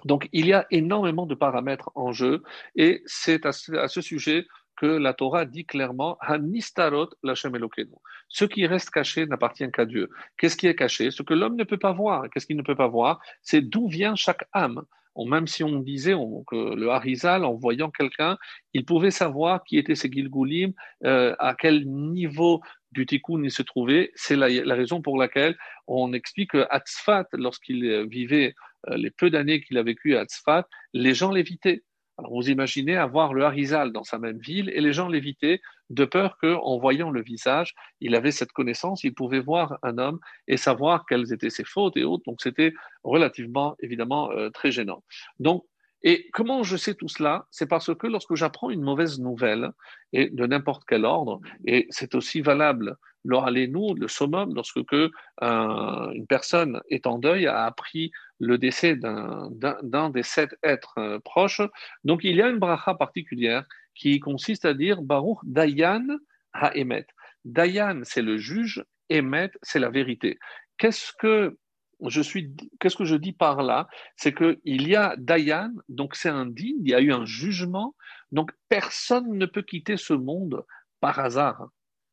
donc, 0.05 0.29
il 0.33 0.47
y 0.47 0.53
a 0.53 0.67
énormément 0.71 1.27
de 1.27 1.35
paramètres 1.35 1.91
en 1.95 2.13
jeu 2.13 2.43
et 2.77 3.03
c'est 3.07 3.47
à, 3.47 3.53
ce 3.53 4.01
sujet 4.01 4.47
que 4.77 4.87
la 4.87 5.13
Torah 5.13 5.45
dit 5.45 5.65
clairement 5.65 6.17
Hanistarot 6.21 7.09
Lachem 7.23 7.57
Elokeinu. 7.57 7.97
Ce 8.29 8.45
qui 8.45 8.67
reste 8.67 8.91
caché 8.91 9.27
n'appartient 9.27 9.71
qu'à 9.73 9.87
Dieu. 9.87 10.09
Qu'est-ce 10.37 10.57
qui 10.57 10.69
est 10.69 10.77
caché? 10.77 11.11
Ce 11.11 11.23
que 11.23 11.35
l'homme 11.35 11.57
ne 11.57 11.65
peut 11.65 11.79
pas 11.79 11.93
voir. 11.93 12.31
Qu'est-ce 12.31 12.47
qu'il 12.47 12.57
ne 12.57 12.63
peut 12.63 12.77
pas 12.77 12.87
voir? 12.87 13.21
C'est 13.43 13.63
d'où 13.63 13.89
vient 13.89 14.15
chaque 14.15 14.45
âme. 14.53 14.83
Même 15.27 15.49
si 15.49 15.65
on 15.65 15.81
disait 15.81 16.15
que 16.47 16.77
le 16.77 16.91
Harizal, 16.91 17.45
en 17.45 17.55
voyant 17.55 17.91
quelqu'un, 17.91 18.39
il 18.73 18.85
pouvait 18.85 19.11
savoir 19.11 19.65
qui 19.65 19.77
était 19.77 19.97
ces 19.97 20.09
Gilgulim, 20.09 20.73
euh, 21.05 21.35
à 21.41 21.57
quel 21.59 21.89
niveau 21.89 22.61
du 22.93 23.05
tikkun 23.05 23.43
il 23.43 23.51
se 23.51 23.63
trouvait. 23.63 24.13
C'est 24.15 24.37
la, 24.37 24.75
raison 24.75 25.03
pour 25.03 25.19
laquelle 25.19 25.57
on 25.89 26.13
explique 26.13 26.53
que 26.53 26.67
Atzfat, 26.71 27.27
lorsqu'il 27.33 28.07
vivait 28.09 28.49
euh, 28.49 28.67
les 28.88 29.11
peu 29.11 29.31
d'années 29.31 29.61
qu'il 29.61 29.79
a 29.79 29.83
vécu 29.83 30.17
à 30.17 30.25
Tzfat, 30.25 30.67
les 30.93 31.14
gens 31.14 31.31
l'évitaient. 31.31 31.83
Alors 32.19 32.33
vous 32.33 32.51
imaginez 32.51 32.97
avoir 32.97 33.33
le 33.33 33.45
Harizal 33.45 33.93
dans 33.93 34.03
sa 34.03 34.19
même 34.19 34.38
ville 34.38 34.71
et 34.71 34.81
les 34.81 34.93
gens 34.93 35.09
l'évitaient 35.09 35.61
de 35.91 36.05
peur 36.05 36.37
qu'en 36.38 36.79
voyant 36.79 37.11
le 37.11 37.23
visage, 37.23 37.75
il 38.01 38.17
avait 38.17 38.33
cette 38.33 38.51
connaissance, 38.53 39.05
il 39.05 39.14
pouvait 39.14 39.41
voir 39.41 39.79
un 39.85 39.99
homme 39.99 40.19
et 40.49 40.57
savoir 40.57 41.07
quelles 41.07 41.33
étaient 41.33 41.51
ses 41.51 41.64
fautes 41.64 41.97
et 41.97 42.05
autres. 42.05 42.25
Donc 42.27 42.41
c'était 42.43 42.75
relativement, 43.05 43.77
évidemment, 43.81 44.33
euh, 44.33 44.51
très 44.51 44.73
gênant. 44.73 45.05
Donc 45.38 45.64
et 46.03 46.29
comment 46.33 46.62
je 46.62 46.77
sais 46.77 46.95
tout 46.95 47.09
cela? 47.09 47.47
C'est 47.51 47.67
parce 47.67 47.93
que 47.93 48.07
lorsque 48.07 48.37
j'apprends 48.37 48.71
une 48.71 48.83
mauvaise 48.83 49.19
nouvelle, 49.19 49.73
et 50.12 50.31
de 50.31 50.47
n'importe 50.47 50.85
quel 50.87 51.05
ordre, 51.05 51.41
et 51.67 51.88
c'est 51.91 52.14
aussi 52.14 52.41
valable 52.41 52.97
nous, 53.25 53.95
le 53.95 54.09
summum, 54.09 54.55
lorsque 54.55 54.85
que, 54.85 55.11
euh, 55.43 56.11
une 56.12 56.27
personne 56.27 56.81
est 56.88 57.07
en 57.07 57.19
deuil, 57.19 57.47
a 57.47 57.64
appris 57.64 58.11
le 58.38 58.59
décès 58.59 58.96
d'un 58.96 60.11
des 60.11 60.22
sept 60.22 60.51
êtres 60.62 60.98
euh, 60.98 61.18
proches, 61.18 61.62
donc 62.05 62.20
il 62.24 62.37
y 62.37 62.42
a 62.42 62.48
une 62.48 62.59
bracha 62.59 62.94
particulière 62.94 63.64
qui 63.94 64.20
consiste 64.20 64.64
à 64.64 64.74
dire 64.74 65.03
Baruch 65.03 65.38
Dayan 65.44 66.07
Ha'emet. 66.53 67.07
Dayan, 67.44 68.01
c'est 68.05 68.22
le 68.22 68.37
juge, 68.37 68.85
Emet, 69.11 69.51
c'est 69.62 69.79
la 69.79 69.90
vérité. 69.90 70.38
Qu'est-ce 70.77 71.12
que 71.18 71.59
je 72.07 72.20
suis, 72.20 72.55
qu'est-ce 72.79 72.96
que 72.96 73.05
je 73.05 73.16
dis 73.16 73.33
par 73.33 73.62
là? 73.62 73.88
C'est 74.16 74.35
qu'il 74.35 74.88
y 74.88 74.94
a 74.94 75.16
Dayan, 75.18 75.72
donc 75.88 76.14
c'est 76.14 76.29
un 76.29 76.46
digne, 76.46 76.79
il 76.81 76.90
y 76.90 76.94
a 76.94 77.01
eu 77.01 77.12
un 77.12 77.24
jugement, 77.24 77.96
donc 78.31 78.53
personne 78.68 79.37
ne 79.37 79.46
peut 79.46 79.62
quitter 79.62 79.96
ce 79.96 80.14
monde 80.14 80.64
par 81.01 81.18
hasard 81.18 81.68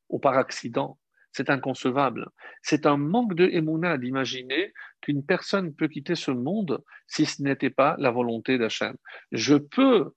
ou 0.09 0.19
par 0.19 0.37
accident. 0.37 0.97
C'est 1.35 1.49
inconcevable. 1.49 2.29
C'est 2.61 2.85
un 2.85 2.95
manque 2.95 3.35
de 3.35 3.43
émouna 3.49 3.97
d'imaginer 3.97 4.71
qu'une 5.01 5.21
personne 5.21 5.75
peut 5.75 5.89
quitter 5.89 6.15
ce 6.15 6.31
monde 6.31 6.81
si 7.07 7.25
ce 7.25 7.43
n'était 7.43 7.69
pas 7.69 7.97
la 7.99 8.09
volonté 8.09 8.57
d'Hachem. 8.57 8.95
Je 9.33 9.55
peux 9.55 10.13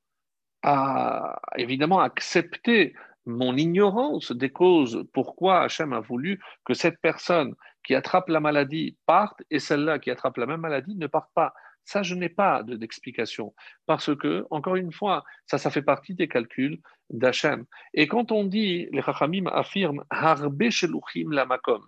évidemment 1.56 1.98
accepter 1.98 2.94
mon 3.26 3.56
ignorance 3.56 4.30
des 4.30 4.50
causes 4.50 5.04
pourquoi 5.12 5.62
Hachem 5.62 5.92
a 5.92 5.98
voulu 5.98 6.40
que 6.64 6.72
cette 6.72 7.00
personne 7.00 7.52
qui 7.82 7.96
attrape 7.96 8.28
la 8.28 8.38
maladie 8.38 8.96
parte 9.04 9.42
et 9.50 9.58
celle-là 9.58 9.98
qui 9.98 10.12
attrape 10.12 10.36
la 10.36 10.46
même 10.46 10.60
maladie 10.60 10.94
ne 10.94 11.08
parte 11.08 11.30
pas. 11.34 11.52
Ça, 11.88 12.02
je 12.02 12.14
n'ai 12.14 12.28
pas 12.28 12.62
d'explication. 12.64 13.54
parce 13.86 14.14
que, 14.14 14.44
encore 14.50 14.76
une 14.76 14.92
fois, 14.92 15.24
ça, 15.46 15.56
ça 15.56 15.70
fait 15.70 15.80
partie 15.80 16.14
des 16.14 16.28
calculs 16.28 16.82
d'Hachem. 17.08 17.64
Et 17.94 18.06
quand 18.06 18.30
on 18.30 18.44
dit, 18.44 18.88
les 18.92 19.00
Chachamim 19.00 19.46
affirment, 19.46 20.04
Harbe 20.10 20.68
Sheluchim 20.68 21.30
Lamakom, 21.30 21.82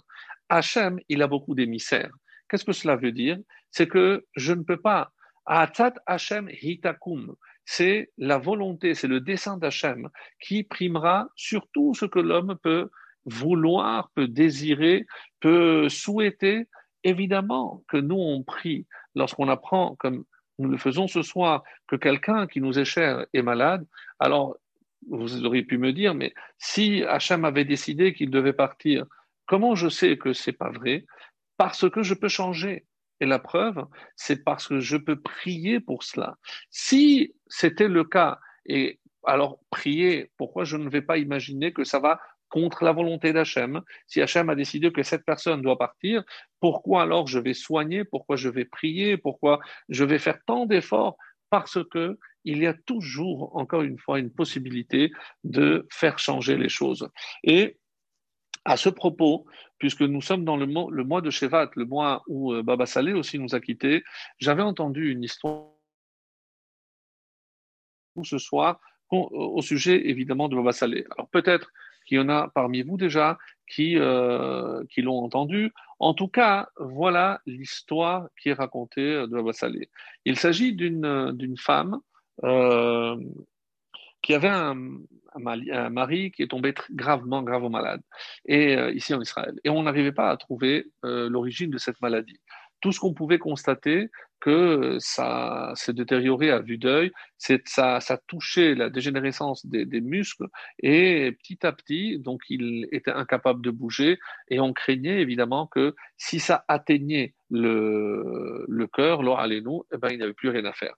Hachem, 0.48 1.00
il 1.10 1.20
a 1.20 1.26
beaucoup 1.26 1.54
d'émissaires. 1.54 2.14
Qu'est-ce 2.48 2.64
que 2.64 2.72
cela 2.72 2.96
veut 2.96 3.12
dire? 3.12 3.36
C'est 3.70 3.88
que 3.88 4.24
je 4.36 4.54
ne 4.54 4.62
peux 4.62 4.80
pas. 4.80 5.12
Atat 5.44 5.92
Hachem 6.06 6.48
Hitakum, 6.48 7.34
c'est 7.66 8.10
la 8.16 8.38
volonté, 8.38 8.94
c'est 8.94 9.06
le 9.06 9.20
dessein 9.20 9.58
d'Hachem 9.58 10.08
qui 10.40 10.62
primera 10.62 11.28
sur 11.36 11.68
tout 11.74 11.92
ce 11.92 12.06
que 12.06 12.20
l'homme 12.20 12.56
peut 12.62 12.88
vouloir, 13.26 14.10
peut 14.14 14.28
désirer, 14.28 15.04
peut 15.40 15.90
souhaiter. 15.90 16.68
Évidemment 17.04 17.82
que 17.88 17.96
nous, 17.96 18.18
on 18.18 18.42
prie 18.42 18.86
lorsqu'on 19.14 19.48
apprend, 19.48 19.96
comme 19.96 20.24
nous 20.58 20.68
le 20.68 20.78
faisons 20.78 21.08
ce 21.08 21.22
soir, 21.22 21.62
que 21.86 21.96
quelqu'un 21.96 22.46
qui 22.46 22.60
nous 22.60 22.78
est 22.78 22.84
cher 22.84 23.26
est 23.32 23.42
malade, 23.42 23.86
alors 24.18 24.56
vous 25.08 25.44
auriez 25.44 25.62
pu 25.62 25.78
me 25.78 25.92
dire, 25.92 26.14
mais 26.14 26.34
si 26.58 27.02
Hachem 27.04 27.44
avait 27.44 27.64
décidé 27.64 28.12
qu'il 28.12 28.30
devait 28.30 28.52
partir, 28.52 29.06
comment 29.46 29.74
je 29.74 29.88
sais 29.88 30.18
que 30.18 30.32
c'est 30.32 30.52
pas 30.52 30.70
vrai? 30.70 31.06
Parce 31.56 31.88
que 31.88 32.02
je 32.02 32.14
peux 32.14 32.28
changer. 32.28 32.86
Et 33.20 33.26
la 33.26 33.38
preuve, 33.38 33.84
c'est 34.16 34.44
parce 34.44 34.66
que 34.68 34.80
je 34.80 34.96
peux 34.96 35.20
prier 35.20 35.78
pour 35.78 36.02
cela. 36.04 36.36
Si 36.70 37.34
c'était 37.48 37.88
le 37.88 38.04
cas, 38.04 38.38
et 38.64 38.98
alors 39.24 39.58
prier, 39.70 40.30
pourquoi 40.38 40.64
je 40.64 40.76
ne 40.76 40.88
vais 40.88 41.02
pas 41.02 41.18
imaginer 41.18 41.72
que 41.72 41.84
ça 41.84 41.98
va 41.98 42.18
contre 42.50 42.84
la 42.84 42.92
volonté 42.92 43.32
d'Hachem 43.32 43.80
Si 44.06 44.20
Hachem 44.20 44.50
a 44.50 44.54
décidé 44.54 44.92
que 44.92 45.02
cette 45.02 45.24
personne 45.24 45.62
doit 45.62 45.78
partir, 45.78 46.22
pourquoi 46.60 47.02
alors 47.02 47.26
je 47.26 47.38
vais 47.38 47.54
soigner? 47.54 48.04
Pourquoi 48.04 48.36
je 48.36 48.50
vais 48.50 48.66
prier? 48.66 49.16
Pourquoi 49.16 49.60
je 49.88 50.04
vais 50.04 50.18
faire 50.18 50.38
tant 50.44 50.66
d'efforts? 50.66 51.16
Parce 51.48 51.78
que 51.90 52.18
il 52.44 52.58
y 52.58 52.66
a 52.66 52.74
toujours, 52.74 53.56
encore 53.56 53.82
une 53.82 53.98
fois, 53.98 54.18
une 54.18 54.30
possibilité 54.30 55.10
de 55.44 55.86
faire 55.90 56.18
changer 56.18 56.56
les 56.56 56.68
choses. 56.68 57.08
Et 57.44 57.78
à 58.64 58.76
ce 58.76 58.88
propos, 58.88 59.46
puisque 59.78 60.02
nous 60.02 60.20
sommes 60.20 60.44
dans 60.44 60.56
le 60.56 60.66
mois, 60.66 61.20
de 61.20 61.30
Shevat, 61.30 61.70
le 61.76 61.84
mois 61.84 62.22
où 62.28 62.52
euh, 62.52 62.62
Baba 62.62 62.86
Saleh 62.86 63.14
aussi 63.14 63.38
nous 63.38 63.54
a 63.54 63.60
quittés, 63.60 64.04
j'avais 64.38 64.62
entendu 64.62 65.10
une 65.10 65.24
histoire 65.24 65.70
ce 68.22 68.38
soir 68.38 68.80
au 69.10 69.62
sujet 69.62 70.08
évidemment 70.08 70.48
de 70.48 70.56
Baba 70.56 70.72
Saleh. 70.72 71.04
Alors 71.16 71.28
peut-être 71.30 71.72
qu'il 72.10 72.18
y 72.18 72.20
en 72.20 72.28
a 72.28 72.50
parmi 72.52 72.82
vous 72.82 72.96
déjà 72.96 73.38
qui, 73.68 73.96
euh, 73.96 74.82
qui 74.90 75.00
l'ont 75.00 75.22
entendu. 75.22 75.72
En 76.00 76.12
tout 76.12 76.26
cas, 76.26 76.68
voilà 76.76 77.40
l'histoire 77.46 78.26
qui 78.40 78.48
est 78.48 78.54
racontée 78.54 79.00
de 79.00 79.26
Baba 79.26 79.52
Saleh. 79.52 79.88
Il 80.24 80.36
s'agit 80.36 80.74
d'une 80.74 81.56
femme 81.56 82.00
euh, 82.42 83.16
qui 84.22 84.34
avait 84.34 84.48
un, 84.48 84.74
mari 85.36 86.32
qui 86.32 86.42
est 86.42 86.48
tombé 86.48 86.74
gravement, 86.90 87.44
gravement 87.44 87.70
malade, 87.70 88.02
et 88.44 88.76
euh, 88.76 88.90
ici 88.90 89.14
en 89.14 89.20
Israël. 89.20 89.54
Et 89.62 89.70
on 89.70 89.84
n'arrivait 89.84 90.10
pas 90.10 90.30
à 90.30 90.36
trouver 90.36 90.86
l'origine 91.04 91.70
de 91.70 91.78
cette 91.78 92.00
maladie. 92.02 92.40
Tout 92.80 92.90
ce 92.90 92.98
qu'on 92.98 93.14
pouvait 93.14 93.38
constater, 93.38 94.10
que 94.40 94.96
ça 94.98 95.72
s'est 95.74 95.92
détérioré 95.92 96.50
à 96.50 96.60
vue 96.60 96.78
d'œil, 96.78 97.12
ça, 97.38 98.00
ça 98.00 98.18
touchait 98.26 98.74
la 98.74 98.90
dégénérescence 98.90 99.66
des, 99.66 99.84
des, 99.84 100.00
muscles 100.00 100.46
et 100.82 101.32
petit 101.42 101.64
à 101.66 101.72
petit, 101.72 102.18
donc 102.18 102.40
il 102.48 102.88
était 102.92 103.12
incapable 103.12 103.62
de 103.62 103.70
bouger 103.70 104.18
et 104.48 104.60
on 104.60 104.72
craignait 104.72 105.20
évidemment 105.20 105.66
que 105.66 105.94
si 106.16 106.40
ça 106.40 106.64
atteignait 106.68 107.34
le, 107.50 108.64
le 108.68 108.86
cœur, 108.86 109.22
nous 109.22 109.84
eh 109.92 109.98
ben, 109.98 110.08
il 110.10 110.18
n'avait 110.18 110.32
plus 110.32 110.50
rien 110.50 110.64
à 110.64 110.72
faire. 110.72 110.94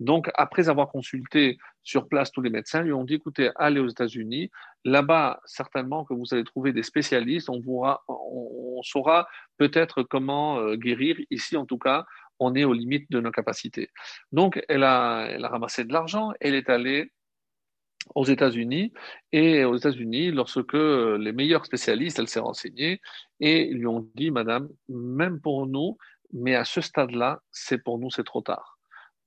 Donc 0.00 0.30
après 0.34 0.68
avoir 0.68 0.88
consulté 0.88 1.58
sur 1.82 2.08
place 2.08 2.32
tous 2.32 2.42
les 2.42 2.50
médecins, 2.50 2.82
lui 2.82 2.92
ont 2.92 3.04
dit 3.04 3.14
écoutez, 3.14 3.50
allez 3.56 3.80
aux 3.80 3.88
États-Unis, 3.88 4.50
là-bas 4.84 5.40
certainement 5.44 6.04
que 6.04 6.14
vous 6.14 6.26
allez 6.32 6.44
trouver 6.44 6.72
des 6.72 6.82
spécialistes, 6.82 7.48
on, 7.48 7.62
on, 7.66 7.96
on 8.08 8.82
saura 8.82 9.28
peut-être 9.58 10.02
comment 10.02 10.58
euh, 10.58 10.76
guérir. 10.76 11.16
Ici 11.30 11.56
en 11.56 11.66
tout 11.66 11.78
cas, 11.78 12.06
on 12.38 12.54
est 12.54 12.64
aux 12.64 12.72
limites 12.72 13.10
de 13.10 13.20
nos 13.20 13.30
capacités. 13.30 13.90
Donc, 14.32 14.62
elle 14.68 14.84
a, 14.84 15.26
elle 15.30 15.44
a 15.44 15.48
ramassé 15.48 15.84
de 15.84 15.92
l'argent, 15.92 16.32
elle 16.40 16.54
est 16.54 16.68
allée 16.68 17.12
aux 18.14 18.24
États-Unis 18.24 18.92
et 19.32 19.64
aux 19.64 19.76
États-Unis, 19.76 20.30
lorsque 20.30 20.74
les 20.74 21.32
meilleurs 21.32 21.66
spécialistes, 21.66 22.18
elle 22.18 22.28
s'est 22.28 22.40
renseignée 22.40 23.00
et 23.40 23.66
lui 23.72 23.86
ont 23.86 24.08
dit, 24.14 24.30
Madame, 24.30 24.68
même 24.88 25.40
pour 25.40 25.66
nous, 25.66 25.96
mais 26.32 26.54
à 26.54 26.64
ce 26.64 26.80
stade-là, 26.80 27.40
c'est 27.50 27.82
pour 27.82 27.98
nous, 27.98 28.10
c'est 28.10 28.24
trop 28.24 28.42
tard. 28.42 28.78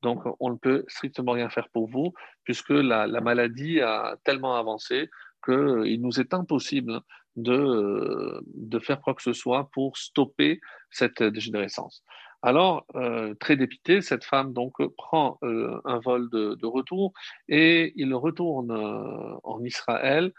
Donc, 0.01 0.23
on 0.39 0.51
ne 0.51 0.55
peut 0.55 0.85
strictement 0.87 1.33
rien 1.33 1.49
faire 1.49 1.67
pour 1.69 1.89
vous 1.89 2.13
puisque 2.45 2.69
la, 2.69 3.05
la 3.05 3.21
maladie 3.21 3.81
a 3.81 4.15
tellement 4.23 4.55
avancé 4.55 5.09
qu'il 5.43 6.01
nous 6.01 6.19
est 6.19 6.33
impossible 6.33 7.01
de, 7.35 8.41
de 8.45 8.79
faire 8.79 9.01
quoi 9.01 9.13
que 9.13 9.21
ce 9.21 9.33
soit 9.33 9.69
pour 9.73 9.97
stopper 9.97 10.59
cette 10.89 11.23
dégénérescence. 11.23 12.03
Alors, 12.41 12.85
euh, 12.95 13.33
très 13.35 13.57
dépitée, 13.57 14.01
cette 14.01 14.23
femme 14.23 14.53
donc 14.53 14.73
prend 14.95 15.37
euh, 15.43 15.81
un 15.83 15.99
vol 15.99 16.29
de, 16.29 16.55
de, 16.55 16.65
retour 16.65 17.11
et 17.49 17.91
il 17.97 18.13
retourne 18.13 18.71
euh, 18.71 19.35
en 19.43 19.61
Israël. 19.63 20.31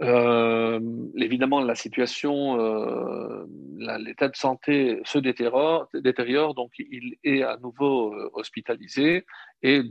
Euh, 0.00 0.80
évidemment, 1.16 1.60
la 1.60 1.74
situation, 1.74 2.56
l'état 3.78 4.28
de 4.28 4.36
santé 4.36 5.00
se 5.04 5.18
détériore, 5.18 5.88
détériore, 5.92 6.54
donc 6.54 6.72
il 6.78 7.16
est 7.24 7.42
à 7.42 7.58
nouveau 7.58 8.14
hospitalisé 8.32 9.26
et 9.62 9.82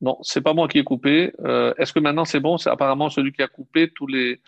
Non, 0.00 0.18
c'est 0.22 0.40
pas 0.40 0.54
moi 0.54 0.68
qui 0.68 0.78
ai 0.78 0.84
coupé. 0.84 1.32
Euh, 1.40 1.74
Est-ce 1.76 1.92
que 1.92 2.00
maintenant 2.00 2.24
c'est 2.24 2.40
bon? 2.40 2.56
C'est 2.56 2.70
apparemment 2.70 3.10
celui 3.10 3.32
qui 3.32 3.42
a 3.42 3.48
coupé 3.48 3.90
tous 3.94 4.06
les. 4.06 4.40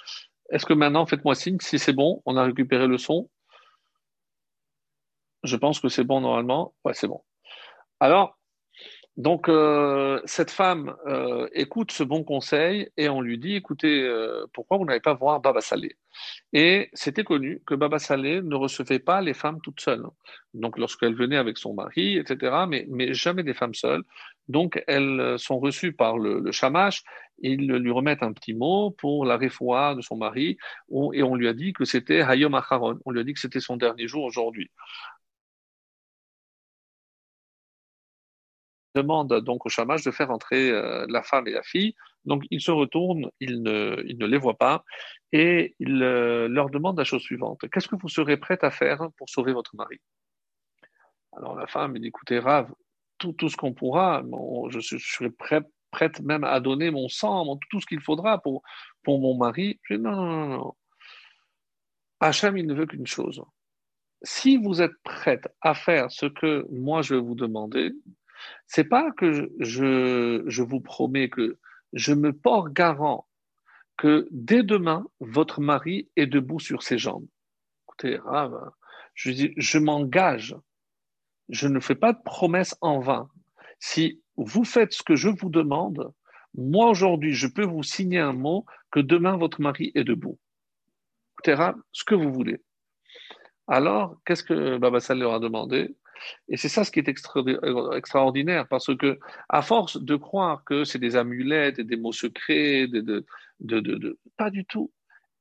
Est-ce 0.51 0.67
que 0.67 0.75
maintenant, 0.75 1.07
faites-moi 1.07 1.35
signe 1.35 1.59
si 1.61 1.79
c'est 1.79 1.93
bon, 1.93 2.23
on 2.27 2.37
a 2.37 2.45
récupéré 2.45 2.87
le 2.87 2.99
son. 2.99 3.31
Je 5.45 5.57
pense 5.57 5.81
que 5.81 5.89
c'est 5.89 6.05
bon 6.05 6.21
normalement. 6.21 6.75
Ouais, 6.85 6.95
c'est 6.95 7.09
bon. 7.09 7.23
Alors, 8.01 8.39
donc, 9.19 9.51
euh, 9.51 10.21
cette 10.25 10.51
femme 10.51 10.95
euh, 11.07 11.47
écoute 11.53 11.93
ce 11.93 12.03
bon 12.03 12.25
conseil 12.25 12.89
et 12.97 13.11
on 13.11 13.21
lui 13.21 13.39
dit, 13.39 13.57
écoutez, 13.57 14.03
euh, 14.03 14.47
pourquoi 14.55 14.79
vous 14.79 14.87
n'allez 14.87 15.01
pas 15.01 15.13
voir 15.13 15.39
Baba 15.41 15.61
Salé 15.61 15.97
Et 16.55 16.89
c'était 16.95 17.23
connu 17.23 17.61
que 17.67 17.75
Baba 17.75 17.99
Salé 17.99 18.41
ne 18.41 18.55
recevait 18.55 19.01
pas 19.01 19.21
les 19.21 19.35
femmes 19.35 19.61
toutes 19.63 19.81
seules. 19.81 20.07
Donc, 20.55 20.79
lorsqu'elle 20.79 21.15
venait 21.15 21.37
avec 21.37 21.59
son 21.59 21.75
mari, 21.75 22.17
etc., 22.17 22.65
mais, 22.67 22.87
mais 22.89 23.13
jamais 23.13 23.43
des 23.43 23.53
femmes 23.53 23.75
seules. 23.75 24.03
Donc, 24.49 24.83
elles 24.87 25.39
sont 25.39 25.59
reçues 25.59 25.93
par 25.93 26.17
le, 26.19 26.41
le 26.41 26.51
shamash. 26.51 27.03
Ils 27.39 27.67
lui 27.67 27.91
remettent 27.91 28.23
un 28.23 28.33
petit 28.33 28.55
mot 28.55 28.93
pour 28.93 29.27
la 29.27 29.37
réfoua 29.37 29.95
de 29.95 30.01
son 30.01 30.17
mari 30.17 30.57
et 31.13 31.23
on 31.23 31.35
lui 31.35 31.49
a 31.49 31.53
dit 31.53 31.73
que 31.73 31.85
c'était 31.85 32.23
Hayom 32.23 32.55
Acharon. 32.55 32.99
On 33.05 33.11
lui 33.11 33.21
a 33.21 33.25
dit 33.25 33.35
que 33.35 33.41
c'était 33.41 33.61
son 33.61 33.77
dernier 33.77 34.07
jour 34.07 34.25
aujourd'hui. 34.25 34.71
Demande 38.95 39.33
donc 39.41 39.67
au 39.67 39.69
chamage 39.69 40.05
de 40.05 40.11
faire 40.11 40.31
entrer 40.31 40.71
euh, 40.71 41.07
la 41.09 41.23
femme 41.23 41.47
et 41.49 41.53
la 41.53 41.63
fille. 41.63 41.95
Donc 42.25 42.45
ils 42.51 42.61
se 42.61 42.71
retournent, 42.71 43.31
ils 43.41 43.63
ne, 43.63 44.03
ne 44.03 44.27
les 44.27 44.39
voient 44.39 44.59
pas 44.59 44.85
et 45.33 45.75
il 45.79 46.03
euh, 46.03 46.49
leur 46.49 46.71
demande 46.71 46.99
la 46.99 47.05
chose 47.05 47.23
suivante. 47.23 47.61
Qu'est-ce 47.71 47.89
que 47.89 47.97
vous 47.97 48.09
serez 48.09 48.37
prête 48.37 48.65
à 48.65 48.71
faire 48.71 49.09
pour 49.17 49.29
sauver 49.29 49.53
votre 49.53 49.75
mari? 49.77 50.01
Alors 51.33 51.57
la 51.57 51.67
femme 51.67 51.99
dit, 51.99 52.09
écoutez, 52.09 52.39
Rav, 52.39 52.71
tout, 53.19 53.33
tout 53.33 53.49
ce 53.49 53.57
qu'on 53.57 53.73
pourra, 53.73 54.23
je, 54.69 54.81
je, 54.81 54.99
serai 54.99 55.31
prête, 55.91 56.21
même 56.21 56.45
à 56.45 56.61
donner 56.61 56.91
mon 56.91 57.09
sang, 57.09 57.59
tout 57.71 57.81
ce 57.81 57.87
qu'il 57.87 58.01
faudra 58.01 58.39
pour, 58.39 58.63
pour 59.03 59.21
mon 59.21 59.37
mari. 59.37 59.81
Je 59.85 59.95
dis, 59.95 60.03
non, 60.03 60.13
non, 60.13 60.27
non, 60.27 60.49
non. 60.49 60.75
Hachem, 62.21 62.57
il 62.57 62.67
ne 62.67 62.75
veut 62.75 62.87
qu'une 62.87 63.07
chose. 63.07 63.43
Si 64.23 64.57
vous 64.57 64.81
êtes 64.81 64.97
prête 65.03 65.49
à 65.61 65.75
faire 65.75 66.11
ce 66.13 66.27
que 66.27 66.65
moi 66.71 67.03
je 67.03 67.17
vais 67.17 67.21
vous 67.21 67.35
demander, 67.35 67.93
c'est 68.67 68.85
pas 68.85 69.11
que 69.13 69.51
je, 69.59 70.43
je 70.47 70.63
vous 70.63 70.81
promets 70.81 71.29
que 71.29 71.59
je 71.93 72.15
me 72.15 72.33
porte 72.33 72.73
garant 72.73 73.27
que 73.97 74.27
dès 74.31 74.63
demain, 74.63 75.07
votre 75.21 75.61
mari 75.61 76.11
est 76.17 76.27
debout 76.27 76.59
sur 76.61 76.83
ses 76.83 76.99
jambes. 76.99 77.27
Écoutez, 77.85 78.19
je 79.15 79.31
dis, 79.31 79.53
je 79.57 79.79
m'engage. 79.79 80.57
Je 81.49 81.69
ne 81.69 81.81
fais 81.81 81.95
pas 81.95 82.13
de 82.13 82.23
promesse 82.25 82.77
en 82.81 83.01
vain. 83.01 83.29
Si 83.79 84.23
vous 84.37 84.65
faites 84.65 84.93
ce 84.93 85.03
que 85.03 85.17
je 85.17 85.29
vous 85.29 85.51
demande, 85.51 86.13
moi 86.55 86.89
aujourd'hui, 86.89 87.33
je 87.33 87.47
peux 87.47 87.65
vous 87.65 87.83
signer 87.83 88.19
un 88.19 88.33
mot 88.33 88.65
que 88.91 89.01
demain 89.01 89.37
votre 89.37 89.61
mari 89.61 89.93
est 89.95 90.05
debout. 90.05 90.39
Écoutez, 91.35 91.57
ce 91.93 92.05
que 92.05 92.15
vous 92.15 92.33
voulez. 92.33 92.61
Alors, 93.69 94.17
qu'est-ce 94.25 94.43
que 94.43 94.79
Baba 94.79 95.01
Sal 95.01 95.19
leur 95.19 95.35
a 95.35 95.41
demandé? 95.41 95.95
Et 96.49 96.57
c'est 96.57 96.69
ça 96.69 96.85
ce 96.85 96.91
qui 96.91 96.99
est 97.01 97.09
extraordinaire, 97.09 98.69
parce 98.69 98.95
que 98.97 99.19
à 99.49 99.63
force 99.63 100.03
de 100.03 100.17
croire 100.17 100.65
que 100.65 100.85
c'est 100.85 100.99
des 100.99 101.17
amulettes, 101.17 101.81
des 101.81 101.97
mots 101.97 102.13
secrets, 102.13 102.87
pas 104.37 104.51
du 104.51 104.65
tout. 104.65 104.93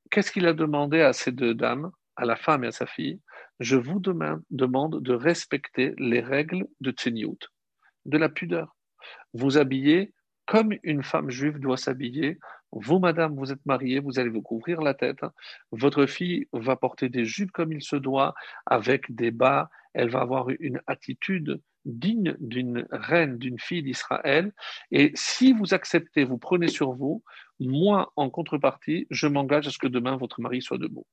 Qu'est-ce 0.10 0.32
qu'il 0.32 0.46
a 0.46 0.54
demandé 0.54 1.02
à 1.02 1.14
ces 1.14 1.32
deux 1.32 1.54
dames, 1.54 1.92
à 2.16 2.26
la 2.26 2.36
femme 2.36 2.64
et 2.64 2.68
à 2.68 2.72
sa 2.72 2.86
fille? 2.86 3.20
Je 3.60 3.78
vous 3.78 4.00
demande 4.00 5.02
de 5.02 5.14
respecter 5.14 5.94
les 5.98 6.20
règles 6.20 6.66
de 6.82 6.92
Tseniout, 6.92 7.38
de 8.06 8.18
la 8.18 8.30
pudeur. 8.30 8.76
Vous 9.34 9.58
habillez 9.58 10.14
comme 10.48 10.74
une 10.84 11.04
femme 11.04 11.30
juive 11.30 11.60
doit 11.60 11.78
s'habiller. 11.78 12.40
Vous, 12.74 13.00
madame, 13.00 13.36
vous 13.36 13.52
êtes 13.54 13.66
mariée, 13.66 14.00
vous 14.00 14.20
allez 14.20 14.30
vous 14.30 14.42
couvrir 14.42 14.82
la 14.82 14.94
tête. 14.94 15.22
Votre 15.72 16.06
fille 16.06 16.48
va 16.52 16.76
porter 16.76 17.08
des 17.08 17.24
jupes 17.24 17.52
comme 17.52 17.72
il 17.72 17.82
se 17.82 17.96
doit, 17.96 18.34
avec 18.66 19.14
des 19.16 19.32
bas. 19.32 19.70
Elle 19.94 20.10
va 20.10 20.22
avoir 20.22 20.48
une 20.60 20.82
attitude 20.88 21.62
digne 21.86 22.36
d'une 22.39 22.88
reine, 22.92 23.38
d'une 23.38 23.60
fille 23.60 23.84
d'Israël. 23.84 24.54
Et 24.92 25.12
si 25.16 25.54
vous 25.54 25.74
acceptez, 25.74 26.24
vous 26.24 26.38
prenez 26.38 26.68
sur 26.68 26.94
vous, 26.94 27.24
moi, 27.60 28.12
en 28.16 28.30
contrepartie, 28.30 29.08
je 29.10 29.28
m'engage 29.28 29.68
à 29.68 29.72
ce 29.72 29.78
que 29.78 29.88
demain 29.88 30.16
votre 30.16 30.42
mari 30.42 30.62
soit 30.62 30.78
debout. 30.78 31.06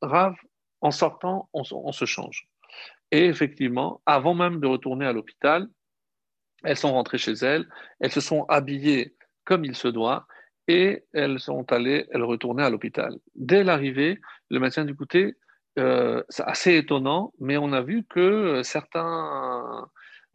Rav, 0.00 0.34
en 0.80 0.90
sortant, 0.90 1.48
on, 1.52 1.62
on 1.70 1.92
se 1.92 2.04
change. 2.06 2.48
Et 3.10 3.26
effectivement, 3.26 4.00
avant 4.06 4.34
même 4.34 4.60
de 4.60 4.66
retourner 4.66 5.04
à 5.06 5.12
l'hôpital, 5.12 5.68
elles 6.64 6.76
sont 6.76 6.92
rentrées 6.92 7.18
chez 7.18 7.32
elles, 7.32 7.68
elles 8.00 8.12
se 8.12 8.20
sont 8.20 8.44
habillées 8.48 9.14
comme 9.44 9.64
il 9.64 9.74
se 9.74 9.88
doit, 9.88 10.26
et 10.68 11.04
elles 11.12 11.40
sont 11.40 11.70
allées, 11.72 12.06
elles 12.12 12.22
retournaient 12.22 12.62
à 12.62 12.70
l'hôpital. 12.70 13.16
Dès 13.34 13.64
l'arrivée, 13.64 14.20
le 14.50 14.60
médecin 14.60 14.84
du 14.84 14.94
côté, 14.94 15.34
euh, 15.80 16.22
c'est 16.28 16.44
assez 16.44 16.76
étonnant, 16.76 17.32
mais 17.40 17.56
on 17.56 17.72
a 17.72 17.80
vu 17.80 18.04
que 18.08 18.62
certains 18.62 19.88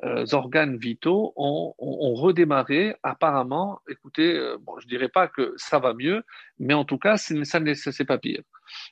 euh, 0.04 0.26
organes 0.34 0.78
vitaux 0.78 1.34
ont, 1.38 1.74
redémarré. 2.16 2.96
Apparemment, 3.04 3.80
écoutez, 3.90 4.36
euh, 4.36 4.58
bon, 4.60 4.78
je 4.80 4.88
dirais 4.88 5.08
pas 5.08 5.28
que 5.30 5.54
ça 5.56 5.80
va 5.80 5.94
mieux, 5.94 6.24
mais 6.60 6.74
en 6.74 6.84
tout 6.84 6.98
cas, 6.98 7.16
ça 7.18 7.60
ne 7.60 7.74
c'est 7.74 8.06
pas 8.06 8.18
pire. 8.18 8.42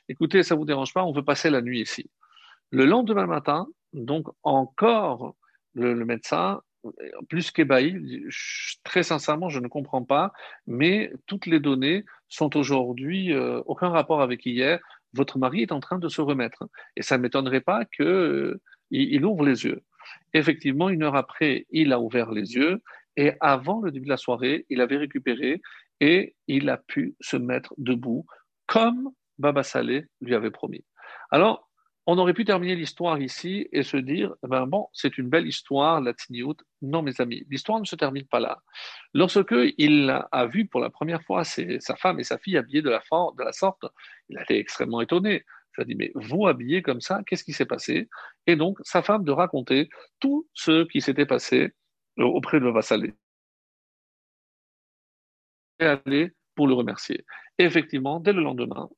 Écoutez, 0.08 0.42
ça 0.42 0.54
vous 0.54 0.64
dérange 0.64 0.94
pas, 0.94 1.04
on 1.04 1.12
veut 1.12 1.24
passer 1.24 1.50
la 1.50 1.60
nuit 1.60 1.82
ici. 1.82 2.10
Le 2.70 2.86
lendemain 2.86 3.26
matin, 3.26 3.66
donc 3.92 4.28
encore 4.42 5.34
le, 5.74 5.94
médecin 6.06 6.60
plus 7.28 7.50
qu'ébahi, 7.50 8.24
très 8.82 9.02
sincèrement, 9.02 9.50
je 9.50 9.60
ne 9.60 9.68
comprends 9.68 10.04
pas, 10.04 10.32
mais 10.66 11.12
toutes 11.26 11.46
les 11.46 11.60
données 11.60 12.04
sont 12.28 12.56
aujourd'hui 12.56 13.32
euh, 13.32 13.60
aucun 13.66 13.90
rapport 13.90 14.22
avec 14.22 14.44
hier. 14.46 14.80
Votre 15.14 15.38
mari 15.38 15.62
est 15.62 15.72
en 15.72 15.80
train 15.80 15.98
de 15.98 16.08
se 16.08 16.20
remettre 16.20 16.68
et 16.96 17.02
ça 17.02 17.16
ne 17.16 17.22
m'étonnerait 17.22 17.60
pas 17.60 17.84
qu'il 17.84 18.04
euh, 18.04 18.60
ouvre 19.22 19.44
les 19.44 19.64
yeux. 19.64 19.82
Effectivement, 20.32 20.88
une 20.90 21.02
heure 21.02 21.16
après, 21.16 21.66
il 21.70 21.92
a 21.92 22.00
ouvert 22.00 22.30
les 22.30 22.54
yeux 22.54 22.82
et 23.16 23.32
avant 23.40 23.80
le 23.80 23.90
début 23.90 24.06
de 24.06 24.10
la 24.10 24.16
soirée, 24.16 24.66
il 24.68 24.80
avait 24.80 24.96
récupéré 24.96 25.60
et 26.00 26.34
il 26.48 26.68
a 26.68 26.76
pu 26.76 27.14
se 27.20 27.36
mettre 27.36 27.72
debout 27.78 28.26
comme 28.66 29.10
Baba 29.38 29.62
Saleh 29.62 30.06
lui 30.20 30.34
avait 30.34 30.50
promis. 30.50 30.84
Alors, 31.30 31.70
on 32.06 32.18
aurait 32.18 32.34
pu 32.34 32.44
terminer 32.44 32.76
l'histoire 32.76 33.20
ici 33.20 33.68
et 33.72 33.82
se 33.82 33.96
dire, 33.96 34.34
eh 34.44 34.48
ben 34.48 34.66
bon, 34.66 34.88
c'est 34.92 35.16
une 35.16 35.28
belle 35.28 35.46
histoire, 35.46 36.00
la 36.00 36.12
Tniout. 36.12 36.56
Non, 36.82 37.02
mes 37.02 37.20
amis, 37.20 37.46
l'histoire 37.48 37.80
ne 37.80 37.86
se 37.86 37.96
termine 37.96 38.26
pas 38.26 38.40
là. 38.40 38.62
Lorsque 39.14 39.54
il 39.78 40.10
a 40.10 40.46
vu 40.46 40.66
pour 40.66 40.80
la 40.80 40.90
première 40.90 41.22
fois 41.22 41.44
sa 41.44 41.96
femme 41.96 42.20
et 42.20 42.24
sa 42.24 42.38
fille 42.38 42.58
habillées 42.58 42.82
de 42.82 42.90
la, 42.90 43.52
sorte, 43.52 43.86
il 44.28 44.38
été 44.38 44.58
extrêmement 44.58 45.00
étonné. 45.00 45.44
Il 45.78 45.80
a 45.82 45.84
dit, 45.84 45.94
mais 45.94 46.12
vous 46.14 46.46
habillez 46.46 46.82
comme 46.82 47.00
ça, 47.00 47.22
qu'est-ce 47.26 47.44
qui 47.44 47.52
s'est 47.52 47.64
passé? 47.66 48.08
Et 48.46 48.56
donc, 48.56 48.78
sa 48.82 49.02
femme 49.02 49.24
de 49.24 49.32
raconter 49.32 49.88
tout 50.20 50.46
ce 50.52 50.84
qui 50.84 51.00
s'était 51.00 51.26
passé 51.26 51.72
euh, 52.18 52.24
auprès 52.24 52.60
de 52.60 52.68
Vassalé. 52.68 53.14
Et 55.80 55.86
aller 55.86 56.32
pour 56.54 56.68
le 56.68 56.74
remercier. 56.74 57.24
Effectivement, 57.58 58.20
dès 58.20 58.32
le 58.32 58.42
lendemain, 58.42 58.88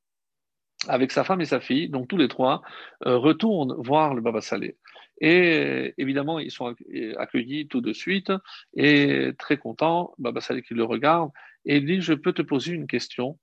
avec 0.89 1.13
sa 1.13 1.25
femme 1.25 1.41
et 1.41 1.47
sa 1.47 1.61
fille, 1.61 1.89
donc 1.89 2.09
tous 2.09 2.17
les 2.17 2.29
trois, 2.29 2.63
euh, 3.07 3.17
retournent 3.17 3.75
voir 3.79 4.15
le 4.15 4.21
Baba 4.21 4.41
Salé. 4.41 4.77
Et 5.21 5.95
évidemment, 5.97 6.39
ils 6.39 6.51
sont 6.51 6.75
accueillis 7.17 7.69
tout 7.69 7.81
de 7.81 7.93
suite 7.93 8.31
et 8.75 9.33
très 9.39 9.57
contents. 9.57 10.15
Baba 10.19 10.41
Salé 10.41 10.63
qui 10.63 10.75
le 10.75 10.85
regarde 10.85 11.31
et 11.65 11.81
dit 11.81 12.01
Je 12.01 12.13
peux 12.13 12.33
te 12.33 12.43
poser 12.43 12.73
une 12.73 12.87
question 12.87 13.39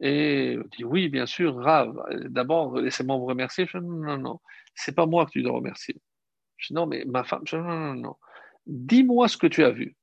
Et 0.00 0.52
il 0.52 0.62
dit 0.76 0.84
Oui, 0.84 1.08
bien 1.08 1.26
sûr, 1.26 1.56
Rav. 1.56 1.92
D'abord, 2.26 2.78
laissez-moi 2.78 3.16
vous 3.16 3.26
remercier. 3.26 3.66
Je 3.66 3.78
dis 3.78 3.84
Non, 3.84 3.96
non, 3.96 4.18
non, 4.18 4.40
c'est 4.74 4.94
pas 4.94 5.06
moi 5.06 5.26
que 5.26 5.32
tu 5.32 5.42
dois 5.42 5.52
remercier. 5.52 5.96
Je 6.56 6.68
dis 6.68 6.74
Non, 6.74 6.86
mais 6.86 7.04
ma 7.04 7.24
femme. 7.24 7.42
Je 7.46 7.56
dis 7.56 7.62
Non, 7.62 7.76
non, 7.76 7.94
non. 7.94 8.16
Dis-moi 8.66 9.28
ce 9.28 9.36
que 9.36 9.48
tu 9.48 9.64
as 9.64 9.70
vu. 9.70 9.96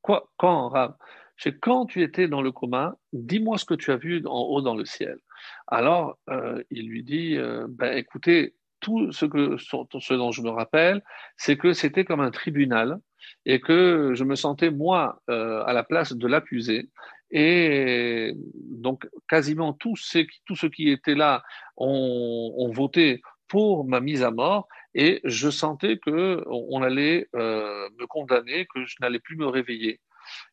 Quoi 0.00 0.30
Quand, 0.36 0.68
Rav? 0.68 0.96
C'est 1.36 1.58
quand 1.58 1.86
tu 1.86 2.02
étais 2.02 2.28
dans 2.28 2.42
le 2.42 2.52
coma, 2.52 2.96
dis-moi 3.12 3.58
ce 3.58 3.64
que 3.64 3.74
tu 3.74 3.90
as 3.90 3.96
vu 3.96 4.22
en 4.26 4.40
haut 4.42 4.60
dans 4.60 4.76
le 4.76 4.84
ciel. 4.84 5.18
Alors, 5.66 6.18
euh, 6.30 6.62
il 6.70 6.88
lui 6.88 7.02
dit, 7.02 7.36
euh, 7.36 7.66
ben, 7.68 7.96
écoutez, 7.96 8.54
tout 8.80 9.12
ce, 9.12 9.24
que, 9.24 9.56
dont 10.14 10.30
je 10.30 10.42
me 10.42 10.50
rappelle, 10.50 11.02
c'est 11.36 11.56
que 11.56 11.72
c'était 11.72 12.04
comme 12.04 12.20
un 12.20 12.30
tribunal 12.30 12.98
et 13.46 13.60
que 13.60 14.12
je 14.14 14.24
me 14.24 14.34
sentais, 14.34 14.70
moi, 14.70 15.22
euh, 15.30 15.64
à 15.64 15.72
la 15.72 15.84
place 15.84 16.12
de 16.12 16.26
l'accusé. 16.26 16.90
Et 17.30 18.34
donc, 18.54 19.08
quasiment 19.28 19.72
tous 19.72 19.96
ceux, 19.96 20.68
qui 20.68 20.90
étaient 20.90 21.14
là 21.14 21.42
ont, 21.76 22.54
ont, 22.56 22.70
voté 22.70 23.22
pour 23.48 23.86
ma 23.86 24.00
mise 24.00 24.22
à 24.22 24.30
mort 24.30 24.68
et 24.94 25.20
je 25.24 25.48
sentais 25.50 25.98
que 25.98 26.44
on 26.46 26.82
allait 26.82 27.26
me 27.32 28.06
condamner, 28.06 28.66
que 28.72 28.84
je 28.84 28.96
n'allais 29.00 29.18
plus 29.18 29.36
me 29.36 29.46
réveiller. 29.46 30.00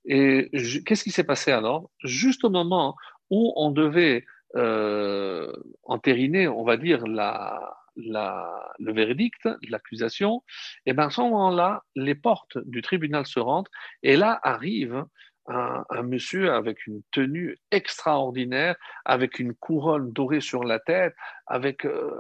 Et 0.06 0.50
qu'est-ce 0.86 1.04
qui 1.04 1.12
s'est 1.12 1.24
passé 1.24 1.52
alors? 1.52 1.90
Juste 2.04 2.44
au 2.44 2.50
moment 2.50 2.96
où 3.30 3.54
on 3.56 3.72
devait 3.72 4.26
euh, 4.56 5.52
entériner, 5.84 6.48
on 6.48 6.64
va 6.64 6.78
dire, 6.78 7.06
la, 7.08 7.78
le 7.96 8.94
verdict, 8.94 9.48
l'accusation, 9.70 10.44
et 10.86 10.94
bien 10.94 11.08
à 11.08 11.10
ce 11.10 11.22
moment-là, 11.22 11.84
les 11.96 12.16
portes 12.16 12.58
du 12.66 12.82
tribunal 12.82 13.26
se 13.26 13.40
rentrent, 13.40 13.72
et 14.04 14.18
là 14.18 14.40
arrive 14.44 15.06
un, 15.48 15.84
un, 15.90 16.04
monsieur 16.04 16.54
avec 16.54 16.86
une 16.86 17.02
tenue 17.12 17.58
extraordinaire, 17.72 18.76
avec 19.06 19.40
une 19.40 19.54
couronne 19.54 20.12
dorée 20.12 20.42
sur 20.42 20.64
la 20.64 20.80
tête, 20.80 21.16
avec 21.48 21.86
euh, 21.86 22.12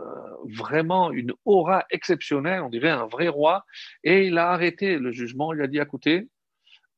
vraiment 0.45 1.12
une 1.12 1.34
aura 1.45 1.86
exceptionnelle, 1.91 2.62
on 2.62 2.70
dirait 2.70 2.89
un 2.89 3.06
vrai 3.06 3.28
roi, 3.28 3.66
et 4.04 4.28
il 4.28 4.38
a 4.38 4.52
arrêté 4.52 4.97
le 4.97 5.12
jugement, 5.12 5.54
il 5.54 5.62
a 5.62 5.68
dit, 5.68 5.80
écoutez, 5.80 6.28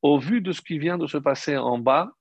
au 0.03 0.19
vu 0.19 0.41
de 0.41 0.51
ce 0.51 0.61
qui 0.61 0.77
vient 0.77 0.99
de 0.99 1.07
se 1.07 1.17
passer 1.17 1.57
en 1.57 1.79
bas, 1.79 2.11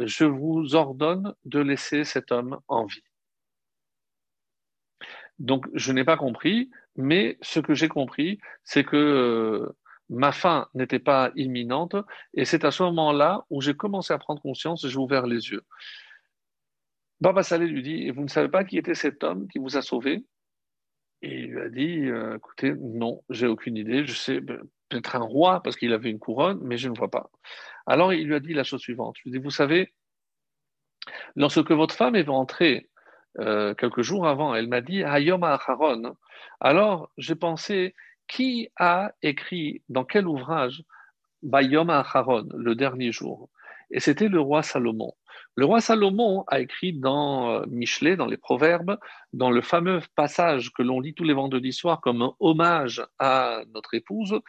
je 0.00 0.24
vous 0.24 0.74
ordonne 0.74 1.34
de 1.44 1.60
laisser 1.60 2.02
cet 2.02 2.32
homme 2.32 2.58
en 2.66 2.86
vie. 2.86 3.04
Donc, 5.38 5.66
je 5.74 5.92
n'ai 5.92 6.04
pas 6.04 6.16
compris, 6.16 6.70
mais 6.96 7.36
ce 7.42 7.60
que 7.60 7.74
j'ai 7.74 7.88
compris, 7.88 8.40
c'est 8.64 8.84
que 8.84 8.96
euh, 8.96 9.76
ma 10.08 10.32
fin 10.32 10.68
n'était 10.74 10.98
pas 10.98 11.30
imminente, 11.36 11.94
et 12.32 12.46
c'est 12.46 12.64
à 12.64 12.70
ce 12.70 12.82
moment-là 12.84 13.44
où 13.50 13.60
j'ai 13.60 13.74
commencé 13.74 14.14
à 14.14 14.18
prendre 14.18 14.40
conscience, 14.40 14.86
j'ai 14.86 14.96
ouvert 14.96 15.26
les 15.26 15.50
yeux. 15.50 15.62
Baba 17.20 17.42
Saleh 17.42 17.66
lui 17.66 17.82
dit, 17.82 18.06
et 18.06 18.12
vous 18.12 18.22
ne 18.22 18.28
savez 18.28 18.48
pas 18.48 18.64
qui 18.64 18.78
était 18.78 18.94
cet 18.94 19.24
homme 19.24 19.46
qui 19.48 19.58
vous 19.58 19.76
a 19.76 19.82
sauvé? 19.82 20.24
Et 21.20 21.40
il 21.40 21.46
lui 21.50 21.60
a 21.60 21.68
dit, 21.68 22.06
euh, 22.06 22.36
écoutez, 22.36 22.74
non, 22.74 23.22
j'ai 23.28 23.46
aucune 23.46 23.76
idée, 23.76 24.06
je 24.06 24.14
sais, 24.14 24.40
ben, 24.40 24.62
peut-être 24.88 25.16
un 25.16 25.20
roi 25.20 25.62
parce 25.62 25.76
qu'il 25.76 25.92
avait 25.92 26.10
une 26.10 26.18
couronne, 26.18 26.60
mais 26.62 26.76
je 26.76 26.88
ne 26.88 26.96
vois 26.96 27.10
pas. 27.10 27.30
Alors 27.86 28.12
il 28.12 28.26
lui 28.26 28.34
a 28.34 28.40
dit 28.40 28.54
la 28.54 28.64
chose 28.64 28.80
suivante. 28.80 29.16
Je 29.18 29.22
lui 29.24 29.30
ai 29.30 29.38
dit, 29.38 29.44
vous 29.44 29.50
savez, 29.50 29.92
lorsque 31.34 31.70
votre 31.70 31.94
femme 31.94 32.16
est 32.16 32.22
rentrée 32.22 32.88
euh, 33.38 33.74
quelques 33.74 34.02
jours 34.02 34.26
avant, 34.26 34.54
elle 34.54 34.68
m'a 34.68 34.80
dit 34.80 35.02
Hayom 35.02 35.44
Acharon. 35.44 36.16
Alors 36.60 37.10
j'ai 37.18 37.34
pensé, 37.34 37.94
qui 38.28 38.68
a 38.76 39.12
écrit 39.22 39.82
dans 39.88 40.04
quel 40.04 40.26
ouvrage 40.26 40.82
Bayom 41.42 41.90
Acharon, 41.90 42.48
le 42.54 42.74
dernier 42.74 43.12
jour? 43.12 43.48
Et 43.90 44.00
c'était 44.00 44.28
le 44.28 44.40
roi 44.40 44.62
Salomon. 44.62 45.12
Le 45.54 45.64
roi 45.64 45.80
Salomon 45.80 46.44
a 46.48 46.60
écrit 46.60 46.92
dans 46.92 47.50
euh, 47.50 47.64
Michelet, 47.68 48.16
dans 48.16 48.26
les 48.26 48.36
Proverbes, 48.36 48.98
dans 49.32 49.50
le 49.50 49.62
fameux 49.62 50.00
passage 50.14 50.72
que 50.72 50.82
l'on 50.82 51.00
lit 51.00 51.14
tous 51.14 51.24
les 51.24 51.32
vendredis 51.32 51.72
soirs 51.72 52.00
comme 52.00 52.32
hommage 52.40 53.02
à 53.18 53.62
notre 53.72 53.94
épouse, 53.94 54.40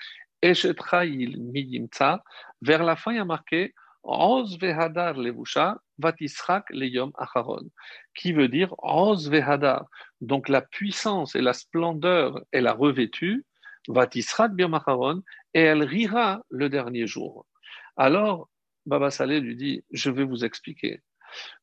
vers 2.62 2.84
la 2.84 2.96
fin, 2.96 3.14
il 3.14 3.20
a 3.20 3.26
marqué 3.26 3.74
Oz 4.04 4.58
vehadar 4.58 5.18
levusha 5.18 5.78
vatisrak 6.00 6.70
leyom 6.70 7.12
acharon, 7.18 7.70
qui 8.16 8.32
veut 8.32 8.48
dire 8.48 8.74
Oz 8.78 9.30
vehadar. 9.30 9.88
Donc 10.22 10.48
la 10.48 10.62
puissance 10.62 11.36
et 11.36 11.42
la 11.42 11.54
splendeur, 11.54 12.40
elle 12.52 12.68
a 12.68 12.74
revêtu, 12.74 13.46
vatisrak 13.90 14.54
biom 14.54 14.74
acharon, 14.76 15.24
et 15.54 15.62
elle 15.62 15.84
rira 15.84 16.42
le 16.50 16.70
dernier 16.70 17.06
jour. 17.06 17.46
Alors, 17.98 18.50
Baba 18.86 19.12
Saleh 19.12 19.42
lui 19.42 19.56
dit 19.56 19.84
Je 19.92 20.10
vais 20.10 20.24
vous 20.24 20.46
expliquer. 20.46 21.02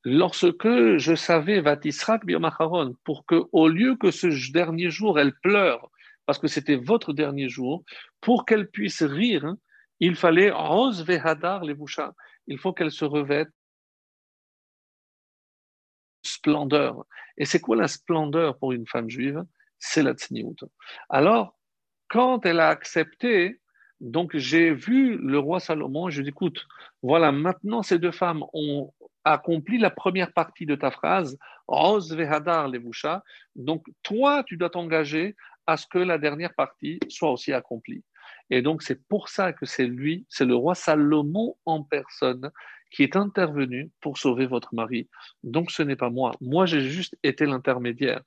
Lorsque 0.04 0.98
je 0.98 1.14
savais 1.14 1.60
vatisrak 1.60 2.26
biom 2.26 2.44
acharon, 2.44 2.94
pour 3.04 3.24
que, 3.24 3.44
au 3.52 3.68
lieu 3.68 3.96
que 3.96 4.10
ce 4.10 4.52
dernier 4.52 4.90
jour, 4.90 5.18
elle 5.18 5.32
pleure, 5.32 5.90
parce 6.26 6.38
que 6.38 6.48
c'était 6.48 6.76
votre 6.76 7.12
dernier 7.12 7.48
jour, 7.48 7.84
pour 8.20 8.44
qu'elle 8.44 8.68
puisse 8.68 9.02
rire, 9.02 9.44
hein, 9.44 9.58
il 10.00 10.16
fallait 10.16 10.50
rose 10.50 11.04
vehadar 11.04 11.64
les. 11.64 11.74
Il 12.46 12.58
faut 12.58 12.72
qu'elle 12.72 12.90
se 12.90 13.04
revête 13.04 13.48
splendeur. 16.22 17.04
Et 17.36 17.44
c'est 17.44 17.60
quoi 17.60 17.76
la 17.76 17.88
splendeur 17.88 18.58
pour 18.58 18.72
une 18.72 18.86
femme 18.86 19.10
juive? 19.10 19.44
C'est 19.78 20.02
la 20.02 20.14
tsniout. 20.14 20.56
Alors, 21.08 21.58
quand 22.08 22.46
elle 22.46 22.60
a 22.60 22.68
accepté, 22.68 23.60
donc 24.00 24.36
j'ai 24.36 24.72
vu 24.72 25.16
le 25.16 25.38
roi 25.38 25.60
Salomon, 25.60 26.10
je 26.10 26.20
lui 26.20 26.22
ai 26.22 26.24
dit, 26.24 26.30
écoute, 26.30 26.66
voilà, 27.02 27.32
maintenant 27.32 27.82
ces 27.82 27.98
deux 27.98 28.12
femmes 28.12 28.44
ont 28.52 28.92
accompli 29.24 29.78
la 29.78 29.90
première 29.90 30.32
partie 30.32 30.66
de 30.66 30.74
ta 30.74 30.90
phrase, 30.90 31.38
Rose 31.66 32.14
Vehadar 32.14 32.68
Levusha, 32.68 33.22
donc 33.56 33.86
toi, 34.02 34.44
tu 34.44 34.56
dois 34.56 34.70
t'engager 34.70 35.34
à 35.66 35.76
ce 35.76 35.86
que 35.86 35.98
la 35.98 36.18
dernière 36.18 36.54
partie 36.54 36.98
soit 37.08 37.30
aussi 37.30 37.52
accomplie. 37.52 38.04
Et 38.50 38.62
donc 38.62 38.82
c'est 38.82 39.06
pour 39.08 39.28
ça 39.28 39.52
que 39.52 39.66
c'est 39.66 39.86
lui, 39.86 40.26
c'est 40.28 40.44
le 40.44 40.54
roi 40.54 40.74
Salomon 40.74 41.56
en 41.64 41.82
personne 41.82 42.50
qui 42.90 43.02
est 43.02 43.16
intervenu 43.16 43.90
pour 44.00 44.18
sauver 44.18 44.46
votre 44.46 44.74
mari. 44.74 45.08
Donc 45.42 45.72
ce 45.72 45.82
n'est 45.82 45.96
pas 45.96 46.10
moi. 46.10 46.30
Moi, 46.40 46.64
j'ai 46.64 46.80
juste 46.80 47.16
été 47.24 47.44
l'intermédiaire. 47.44 48.20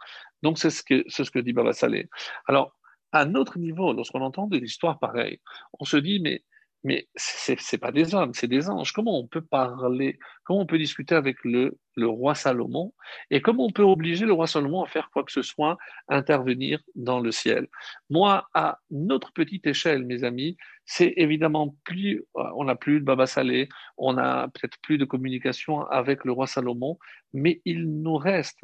Donc 0.44 0.60
c'est 0.60 0.70
ce 0.70 0.84
que, 0.84 1.06
c'est 1.08 1.24
ce 1.24 1.32
que 1.32 1.40
dit 1.40 1.54
Baba 1.54 1.72
Saleh. 1.72 2.10
Alors, 2.48 2.78
à 3.14 3.24
notre 3.24 3.58
niveau, 3.58 3.94
lorsqu'on 3.94 4.22
entend 4.22 4.48
des 4.48 4.60
histoires 4.60 5.00
pareilles, 5.00 5.40
on 5.80 5.86
se 5.86 5.96
dit, 5.96 6.20
mais, 6.20 6.44
mais 6.88 7.10
c'est, 7.18 7.60
c'est 7.60 7.78
pas 7.78 7.92
des 7.92 8.16
hommes, 8.16 8.34
c'est 8.34 8.48
des 8.48 8.70
anges. 8.70 8.94
Comment 8.94 9.20
on 9.20 9.28
peut 9.28 9.42
parler, 9.42 10.18
comment 10.46 10.62
on 10.62 10.66
peut 10.66 10.78
discuter 10.78 11.16
avec 11.16 11.36
le, 11.44 11.78
le 11.98 12.08
roi 12.08 12.34
Salomon 12.34 12.94
et 13.30 13.42
comment 13.42 13.66
on 13.66 13.72
peut 13.72 13.84
obliger 13.84 14.26
le 14.26 14.32
roi 14.32 14.48
Salomon 14.48 14.84
à 14.84 14.88
faire 14.88 15.10
quoi 15.12 15.26
que 15.26 15.34
ce 15.34 15.42
soit, 15.42 15.78
intervenir 16.08 16.80
dans 16.96 17.20
le 17.20 17.32
ciel? 17.34 17.68
Moi, 18.10 18.48
à 18.54 18.80
notre 18.90 19.34
petite 19.34 19.68
échelle, 19.68 20.06
mes 20.06 20.24
amis, 20.24 20.56
c'est 20.86 21.14
évidemment 21.18 21.76
plus, 21.84 22.24
on 22.34 22.64
n'a 22.64 22.76
plus 22.76 23.02
de 23.02 23.06
Baba 23.06 23.28
Salé, 23.28 23.68
on 23.98 24.18
a 24.18 24.48
peut-être 24.48 24.78
plus 24.82 24.98
de 24.98 25.04
communication 25.04 25.82
avec 25.88 26.24
le 26.24 26.32
roi 26.32 26.48
Salomon, 26.48 26.98
mais 27.34 27.62
il 27.66 28.02
nous 28.02 28.16
reste 28.16 28.62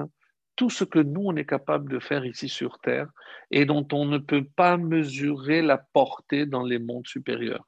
tout 0.55 0.69
ce 0.69 0.85
que 0.85 0.99
nous, 0.99 1.23
on 1.25 1.35
est 1.35 1.45
capable 1.45 1.91
de 1.91 1.99
faire 1.99 2.25
ici 2.25 2.47
sur 2.47 2.79
Terre 2.79 3.09
et 3.51 3.65
dont 3.65 3.85
on 3.91 4.05
ne 4.05 4.17
peut 4.17 4.45
pas 4.55 4.77
mesurer 4.77 5.61
la 5.61 5.77
portée 5.77 6.45
dans 6.45 6.63
les 6.63 6.79
mondes 6.79 7.07
supérieurs. 7.07 7.67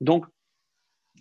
Donc, 0.00 0.26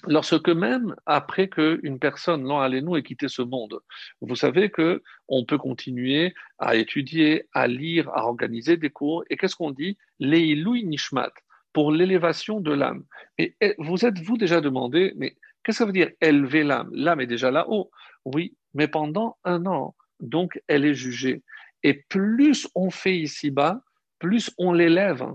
lorsque 0.08 0.50
même 0.50 0.96
après 1.06 1.48
qu'une 1.48 2.00
personne, 2.00 2.44
non, 2.44 2.60
allez-nous 2.60 2.98
et 2.98 3.04
quitter 3.04 3.28
ce 3.28 3.42
monde, 3.42 3.80
vous 4.22 4.36
savez 4.36 4.70
que 4.70 5.04
on 5.28 5.46
peut 5.46 5.58
continuer 5.58 6.34
à 6.58 6.76
étudier, 6.76 7.48
à 7.54 7.68
lire, 7.68 8.10
à 8.10 8.26
organiser 8.26 8.78
des 8.78 8.90
cours. 8.90 9.24
Et 9.30 9.38
qu'est-ce 9.38 9.56
qu'on 9.56 9.72
dit? 9.72 9.98
Leilui 10.20 10.86
Nishmat, 10.86 11.32
pour 11.74 11.92
l'élévation 11.92 12.60
de 12.62 12.74
l'âme. 12.74 13.04
Et 13.38 13.56
vous 13.78 14.06
êtes-vous 14.06 14.38
déjà 14.38 14.62
demandé, 14.62 15.14
mais 15.18 15.32
qu'est-ce 15.64 15.78
que 15.78 15.84
ça 15.84 15.86
veut 15.86 15.94
dire 15.94 16.12
élever 16.20 16.64
l'âme? 16.64 16.90
L'âme 16.94 17.22
est 17.22 17.28
déjà 17.28 17.52
là-haut. 17.52 17.92
Oui, 18.26 18.56
mais 18.74 18.88
pendant 18.88 19.38
un 19.44 19.66
an, 19.66 19.96
donc 20.20 20.62
elle 20.68 20.86
est 20.86 20.94
jugée. 20.94 21.44
Et 21.84 21.94
plus 22.10 22.68
on 22.76 22.90
fait 22.90 23.18
ici-bas, 23.18 23.82
plus 24.20 24.52
on 24.58 24.72
l'élève. 24.72 25.26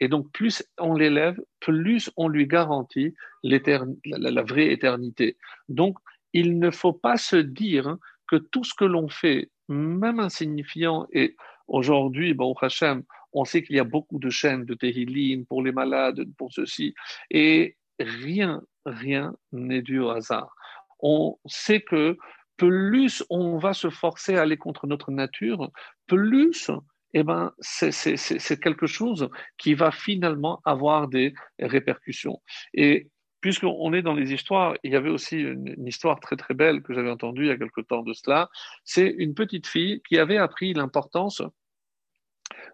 Et 0.00 0.08
donc 0.08 0.30
plus 0.32 0.62
on 0.78 0.94
l'élève, 0.94 1.40
plus 1.60 2.10
on 2.16 2.28
lui 2.28 2.46
garantit 2.46 3.14
la, 3.42 4.42
vraie 4.42 4.72
éternité. 4.72 5.36
Donc 5.68 5.98
il 6.32 6.58
ne 6.58 6.70
faut 6.70 6.92
pas 6.92 7.16
se 7.16 7.36
dire 7.36 7.96
que 8.28 8.36
tout 8.36 8.64
ce 8.64 8.74
que 8.74 8.84
l'on 8.84 9.08
fait, 9.08 9.50
même 9.68 10.20
insignifiant, 10.20 11.06
et 11.12 11.36
aujourd'hui, 11.68 12.34
bon, 12.34 12.54
Hachem, 12.60 13.04
on 13.32 13.44
sait 13.44 13.62
qu'il 13.62 13.76
y 13.76 13.80
a 13.80 13.84
beaucoup 13.84 14.18
de 14.18 14.30
chaînes 14.30 14.64
de 14.64 14.74
Tehillim 14.74 15.46
pour 15.46 15.62
les 15.62 15.72
malades, 15.72 16.24
pour 16.36 16.52
ceci, 16.52 16.94
et 17.30 17.76
rien, 17.98 18.62
rien 18.84 19.34
n'est 19.52 19.82
dû 19.82 19.98
au 20.00 20.10
hasard. 20.10 20.54
On 21.00 21.38
sait 21.46 21.80
que 21.80 22.16
plus 22.56 23.22
on 23.30 23.58
va 23.58 23.72
se 23.72 23.90
forcer 23.90 24.36
à 24.36 24.42
aller 24.42 24.56
contre 24.56 24.86
notre 24.86 25.10
nature, 25.10 25.70
plus 26.06 26.70
eh 27.18 27.22
ben, 27.22 27.50
c'est 27.60 28.60
quelque 28.60 28.86
chose 28.86 29.30
qui 29.56 29.72
va 29.72 29.90
finalement 29.90 30.60
avoir 30.66 31.08
des 31.08 31.32
répercussions. 31.58 32.42
Et 32.74 33.08
puisqu'on 33.40 33.94
est 33.94 34.02
dans 34.02 34.12
les 34.12 34.34
histoires, 34.34 34.74
il 34.82 34.92
y 34.92 34.96
avait 34.96 35.08
aussi 35.08 35.38
une, 35.38 35.86
histoire 35.86 36.20
très 36.20 36.36
très 36.36 36.52
belle 36.52 36.82
que 36.82 36.92
j'avais 36.92 37.10
entendue 37.10 37.44
il 37.44 37.48
y 37.48 37.52
a 37.52 37.56
quelque 37.56 37.80
temps 37.80 38.02
de 38.02 38.12
cela. 38.12 38.50
C'est 38.84 39.06
une 39.06 39.32
petite 39.32 39.66
fille 39.66 40.02
qui 40.06 40.18
avait 40.18 40.36
appris 40.36 40.74
l'importance 40.74 41.40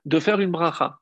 de 0.06 0.18
faire 0.18 0.40
une 0.40 0.50
bracha. 0.50 0.98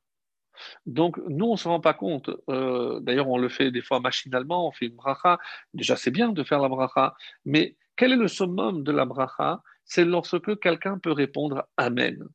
Donc, 0.84 1.16
nous, 1.26 1.46
on 1.46 1.52
ne 1.52 1.56
se 1.56 1.66
rend 1.66 1.80
pas 1.80 1.94
compte. 1.94 2.28
Euh, 2.50 3.00
d'ailleurs, 3.00 3.30
on 3.30 3.38
le 3.38 3.48
fait 3.48 3.70
des 3.70 3.80
fois 3.80 4.00
machinalement, 4.00 4.68
on 4.68 4.72
fait 4.72 4.88
une 4.88 4.96
bracha. 4.96 5.38
Déjà, 5.72 5.96
c'est 5.96 6.10
bien 6.10 6.28
de 6.28 6.44
faire 6.44 6.60
la 6.60 6.68
bracha, 6.68 7.14
mais 7.46 7.74
quel 7.96 8.12
est 8.12 8.16
le 8.16 8.28
summum 8.28 8.82
de 8.82 8.92
la 8.92 9.06
bracha? 9.06 9.62
C'est 9.86 10.04
lorsque 10.04 10.60
quelqu'un 10.60 10.98
peut 10.98 11.12
répondre 11.12 11.64
Amen. 11.78 12.28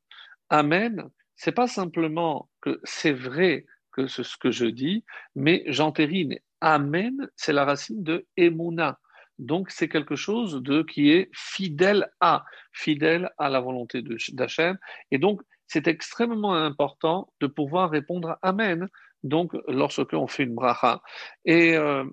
Amen, 0.50 1.08
c'est 1.34 1.52
pas 1.52 1.66
simplement 1.66 2.48
que 2.60 2.80
c'est 2.84 3.12
vrai 3.12 3.66
que 3.92 4.06
c'est 4.06 4.24
ce 4.24 4.36
que 4.36 4.50
je 4.50 4.66
dis, 4.66 5.04
mais 5.34 5.64
j'entérine. 5.66 6.38
Amen, 6.60 7.28
c'est 7.36 7.52
la 7.52 7.64
racine 7.64 8.02
de 8.02 8.26
Emuna. 8.36 8.98
Donc, 9.38 9.70
c'est 9.70 9.88
quelque 9.88 10.16
chose 10.16 10.62
de 10.62 10.82
qui 10.82 11.10
est 11.10 11.28
fidèle 11.34 12.08
à, 12.20 12.44
fidèle 12.72 13.30
à 13.38 13.50
la 13.50 13.60
volonté 13.60 14.02
d'Hachem. 14.32 14.78
Et 15.10 15.18
donc, 15.18 15.42
c'est 15.66 15.88
extrêmement 15.88 16.54
important 16.54 17.32
de 17.40 17.46
pouvoir 17.46 17.90
répondre 17.90 18.38
Amen. 18.42 18.88
Donc, 19.24 19.52
lorsque 19.68 20.12
on 20.12 20.26
fait 20.26 20.44
une 20.44 20.54
bracha. 20.54 21.02
Et 21.44 21.76
euh, 21.76 22.04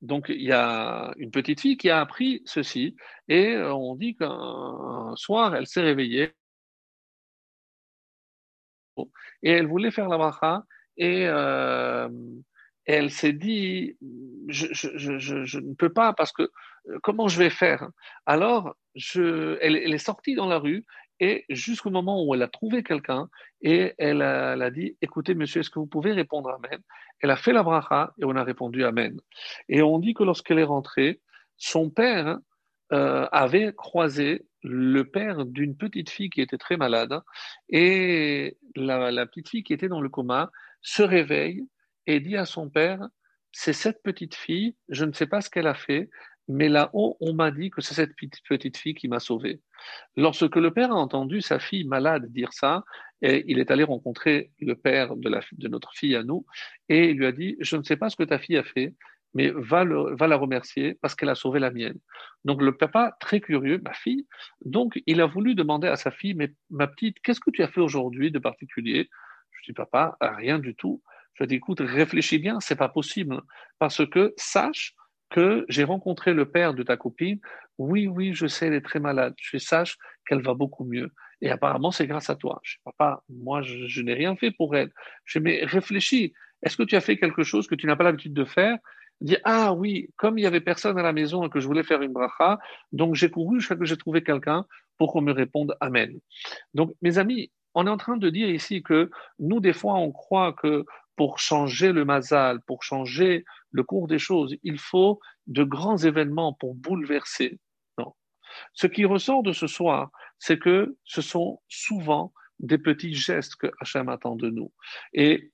donc, 0.00 0.26
il 0.28 0.42
y 0.42 0.52
a 0.52 1.12
une 1.18 1.30
petite 1.30 1.60
fille 1.60 1.76
qui 1.76 1.90
a 1.90 2.00
appris 2.00 2.42
ceci, 2.44 2.96
et 3.28 3.54
euh, 3.54 3.74
on 3.74 3.94
dit 3.96 4.16
qu'un 4.16 5.12
soir, 5.16 5.54
elle 5.54 5.66
s'est 5.66 5.82
réveillée, 5.82 6.32
et 9.42 9.50
elle 9.50 9.66
voulait 9.66 9.90
faire 9.90 10.08
la 10.08 10.18
bracha, 10.18 10.62
et 10.96 11.26
euh, 11.26 12.08
elle 12.84 13.10
s'est 13.10 13.32
dit, 13.32 13.96
je, 14.48 15.58
ne 15.58 15.74
peux 15.74 15.92
pas, 15.92 16.12
parce 16.12 16.32
que 16.32 16.42
euh, 16.42 16.98
comment 17.02 17.28
je 17.28 17.38
vais 17.38 17.50
faire? 17.50 17.88
Alors, 18.26 18.74
elle, 19.14 19.76
est 19.76 19.98
sortie 19.98 20.34
dans 20.34 20.48
la 20.48 20.58
rue, 20.58 20.84
et 21.20 21.44
jusqu'au 21.48 21.90
moment 21.90 22.24
où 22.24 22.34
elle 22.34 22.42
a 22.42 22.48
trouvé 22.48 22.82
quelqu'un, 22.82 23.28
et 23.60 23.94
elle 23.98 24.22
a, 24.22 24.54
elle 24.54 24.62
a, 24.62 24.70
dit, 24.70 24.96
écoutez 25.02 25.34
monsieur, 25.34 25.60
est-ce 25.60 25.70
que 25.70 25.78
vous 25.78 25.86
pouvez 25.86 26.12
répondre 26.12 26.50
Amen? 26.50 26.80
Elle 27.20 27.30
a 27.30 27.36
fait 27.36 27.52
la 27.52 27.62
bracha 27.62 28.12
et 28.20 28.24
on 28.24 28.36
a 28.36 28.44
répondu 28.44 28.84
Amen. 28.84 29.18
Et 29.68 29.82
on 29.82 29.98
dit 29.98 30.14
que 30.14 30.22
lorsqu'elle 30.22 30.60
est 30.60 30.64
rentrée, 30.64 31.20
son 31.56 31.90
père 31.90 32.38
euh, 32.92 33.26
avait 33.32 33.74
croisé 33.76 34.46
le 34.62 35.02
père 35.04 35.44
d'une 35.44 35.76
petite 35.76 36.10
fille 36.10 36.30
qui 36.30 36.40
était 36.40 36.58
très 36.58 36.76
malade, 36.76 37.20
et 37.68 38.56
la, 38.74 39.26
petite 39.26 39.48
fille 39.48 39.62
qui 39.62 39.72
était 39.72 39.88
dans 39.88 40.00
le 40.00 40.08
coma 40.08 40.50
se 40.82 41.02
réveille 41.02 41.66
et 42.06 42.20
dit 42.20 42.36
à 42.36 42.44
son 42.44 42.68
père, 42.68 43.06
c'est 43.52 43.72
cette 43.72 44.02
petite 44.02 44.34
fille, 44.34 44.76
je 44.88 45.04
ne 45.04 45.12
sais 45.12 45.26
pas 45.26 45.40
ce 45.40 45.50
qu'elle 45.50 45.66
a 45.66 45.74
fait, 45.74 46.10
mais 46.48 46.68
là-haut, 46.68 47.16
on 47.20 47.34
m'a 47.34 47.50
dit 47.50 47.70
que 47.70 47.82
c'est 47.82 47.94
cette 47.94 48.14
petite 48.16 48.76
fille 48.76 48.94
qui 48.94 49.08
m'a 49.08 49.20
sauvé. 49.20 49.60
Lorsque 50.16 50.56
le 50.56 50.72
père 50.72 50.90
a 50.90 50.94
entendu 50.94 51.42
sa 51.42 51.58
fille 51.58 51.84
malade 51.84 52.32
dire 52.32 52.52
ça, 52.52 52.84
il 53.20 53.58
est 53.58 53.70
allé 53.70 53.84
rencontrer 53.84 54.52
le 54.60 54.74
père 54.74 55.16
de, 55.16 55.30
de 55.52 55.68
notre 55.68 55.92
fille 55.92 56.16
à 56.16 56.22
nous, 56.22 56.46
et 56.88 57.10
il 57.10 57.18
lui 57.18 57.26
a 57.26 57.32
dit, 57.32 57.56
je 57.60 57.76
ne 57.76 57.82
sais 57.82 57.96
pas 57.96 58.08
ce 58.08 58.16
que 58.16 58.24
ta 58.24 58.38
fille 58.38 58.56
a 58.56 58.64
fait, 58.64 58.94
mais 59.38 59.52
va, 59.54 59.84
la 59.84 60.36
remercier 60.36 60.94
parce 61.00 61.14
qu'elle 61.14 61.28
a 61.28 61.36
sauvé 61.36 61.60
la 61.60 61.70
mienne. 61.70 61.98
Donc 62.44 62.60
le 62.60 62.76
papa, 62.76 63.16
très 63.20 63.40
curieux, 63.40 63.80
ma 63.84 63.92
fille, 63.92 64.26
donc 64.64 65.00
il 65.06 65.20
a 65.20 65.26
voulu 65.26 65.54
demander 65.54 65.86
à 65.86 65.94
sa 65.94 66.10
fille, 66.10 66.34
mais 66.34 66.52
ma 66.70 66.88
petite, 66.88 67.20
qu'est-ce 67.22 67.38
que 67.38 67.52
tu 67.52 67.62
as 67.62 67.68
fait 67.68 67.80
aujourd'hui 67.80 68.32
de 68.32 68.40
particulier? 68.40 69.08
Je 69.52 69.70
dis, 69.70 69.72
papa, 69.72 70.16
rien 70.20 70.58
du 70.58 70.74
tout. 70.74 71.00
Je 71.34 71.44
lui 71.44 71.54
écoute, 71.54 71.78
réfléchis 71.80 72.40
bien, 72.40 72.58
c'est 72.58 72.74
pas 72.74 72.88
possible, 72.88 73.40
parce 73.78 74.04
que 74.04 74.34
sache 74.36 74.96
que 75.30 75.64
j'ai 75.68 75.84
rencontré 75.84 76.34
le 76.34 76.50
père 76.50 76.74
de 76.74 76.82
ta 76.82 76.96
copine. 76.96 77.38
Oui, 77.76 78.08
oui, 78.08 78.34
je 78.34 78.48
sais, 78.48 78.66
elle 78.66 78.74
est 78.74 78.80
très 78.80 78.98
malade. 78.98 79.34
Je 79.40 79.58
sache 79.58 79.98
qu'elle 80.26 80.42
va 80.42 80.54
beaucoup 80.54 80.84
mieux. 80.84 81.12
Et 81.42 81.50
apparemment, 81.50 81.92
c'est 81.92 82.08
grâce 82.08 82.28
à 82.28 82.34
toi. 82.34 82.58
Je 82.64 82.72
dis, 82.72 82.80
papa, 82.84 83.22
moi, 83.28 83.62
je, 83.62 84.02
n'ai 84.02 84.14
rien 84.14 84.34
fait 84.34 84.50
pour 84.50 84.74
elle. 84.74 84.90
Je 85.26 85.38
dis, 85.38 85.44
mais 85.44 85.64
réfléchis. 85.64 86.32
Est-ce 86.62 86.76
que 86.76 86.82
tu 86.82 86.96
as 86.96 87.00
fait 87.00 87.16
quelque 87.16 87.44
chose 87.44 87.68
que 87.68 87.76
tu 87.76 87.86
n'as 87.86 87.94
pas 87.94 88.02
l'habitude 88.02 88.34
de 88.34 88.44
faire? 88.44 88.78
Dit, 89.20 89.36
ah 89.44 89.72
oui, 89.72 90.10
comme 90.16 90.38
il 90.38 90.42
y 90.42 90.46
avait 90.46 90.60
personne 90.60 90.98
à 90.98 91.02
la 91.02 91.12
maison 91.12 91.44
et 91.44 91.50
que 91.50 91.58
je 91.58 91.66
voulais 91.66 91.82
faire 91.82 92.02
une 92.02 92.12
bracha, 92.12 92.58
donc 92.92 93.14
j'ai 93.14 93.30
couru 93.30 93.60
jusqu'à 93.60 93.76
que 93.76 93.84
j'ai 93.84 93.96
trouvé 93.96 94.22
quelqu'un 94.22 94.64
pour 94.96 95.12
qu'on 95.12 95.22
me 95.22 95.32
réponde 95.32 95.76
Amen. 95.80 96.18
Donc, 96.74 96.92
mes 97.02 97.18
amis, 97.18 97.50
on 97.74 97.86
est 97.86 97.90
en 97.90 97.96
train 97.96 98.16
de 98.16 98.30
dire 98.30 98.48
ici 98.48 98.82
que 98.82 99.10
nous, 99.38 99.60
des 99.60 99.72
fois, 99.72 99.94
on 99.94 100.12
croit 100.12 100.52
que 100.52 100.84
pour 101.16 101.40
changer 101.40 101.92
le 101.92 102.04
mazal, 102.04 102.60
pour 102.62 102.84
changer 102.84 103.44
le 103.72 103.82
cours 103.82 104.06
des 104.06 104.20
choses, 104.20 104.56
il 104.62 104.78
faut 104.78 105.20
de 105.46 105.64
grands 105.64 105.98
événements 105.98 106.52
pour 106.52 106.74
bouleverser. 106.74 107.58
Non. 107.98 108.14
Ce 108.72 108.86
qui 108.86 109.04
ressort 109.04 109.42
de 109.42 109.52
ce 109.52 109.66
soir, 109.66 110.10
c'est 110.38 110.58
que 110.58 110.96
ce 111.04 111.20
sont 111.20 111.60
souvent 111.68 112.32
des 112.60 112.78
petits 112.78 113.14
gestes 113.14 113.56
que 113.56 113.68
Hachem 113.80 114.08
attend 114.08 114.36
de 114.36 114.50
nous. 114.50 114.72
Et 115.12 115.52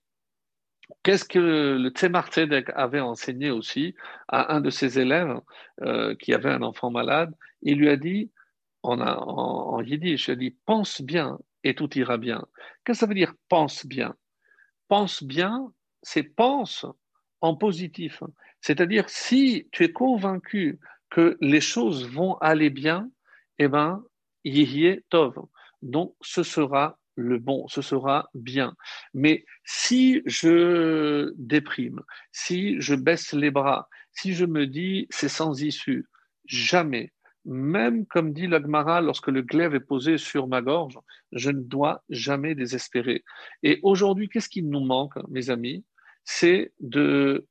qu'est-ce 1.03 1.25
que 1.25 1.39
le 1.39 1.89
Tzemar 1.91 2.29
Tzedek 2.29 2.71
avait 2.75 3.01
enseigné 3.01 3.51
aussi 3.51 3.95
à 4.29 4.55
un 4.55 4.61
de 4.61 4.71
ses 4.71 4.99
élèves 4.99 5.41
euh, 5.83 6.15
qui 6.17 6.33
avait 6.35 6.51
un 6.51 6.63
enfant 6.63 6.91
malade? 6.91 7.35
Il 7.63 7.79
lui 7.79 7.89
a 7.89 7.97
dit 7.97 8.31
en, 8.83 9.01
en, 9.01 9.75
en 9.75 9.83
yiddish, 9.83 10.29
elle 10.29 10.39
dit 10.39 10.57
pense 10.67 11.01
bien 11.01 11.39
et 11.63 11.75
tout 11.75 11.97
ira 11.99 12.19
bien. 12.19 12.45
Qu'est-ce 12.85 12.99
que 12.99 13.01
ça 13.01 13.07
veut 13.07 13.15
dire 13.15 13.35
pense 13.49 13.87
bien 13.87 14.15
Pense 14.89 15.23
bien, 15.23 15.73
c'est 16.03 16.23
pense 16.23 16.87
en 17.41 17.57
positif. 17.57 18.23
C'est-à-dire, 18.61 19.09
si 19.09 19.69
tu 19.73 19.85
es 19.85 19.93
convaincu 19.93 20.79
que 21.11 21.37
les 21.41 21.61
choses 21.61 22.09
vont 22.09 22.37
aller 22.39 22.71
bien, 22.71 23.11
eh 23.59 23.69
ben, 23.69 24.03
yihyeh 24.45 25.05
tov. 25.11 25.35
Donc, 25.83 26.15
ce 26.23 26.43
sera 26.43 26.99
le 27.17 27.39
bon, 27.39 27.67
ce 27.69 27.83
sera 27.83 28.29
bien. 28.35 28.75
Mais 29.13 29.45
si 29.65 30.23
je 30.27 31.33
déprime, 31.37 32.01
si 32.33 32.81
je 32.81 32.95
baisse 32.95 33.33
les 33.33 33.51
bras, 33.51 33.89
si 34.13 34.35
je 34.35 34.45
me 34.45 34.67
dis 34.67 35.07
c'est 35.11 35.29
sans 35.29 35.63
issue, 35.63 36.07
jamais, 36.47 37.13
même 37.45 38.07
comme 38.07 38.33
dit 38.33 38.47
l'Agmara, 38.47 39.01
lorsque 39.01 39.29
le 39.29 39.43
glaive 39.43 39.75
est 39.75 39.81
posé 39.81 40.19
sur 40.19 40.47
ma 40.47 40.63
gorge, 40.63 40.99
je 41.33 41.51
ne 41.51 41.61
dois 41.61 42.03
jamais 42.09 42.55
désespérer. 42.55 43.23
Et 43.63 43.81
aujourd'hui, 43.83 44.29
qu'est-ce 44.29 44.49
qui 44.49 44.63
nous 44.63 44.85
manque, 44.85 45.17
mes 45.29 45.51
amis? 45.51 45.85
C'est 46.25 46.73
de 46.81 47.47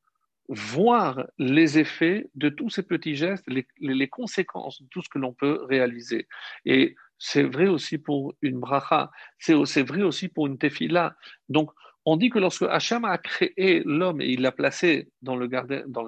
voir 0.47 1.25
les 1.37 1.79
effets 1.79 2.29
de 2.35 2.49
tous 2.49 2.69
ces 2.69 2.83
petits 2.83 3.15
gestes, 3.15 3.45
les, 3.47 4.09
conséquences 4.09 4.81
de 4.81 4.87
tout 4.89 5.01
ce 5.01 5.09
que 5.09 5.19
l'on 5.19 5.33
peut 5.33 5.63
réaliser. 5.69 6.27
Et 6.65 6.95
c'est 7.25 7.43
vrai 7.43 7.69
aussi 7.69 7.97
pour 7.97 8.35
une 8.41 8.59
bracha, 8.59 9.09
c'est 9.39 9.81
vrai 9.81 10.01
aussi 10.01 10.27
pour 10.27 10.45
une 10.45 10.57
tefila. 10.57 11.15
Donc, 11.47 11.71
on 12.03 12.17
dit 12.17 12.29
que 12.29 12.37
lorsque 12.37 12.63
Hachem 12.63 13.05
a 13.05 13.17
créé 13.17 13.81
l'homme 13.85 14.19
et 14.19 14.27
il 14.27 14.41
l'a 14.41 14.51
placé 14.51 15.09
dans 15.21 15.37
le, 15.37 15.49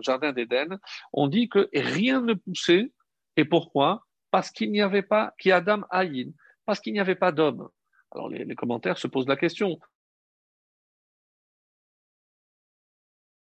jardin 0.02 0.34
d'Éden, 0.34 0.78
on 1.14 1.30
dit 1.30 1.48
que 1.48 1.70
rien 1.74 2.20
ne 2.20 2.34
poussait. 2.34 2.92
Et 3.38 3.46
pourquoi? 3.46 4.06
Parce 4.30 4.52
qu'il 4.52 4.72
n'y 4.72 4.82
avait 4.82 5.04
pas, 5.04 5.34
qui 5.40 5.54
Adam 5.54 5.84
Aïn, 5.90 6.34
parce 6.66 6.82
qu'il 6.82 6.92
n'y 6.92 7.00
avait 7.00 7.16
pas 7.16 7.32
d'homme. 7.32 7.70
Alors 8.12 8.28
les, 8.28 8.44
les 8.44 8.56
commentaires 8.56 8.98
se 8.98 9.08
posent 9.08 9.30
la 9.30 9.38
question. 9.38 9.80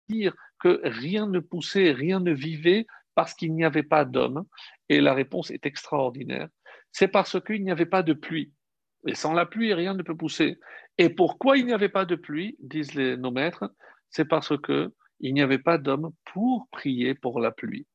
Dire 0.09 0.37
que 0.61 0.81
rien 0.85 1.27
ne 1.27 1.41
poussait, 1.41 1.91
rien 1.91 2.21
ne 2.21 2.31
vivait 2.31 2.87
parce 3.17 3.35
qu'il 3.35 3.53
n'y 3.55 3.65
avait 3.65 3.83
pas 3.83 4.05
d'homme 4.05 4.45
Et 4.89 5.01
la 5.01 5.15
réponse 5.15 5.51
est 5.51 5.67
extraordinaire. 5.67 6.49
C'est 6.93 7.09
parce 7.09 7.41
qu'il 7.41 7.65
n'y 7.65 7.73
avait 7.73 7.87
pas 7.87 8.05
de 8.05 8.13
pluie. 8.13 8.53
Et 9.09 9.17
sans 9.17 9.33
la 9.33 9.47
pluie, 9.47 9.75
rien 9.75 9.95
ne 9.95 10.03
peut 10.03 10.17
pousser. 10.17 10.59
Et 10.99 11.09
pourquoi 11.09 11.59
il 11.59 11.67
n'y 11.67 11.73
avait 11.73 11.89
pas 11.89 12.05
de 12.05 12.15
pluie, 12.15 12.57
disent 12.61 12.97
nos 12.97 13.33
maîtres? 13.33 13.69
C'est 14.11 14.25
parce 14.25 14.57
que 14.59 14.93
il 15.21 15.35
n'y 15.35 15.43
avait 15.43 15.59
pas 15.59 15.79
d'homme 15.79 16.13
pour 16.33 16.69
prier 16.71 17.15
pour 17.15 17.41
la 17.41 17.51
pluie. 17.51 17.87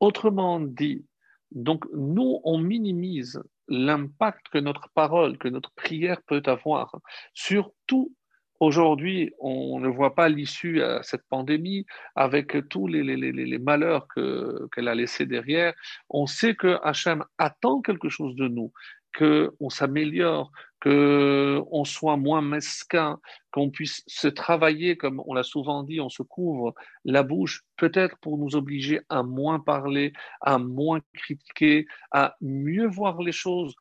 Autrement 0.00 0.60
dit, 0.60 1.06
donc 1.52 1.84
nous, 1.92 2.40
on 2.44 2.58
minimise 2.58 3.40
l'impact 3.68 4.48
que 4.48 4.58
notre 4.58 4.88
parole, 4.90 5.38
que 5.38 5.48
notre 5.48 5.72
prière 5.72 6.20
peut 6.22 6.42
avoir 6.46 6.98
sur 7.34 7.70
tout 7.86 8.12
Aujourd'hui, 8.60 9.32
on 9.38 9.78
ne 9.78 9.88
voit 9.88 10.16
pas 10.16 10.28
l'issue 10.28 10.82
à 10.82 11.02
cette 11.04 11.22
pandémie 11.28 11.86
avec 12.16 12.68
tous 12.68 12.88
les, 12.88 13.58
malheurs 13.58 14.08
qu'elle 14.08 14.88
a 14.88 14.96
laissés 14.96 15.26
derrière. 15.26 15.74
On 16.10 16.26
sait 16.26 16.56
que 16.56 16.78
Hachem 16.82 17.24
attend 17.38 17.80
quelque 17.82 18.08
chose 18.08 18.34
de 18.34 18.48
nous, 18.48 18.72
qu'on 19.16 19.70
s'améliore, 19.70 20.50
qu'on 20.82 21.84
soit 21.84 22.16
moins 22.16 22.42
mesquin, 22.42 23.20
qu'on 23.52 23.70
puisse 23.70 24.02
se 24.08 24.26
travailler, 24.26 24.96
comme 24.96 25.22
on 25.26 25.34
l'a 25.34 25.44
souvent 25.44 25.84
dit, 25.84 26.00
on 26.00 26.08
se 26.08 26.22
couvre 26.22 26.74
la 27.04 27.22
bouche, 27.22 27.62
peut-être 27.76 28.16
pour 28.18 28.38
nous 28.38 28.56
obliger 28.56 29.00
à 29.08 29.22
moins 29.22 29.60
parler, 29.60 30.12
à 30.40 30.58
moins 30.58 31.00
critiquer, 31.14 31.86
à 32.10 32.36
mieux 32.40 32.86
voir 32.86 33.22
les 33.22 33.32
choses, 33.32 33.74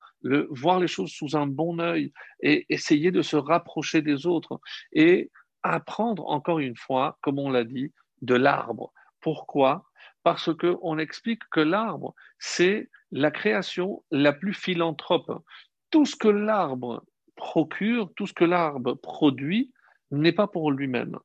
voir 0.50 0.80
les 0.80 0.88
choses 0.88 1.12
sous 1.12 1.36
un 1.36 1.48
bon 1.48 1.80
œil 1.80 2.12
et 2.42 2.66
essayer 2.70 3.12
de 3.12 3.22
se 3.22 3.36
rapprocher 3.36 4.02
des 4.02 4.26
autres 4.26 4.60
et 4.92 5.32
apprendre 5.64 6.28
encore 6.28 6.60
une 6.60 6.76
fois, 6.76 7.18
comme 7.22 7.40
on 7.40 7.50
l'a 7.50 7.64
dit, 7.64 7.94
de 8.22 8.36
l'arbre. 8.36 8.94
Pourquoi? 9.22 9.86
Parce 10.24 10.54
qu'on 10.56 10.98
explique 10.98 11.44
que 11.52 11.60
l'arbre, 11.60 12.14
c'est 12.40 12.90
la 13.12 13.32
création 13.32 14.04
la 14.12 14.34
plus 14.34 14.54
philanthrope. 14.54 15.44
Tout 15.92 16.06
ce 16.06 16.16
que 16.16 16.28
l'arbre 16.28 17.04
procure, 17.36 18.12
tout 18.16 18.28
ce 18.28 18.34
que 18.34 18.44
l'arbre 18.44 18.96
produit, 18.96 19.72
n'est 20.12 20.32
pas 20.32 20.48
pour 20.48 20.72
lui-même. 20.72 21.18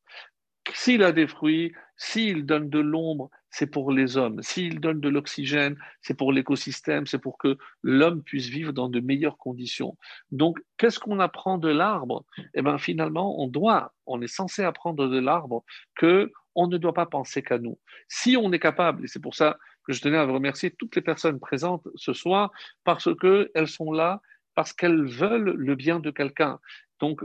S'il 0.75 1.03
a 1.03 1.13
des 1.13 1.27
fruits, 1.27 1.73
s'il 1.97 2.47
donne 2.47 2.69
de 2.71 2.79
l'ombre, 2.79 3.31
c'est 3.51 3.67
pour 3.67 3.93
les 3.93 4.17
hommes. 4.17 4.43
S'il 4.43 4.81
donne 4.81 5.01
de 5.01 5.09
l'oxygène, 5.09 5.77
c'est 6.01 6.15
pour 6.15 6.33
l'écosystème, 6.33 7.07
c'est 7.07 7.19
pour 7.19 7.39
que 7.39 7.59
l'homme 7.83 8.23
puisse 8.23 8.47
vivre 8.49 8.73
dans 8.73 8.89
de 8.89 9.01
meilleures 9.01 9.37
conditions. 9.37 9.97
Donc, 10.31 10.59
qu'est-ce 10.79 10.99
qu'on 10.99 11.21
apprend 11.21 11.59
de 11.59 11.69
l'arbre? 11.69 12.25
Eh 12.55 12.63
bien, 12.63 12.79
finalement, 12.79 13.41
on 13.41 13.47
doit, 13.47 13.93
on 14.07 14.23
est 14.23 14.35
censé 14.35 14.65
apprendre 14.65 15.07
de 15.09 15.19
l'arbre 15.19 15.65
que 15.95 16.33
on 16.55 16.67
ne 16.67 16.77
doit 16.77 16.95
pas 16.95 17.07
penser 17.07 17.43
qu'à 17.43 17.59
nous. 17.59 17.79
Si 18.09 18.37
on 18.37 18.53
est 18.53 18.59
capable, 18.59 19.05
et 19.05 19.09
c'est 19.09 19.23
pour 19.23 19.35
ça 19.35 19.59
que 19.85 19.93
je 19.93 20.01
tenais 20.01 20.19
à 20.19 20.25
remercier 20.25 20.71
toutes 20.71 20.97
les 20.97 21.03
personnes 21.03 21.41
présentes 21.41 21.89
ce 21.95 22.13
soir 22.13 22.51
parce 22.85 23.09
qu'elles 23.17 23.69
sont 23.69 23.93
là, 23.93 24.21
parce 24.55 24.73
qu'elles 24.73 25.07
veulent 25.07 25.55
le 25.57 25.75
bien 25.75 25.99
de 25.99 26.11
quelqu'un. 26.11 26.59
Donc, 27.01 27.23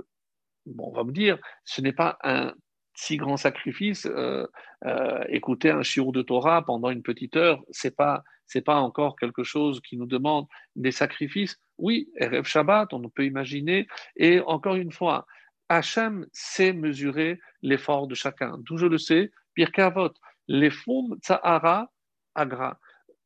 bon, 0.65 0.89
on 0.89 0.95
va 0.95 1.03
me 1.03 1.11
dire, 1.11 1.37
ce 1.65 1.81
n'est 1.81 1.93
pas 1.93 2.17
un 2.23 2.53
si 2.97 3.15
grand 3.15 3.37
sacrifice. 3.37 4.05
Euh, 4.07 4.45
euh, 4.85 5.23
écouter 5.29 5.69
un 5.69 5.83
shiur 5.83 6.11
de 6.11 6.21
Torah 6.21 6.65
pendant 6.65 6.89
une 6.89 7.03
petite 7.03 7.35
heure, 7.37 7.63
c'est 7.71 7.95
pas 7.95 8.23
c'est 8.47 8.61
pas 8.61 8.77
encore 8.77 9.17
quelque 9.17 9.43
chose 9.43 9.81
qui 9.81 9.97
nous 9.97 10.05
demande 10.05 10.47
des 10.75 10.91
sacrifices. 10.91 11.57
Oui, 11.77 12.09
Erev 12.15 12.45
Shabbat, 12.45 12.93
on 12.93 13.09
peut 13.09 13.25
imaginer. 13.25 13.87
Et 14.15 14.39
encore 14.39 14.75
une 14.75 14.93
fois, 14.93 15.27
Hachem 15.67 16.25
sait 16.31 16.71
mesurer 16.71 17.39
l'effort 17.61 18.07
de 18.07 18.15
chacun. 18.15 18.57
D'où 18.59 18.77
je 18.77 18.85
le 18.85 18.97
sais, 18.97 19.31
Pirkavot, 19.53 20.13
les 20.47 20.69
fum 20.69 21.17
tsahara 21.21 21.91
agra. 22.35 22.79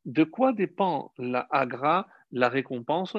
De 0.04 0.24
quoi 0.24 0.52
dépend 0.52 1.12
la 1.18 1.46
agra, 1.50 2.08
la 2.32 2.48
récompense? 2.48 3.16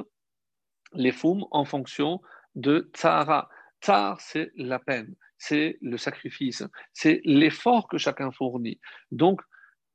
Les 0.91 1.13
fum 1.13 1.45
en 1.51 1.63
fonction 1.63 2.21
de 2.55 2.91
tsahara. 2.93 3.49
Tsar, 3.81 4.19
c'est 4.19 4.51
la 4.55 4.79
peine, 4.79 5.15
c'est 5.45 5.77
le 5.81 5.97
sacrifice, 5.97 6.63
c'est 6.93 7.19
l'effort 7.25 7.87
que 7.89 7.97
chacun 7.97 8.31
fournit. 8.31 8.79
Donc, 9.11 9.41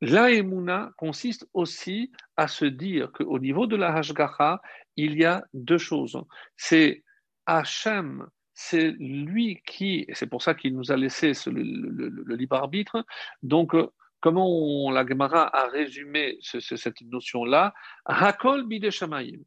L'aïmouna 0.00 0.92
consiste 0.96 1.44
aussi 1.54 2.12
à 2.36 2.46
se 2.46 2.64
dire 2.64 3.10
qu'au 3.10 3.40
niveau 3.40 3.66
de 3.66 3.74
la 3.74 3.92
Hashgacha, 3.96 4.60
il 4.94 5.18
y 5.18 5.24
a 5.24 5.44
deux 5.54 5.78
choses. 5.78 6.16
C'est 6.56 7.02
Hachem, 7.46 8.24
c'est 8.54 8.92
lui 9.00 9.60
qui, 9.66 10.04
et 10.06 10.14
c'est 10.14 10.28
pour 10.28 10.42
ça 10.42 10.54
qu'il 10.54 10.76
nous 10.76 10.92
a 10.92 10.96
laissé 10.96 11.32
le, 11.46 12.36
libre 12.36 12.56
arbitre. 12.56 13.04
Donc, 13.42 13.74
comment 14.20 14.48
on, 14.48 14.90
la 14.90 15.04
Gemara 15.04 15.44
a 15.56 15.66
résumé 15.68 16.38
cette 16.42 17.00
notion-là? 17.00 17.74
Hakol 18.04 18.68
bideshamayim. 18.68 19.42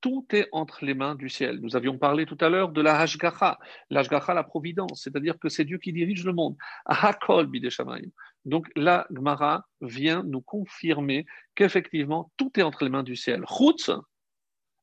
Tout 0.00 0.26
est 0.32 0.48
entre 0.52 0.84
les 0.84 0.94
mains 0.94 1.14
du 1.14 1.28
ciel. 1.28 1.58
Nous 1.60 1.74
avions 1.74 1.98
parlé 1.98 2.24
tout 2.24 2.38
à 2.40 2.48
l'heure 2.48 2.70
de 2.70 2.80
la 2.80 3.00
Hashgacha, 3.00 3.58
l'Hashgacha, 3.90 4.32
la 4.32 4.44
providence, 4.44 5.02
c'est-à-dire 5.02 5.38
que 5.38 5.48
c'est 5.48 5.64
Dieu 5.64 5.78
qui 5.78 5.92
dirige 5.92 6.24
le 6.24 6.32
monde. 6.32 6.56
Hakol. 6.86 7.50
Donc 8.44 8.68
la 8.76 9.06
Gemara 9.10 9.66
vient 9.80 10.22
nous 10.22 10.40
confirmer 10.40 11.26
qu'effectivement 11.54 12.30
tout 12.36 12.52
est 12.58 12.62
entre 12.62 12.84
les 12.84 12.90
mains 12.90 13.02
du 13.02 13.16
ciel. 13.16 13.44
Chutz, 13.46 13.90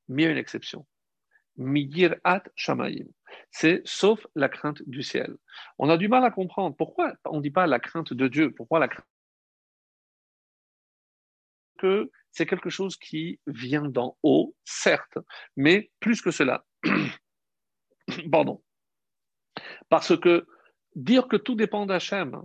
mais 0.09 0.23
il 0.23 0.25
y 0.25 0.27
a 0.27 0.31
une 0.31 0.37
exception. 0.37 0.85
Migirat 1.57 2.43
Shamayim. 2.55 3.07
C'est 3.51 3.81
sauf 3.85 4.27
la 4.35 4.49
crainte 4.49 4.81
du 4.85 5.01
ciel. 5.01 5.35
On 5.77 5.89
a 5.89 5.97
du 5.97 6.09
mal 6.09 6.25
à 6.25 6.31
comprendre. 6.31 6.75
Pourquoi 6.75 7.13
on 7.25 7.37
ne 7.37 7.41
dit 7.41 7.51
pas 7.51 7.67
la 7.67 7.79
crainte 7.79 8.13
de 8.13 8.27
Dieu 8.27 8.51
Pourquoi 8.51 8.79
la 8.79 8.89
crainte 8.89 9.05
que 11.77 12.09
c'est 12.35 12.45
quelque 12.45 12.69
chose 12.69 12.97
qui 12.97 13.39
vient 13.47 13.87
d'en 13.87 14.17
haut, 14.21 14.53
certes, 14.65 15.17
mais 15.55 15.89
plus 16.01 16.21
que 16.21 16.31
cela. 16.31 16.65
Pardon. 18.31 18.61
Parce 19.87 20.19
que 20.19 20.45
dire 20.95 21.29
que 21.29 21.37
tout 21.37 21.55
dépend 21.55 21.85
d'Hachem, 21.85 22.41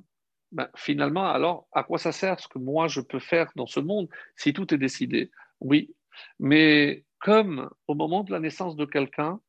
ben, 0.52 0.68
finalement, 0.76 1.28
alors, 1.28 1.66
à 1.72 1.82
quoi 1.82 1.98
ça 1.98 2.12
sert 2.12 2.38
ce 2.38 2.46
que 2.46 2.60
moi 2.60 2.86
je 2.86 3.00
peux 3.00 3.18
faire 3.18 3.50
dans 3.56 3.66
ce 3.66 3.80
monde 3.80 4.08
si 4.36 4.52
tout 4.52 4.72
est 4.72 4.78
décidé? 4.78 5.32
Oui, 5.58 5.92
mais 6.38 7.04
comme 7.18 7.68
au 7.88 7.94
moment 7.94 8.22
de 8.22 8.30
la 8.30 8.38
naissance 8.38 8.76
de 8.76 8.84
quelqu'un, 8.84 9.40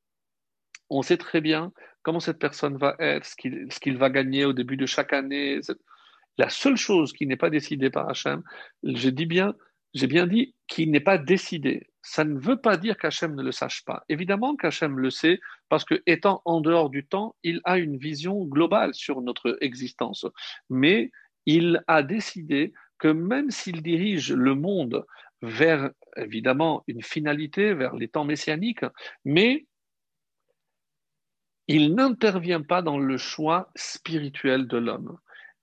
on 0.90 1.04
sait 1.04 1.18
très 1.18 1.40
bien 1.40 1.72
comment 2.02 2.20
cette 2.20 2.40
personne 2.40 2.78
va 2.78 2.96
être, 2.98 3.26
ce 3.26 3.80
qu'il 3.80 3.98
va 3.98 4.10
gagner 4.10 4.46
au 4.46 4.54
début 4.54 4.76
de 4.76 4.88
chaque 4.88 5.14
année. 5.14 5.60
La 6.40 6.50
seule 6.50 6.78
chose 6.78 7.14
qui 7.14 7.28
n'est 7.28 7.38
pas 7.38 7.52
décidée 7.52 7.92
par 7.92 8.10
Hachem, 8.10 8.42
je 8.84 9.10
dis 9.10 9.28
bien, 9.28 9.54
j'ai 9.94 10.08
bien 10.08 10.28
dit 10.28 10.56
qu'il 10.68 10.92
n'est 10.92 11.00
pas 11.00 11.18
décidé. 11.18 11.88
Ça 12.02 12.24
ne 12.24 12.40
veut 12.40 12.60
pas 12.60 12.78
dire 12.78 12.98
qu'Hachem 12.98 13.36
ne 13.36 13.44
le 13.44 13.52
sache 13.52 13.84
pas. 13.86 14.04
Évidemment 14.10 14.56
qu'Hachem 14.56 14.98
le 14.98 15.10
sait, 15.10 15.40
parce 15.70 15.86
que 15.86 16.02
étant 16.06 16.42
en 16.46 16.62
dehors 16.62 16.90
du 16.90 17.06
temps, 17.06 17.36
il 17.44 17.62
a 17.64 17.78
une 17.78 17.98
vision 17.98 18.46
globale 18.46 18.94
sur 18.94 19.22
notre 19.22 19.58
existence. 19.62 20.26
Mais 20.70 21.12
il 21.46 21.84
a 21.88 22.04
décidé 22.04 22.74
que 22.98 23.08
même 23.08 23.52
s'il 23.52 23.82
dirige 23.82 24.32
le 24.32 24.56
monde 24.56 25.06
vers 25.42 25.90
évidemment 26.18 26.84
une 26.88 27.02
finalité 27.02 27.74
vers 27.74 27.96
les 27.96 28.08
temps 28.08 28.26
messianiques, 28.26 28.86
mais 29.26 29.66
il 31.68 31.96
n'intervient 31.96 32.62
pas 32.62 32.82
dans 32.82 33.00
le 33.00 33.18
choix 33.18 33.70
spirituel 33.76 34.68
de 34.68 34.78
l'homme. 34.78 35.18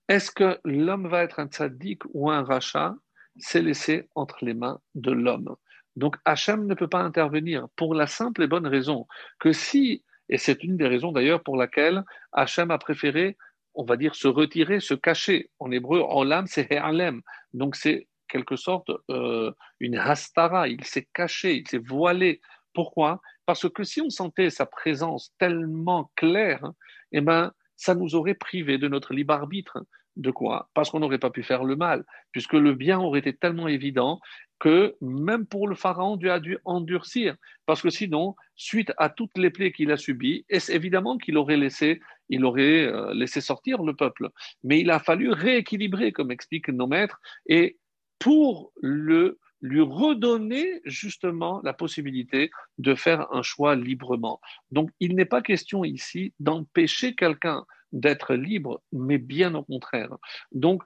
Est-ce 0.07 0.31
que 0.31 0.59
l'homme 0.65 1.07
va 1.07 1.23
être 1.23 1.39
un 1.39 1.47
tzaddik 1.47 2.01
ou 2.13 2.31
un 2.31 2.43
rachat? 2.43 2.95
C'est 3.39 3.61
laissé 3.61 4.07
entre 4.15 4.43
les 4.43 4.53
mains 4.53 4.79
de 4.95 5.11
l'homme. 5.11 5.55
Donc 5.95 6.17
Hachem 6.25 6.65
ne 6.65 6.75
peut 6.75 6.87
pas 6.87 7.01
intervenir 7.01 7.67
pour 7.75 7.93
la 7.93 8.07
simple 8.07 8.43
et 8.43 8.47
bonne 8.47 8.67
raison 8.67 9.07
que 9.39 9.51
si, 9.51 10.03
et 10.29 10.37
c'est 10.37 10.63
une 10.63 10.77
des 10.77 10.87
raisons 10.87 11.11
d'ailleurs 11.11 11.43
pour 11.43 11.57
laquelle 11.57 12.03
Hachem 12.31 12.71
a 12.71 12.77
préféré, 12.77 13.37
on 13.73 13.83
va 13.83 13.97
dire, 13.97 14.15
se 14.15 14.27
retirer, 14.27 14.79
se 14.79 14.93
cacher. 14.93 15.49
En 15.59 15.71
hébreu, 15.71 16.03
olam, 16.07 16.47
c'est 16.47 16.71
he'alem. 16.71 17.21
Donc 17.53 17.75
c'est 17.75 18.07
quelque 18.27 18.55
sorte 18.55 18.91
euh, 19.09 19.51
une 19.79 19.97
hastara, 19.97 20.67
il 20.67 20.83
s'est 20.83 21.07
caché, 21.13 21.55
il 21.55 21.67
s'est 21.67 21.79
voilé. 21.79 22.41
Pourquoi? 22.73 23.21
Parce 23.45 23.67
que 23.69 23.83
si 23.83 24.01
on 24.01 24.09
sentait 24.09 24.51
sa 24.51 24.65
présence 24.65 25.33
tellement 25.39 26.11
claire, 26.15 26.71
eh 27.11 27.21
ben, 27.21 27.51
ça 27.75 27.95
nous 27.95 28.15
aurait 28.15 28.35
privé 28.35 28.77
de 28.77 28.87
notre 28.87 29.13
libre 29.13 29.33
arbitre. 29.33 29.79
De 30.19 30.31
quoi? 30.31 30.69
Parce 30.73 30.89
qu'on 30.89 30.99
n'aurait 30.99 31.17
pas 31.17 31.29
pu 31.29 31.43
faire 31.43 31.63
le 31.63 31.77
mal, 31.77 32.03
puisque 32.33 32.53
le 32.53 32.73
bien 32.73 32.99
aurait 32.99 33.19
été 33.19 33.33
tellement 33.33 33.69
évident 33.69 34.19
que 34.59 34.97
même 34.99 35.45
pour 35.45 35.65
le 35.69 35.75
pharaon, 35.75 36.17
Dieu 36.17 36.29
a 36.29 36.41
dû 36.41 36.57
endurcir, 36.65 37.37
parce 37.65 37.81
que 37.81 37.89
sinon, 37.89 38.35
suite 38.57 38.91
à 38.97 39.09
toutes 39.09 39.37
les 39.37 39.49
plaies 39.49 39.71
qu'il 39.71 39.91
a 39.91 39.97
subies, 39.97 40.45
c'est 40.49 40.75
évidemment 40.75 41.17
qu'il 41.17 41.37
aurait 41.37 41.55
laissé, 41.55 42.01
il 42.27 42.43
aurait 42.43 42.85
euh, 42.85 43.13
laissé 43.13 43.39
sortir 43.39 43.81
le 43.81 43.95
peuple, 43.95 44.27
mais 44.61 44.81
il 44.81 44.91
a 44.91 44.99
fallu 44.99 45.31
rééquilibrer, 45.31 46.11
comme 46.11 46.31
expliquent 46.31 46.67
nos 46.67 46.87
maîtres, 46.87 47.21
et 47.47 47.77
pour 48.19 48.73
le 48.81 49.39
lui 49.61 49.81
redonner 49.81 50.81
justement 50.85 51.61
la 51.63 51.73
possibilité 51.73 52.49
de 52.77 52.95
faire 52.95 53.27
un 53.33 53.41
choix 53.41 53.75
librement. 53.75 54.39
Donc, 54.71 54.89
il 54.99 55.15
n'est 55.15 55.25
pas 55.25 55.41
question 55.41 55.83
ici 55.83 56.33
d'empêcher 56.39 57.13
quelqu'un 57.13 57.65
d'être 57.91 58.35
libre, 58.35 58.81
mais 58.91 59.17
bien 59.17 59.55
au 59.55 59.63
contraire. 59.63 60.15
Donc, 60.51 60.83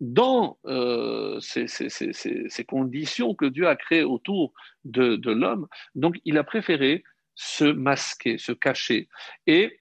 dans 0.00 0.58
euh, 0.66 1.38
ces, 1.40 2.64
conditions 2.66 3.34
que 3.34 3.44
Dieu 3.44 3.68
a 3.68 3.76
créées 3.76 4.02
autour 4.02 4.52
de, 4.84 5.30
l'homme, 5.30 5.68
donc 5.94 6.20
il 6.24 6.38
a 6.38 6.44
préféré 6.44 7.04
se 7.36 7.64
masquer, 7.64 8.36
se 8.36 8.50
cacher. 8.50 9.08
Et 9.46 9.80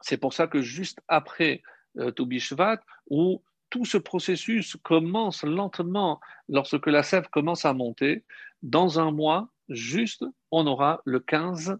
c'est 0.00 0.16
pour 0.16 0.32
ça 0.32 0.46
que 0.46 0.62
juste 0.62 1.00
après 1.06 1.62
euh, 1.98 2.10
Toubishvat, 2.10 2.80
où 3.10 3.42
tout 3.68 3.84
ce 3.84 3.98
processus 3.98 4.76
commence 4.82 5.44
lentement 5.44 6.18
lorsque 6.48 6.86
la 6.86 7.02
sève 7.02 7.28
commence 7.28 7.64
à 7.66 7.74
monter. 7.74 8.24
Dans 8.62 8.98
un 9.00 9.10
mois, 9.10 9.50
juste, 9.68 10.24
on 10.50 10.66
aura 10.66 11.02
le 11.04 11.20
15 11.20 11.78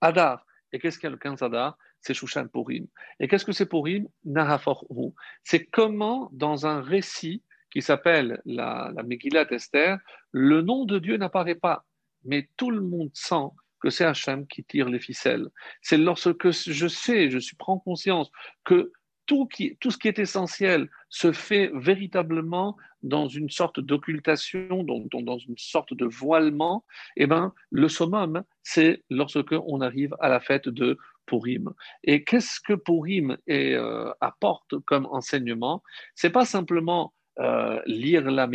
Adar. 0.00 0.44
Et 0.72 0.78
qu'est-ce 0.78 0.98
qu'il 0.98 1.06
y 1.06 1.08
a 1.08 1.10
le 1.10 1.18
15 1.18 1.42
Adar 1.42 1.78
C'est 2.02 2.14
Shushan 2.14 2.48
Purim. 2.48 2.86
Et 3.20 3.28
qu'est-ce 3.28 3.44
que 3.44 3.52
c'est 3.52 3.66
Purim? 3.66 4.08
Nahafor 4.24 4.84
C'est 5.44 5.64
comment, 5.66 6.28
dans 6.32 6.66
un 6.66 6.82
récit 6.82 7.42
qui 7.70 7.80
s'appelle 7.80 8.42
la, 8.44 8.92
la 8.94 9.02
Megillat 9.02 9.50
Esther, 9.50 9.98
le 10.32 10.60
nom 10.62 10.84
de 10.84 10.98
Dieu 10.98 11.16
n'apparaît 11.16 11.54
pas, 11.54 11.84
mais 12.24 12.48
tout 12.56 12.70
le 12.70 12.82
monde 12.82 13.10
sent 13.14 13.48
que 13.80 13.90
c'est 13.90 14.04
Hachem 14.04 14.46
qui 14.46 14.62
tire 14.62 14.88
les 14.88 15.00
ficelles. 15.00 15.48
C'est 15.80 15.96
lorsque 15.96 16.50
je 16.50 16.88
sais, 16.88 17.30
je 17.30 17.56
prends 17.56 17.78
conscience 17.78 18.30
que 18.64 18.92
tout, 19.26 19.48
ce 19.90 19.96
qui 19.96 20.08
est 20.08 20.18
essentiel 20.18 20.88
se 21.08 21.32
fait 21.32 21.70
véritablement 21.74 22.76
dans 23.02 23.28
une 23.28 23.50
sorte 23.50 23.80
d'occultation, 23.80 24.84
dans, 24.84 25.38
une 25.38 25.56
sorte 25.56 25.94
de 25.94 26.04
voilement, 26.04 26.84
eh 27.16 27.26
ben, 27.26 27.52
le 27.70 27.88
summum, 27.88 28.42
c'est 28.62 29.02
lorsque 29.10 29.52
on 29.52 29.80
arrive 29.80 30.14
à 30.20 30.28
la 30.28 30.40
fête 30.40 30.68
de 30.68 30.98
Purim. 31.26 31.72
Et 32.04 32.24
qu'est-ce 32.24 32.60
que 32.60 32.74
Purim 32.74 33.36
euh, 33.48 34.12
apporte 34.20 34.78
comme 34.86 35.06
enseignement? 35.06 35.82
C'est 36.14 36.30
pas 36.30 36.44
simplement 36.44 37.14
euh, 37.38 37.80
lire 37.86 38.30
la 38.30 38.46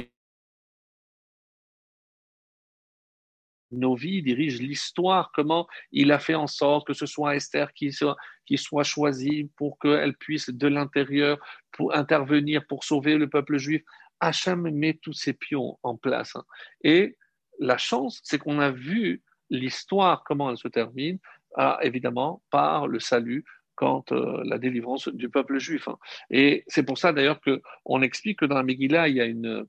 nos 3.72 3.96
vies 3.96 4.22
dirigent 4.22 4.64
l'histoire, 4.64 5.32
comment 5.34 5.68
il 5.92 6.12
a 6.12 6.20
fait 6.20 6.36
en 6.36 6.48
sorte 6.48 6.88
que 6.88 6.94
ce 6.94 7.06
soit 7.06 7.36
Esther 7.36 7.74
qui 7.74 7.92
soit, 7.92 8.16
qui 8.46 8.58
soit 8.58 8.84
choisie 8.84 9.50
pour 9.58 9.78
qu'elle 9.80 10.16
puisse 10.16 10.50
de 10.50 10.68
l'intérieur 10.68 11.38
pour 11.72 11.94
intervenir 11.94 12.66
pour 12.68 12.84
sauver 12.84 13.18
le 13.18 13.30
peuple 13.30 13.58
juif. 13.58 13.84
Hachem 14.20 14.62
met 14.72 14.98
tous 15.02 15.14
ses 15.14 15.34
pions 15.34 15.78
en 15.84 15.96
place. 15.96 16.34
Et 16.84 17.18
la 17.60 17.78
chance, 17.78 18.20
c'est 18.24 18.40
qu'on 18.40 18.60
a 18.60 18.72
vu 18.72 19.22
l'histoire, 19.50 20.24
comment 20.24 20.50
elle 20.50 20.58
se 20.58 20.68
termine, 20.68 21.20
évidemment 21.82 22.42
par 22.52 22.88
le 22.88 23.00
salut 23.00 23.46
quand 23.78 24.12
euh, 24.12 24.42
la 24.44 24.58
délivrance 24.58 25.08
du 25.08 25.30
peuple 25.30 25.60
juif. 25.60 25.88
Et 26.32 26.66
c'est 26.68 26.84
pour 26.84 26.98
ça 26.98 27.14
d'ailleurs 27.14 27.40
qu'on 27.40 28.02
explique 28.02 28.40
que 28.40 28.46
dans 28.46 28.56
la 28.56 28.64
Megillah, 28.64 29.08
il 29.08 29.16
y 29.16 29.22
a 29.22 29.26
une, 29.26 29.66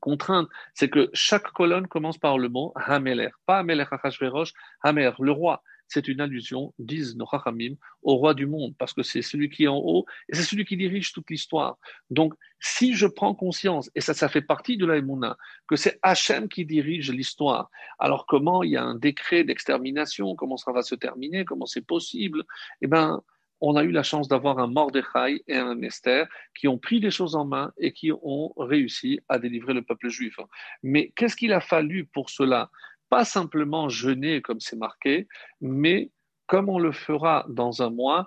contrainte, 0.00 0.48
c'est 0.74 0.88
que 0.88 1.10
chaque 1.12 1.52
colonne 1.52 1.86
commence 1.86 2.18
par 2.18 2.38
le 2.38 2.48
mot 2.48 2.72
Hameler, 2.74 3.28
pas 3.46 3.58
Hameler 3.58 3.84
Achashverosh, 3.88 4.52
Hamer, 4.82 5.14
le 5.20 5.30
roi. 5.30 5.62
C'est 5.92 6.08
une 6.08 6.22
allusion, 6.22 6.72
disent 6.78 7.16
nos 7.16 7.26
Chachamim, 7.30 7.74
au 8.02 8.16
roi 8.16 8.32
du 8.32 8.46
monde, 8.46 8.74
parce 8.78 8.94
que 8.94 9.02
c'est 9.02 9.20
celui 9.20 9.50
qui 9.50 9.64
est 9.64 9.68
en 9.68 9.76
haut 9.76 10.06
et 10.30 10.34
c'est 10.34 10.42
celui 10.42 10.64
qui 10.64 10.78
dirige 10.78 11.12
toute 11.12 11.28
l'histoire. 11.28 11.76
Donc, 12.08 12.32
si 12.60 12.94
je 12.94 13.06
prends 13.06 13.34
conscience, 13.34 13.90
et 13.94 14.00
ça, 14.00 14.14
ça 14.14 14.30
fait 14.30 14.40
partie 14.40 14.78
de 14.78 14.86
l'Aïmouna, 14.86 15.36
que 15.68 15.76
c'est 15.76 15.98
Hachem 16.00 16.48
qui 16.48 16.64
dirige 16.64 17.10
l'histoire, 17.12 17.70
alors 17.98 18.24
comment 18.24 18.62
il 18.62 18.70
y 18.70 18.76
a 18.78 18.82
un 18.82 18.94
décret 18.94 19.44
d'extermination, 19.44 20.34
comment 20.34 20.56
ça 20.56 20.72
va 20.72 20.80
se 20.80 20.94
terminer, 20.94 21.44
comment 21.44 21.66
c'est 21.66 21.86
possible, 21.86 22.44
eh 22.80 22.86
ben, 22.86 23.22
on 23.60 23.76
a 23.76 23.84
eu 23.84 23.92
la 23.92 24.02
chance 24.02 24.28
d'avoir 24.28 24.58
un 24.58 24.66
Mordechai 24.66 25.44
et 25.46 25.56
un 25.56 25.80
Esther 25.82 26.26
qui 26.58 26.68
ont 26.68 26.78
pris 26.78 27.00
les 27.00 27.12
choses 27.12 27.36
en 27.36 27.44
main 27.44 27.72
et 27.78 27.92
qui 27.92 28.10
ont 28.10 28.52
réussi 28.56 29.20
à 29.28 29.38
délivrer 29.38 29.72
le 29.72 29.82
peuple 29.82 30.08
juif. 30.08 30.36
Mais 30.82 31.12
qu'est-ce 31.14 31.36
qu'il 31.36 31.52
a 31.52 31.60
fallu 31.60 32.06
pour 32.06 32.28
cela? 32.28 32.70
Pas 33.12 33.26
simplement 33.26 33.90
jeûner 33.90 34.40
comme 34.40 34.60
c'est 34.60 34.80
marqué, 34.86 35.28
mais 35.60 36.10
comme 36.46 36.70
on 36.70 36.78
le 36.78 36.92
fera 36.92 37.44
dans 37.46 37.82
un 37.82 37.90
mois, 37.90 38.26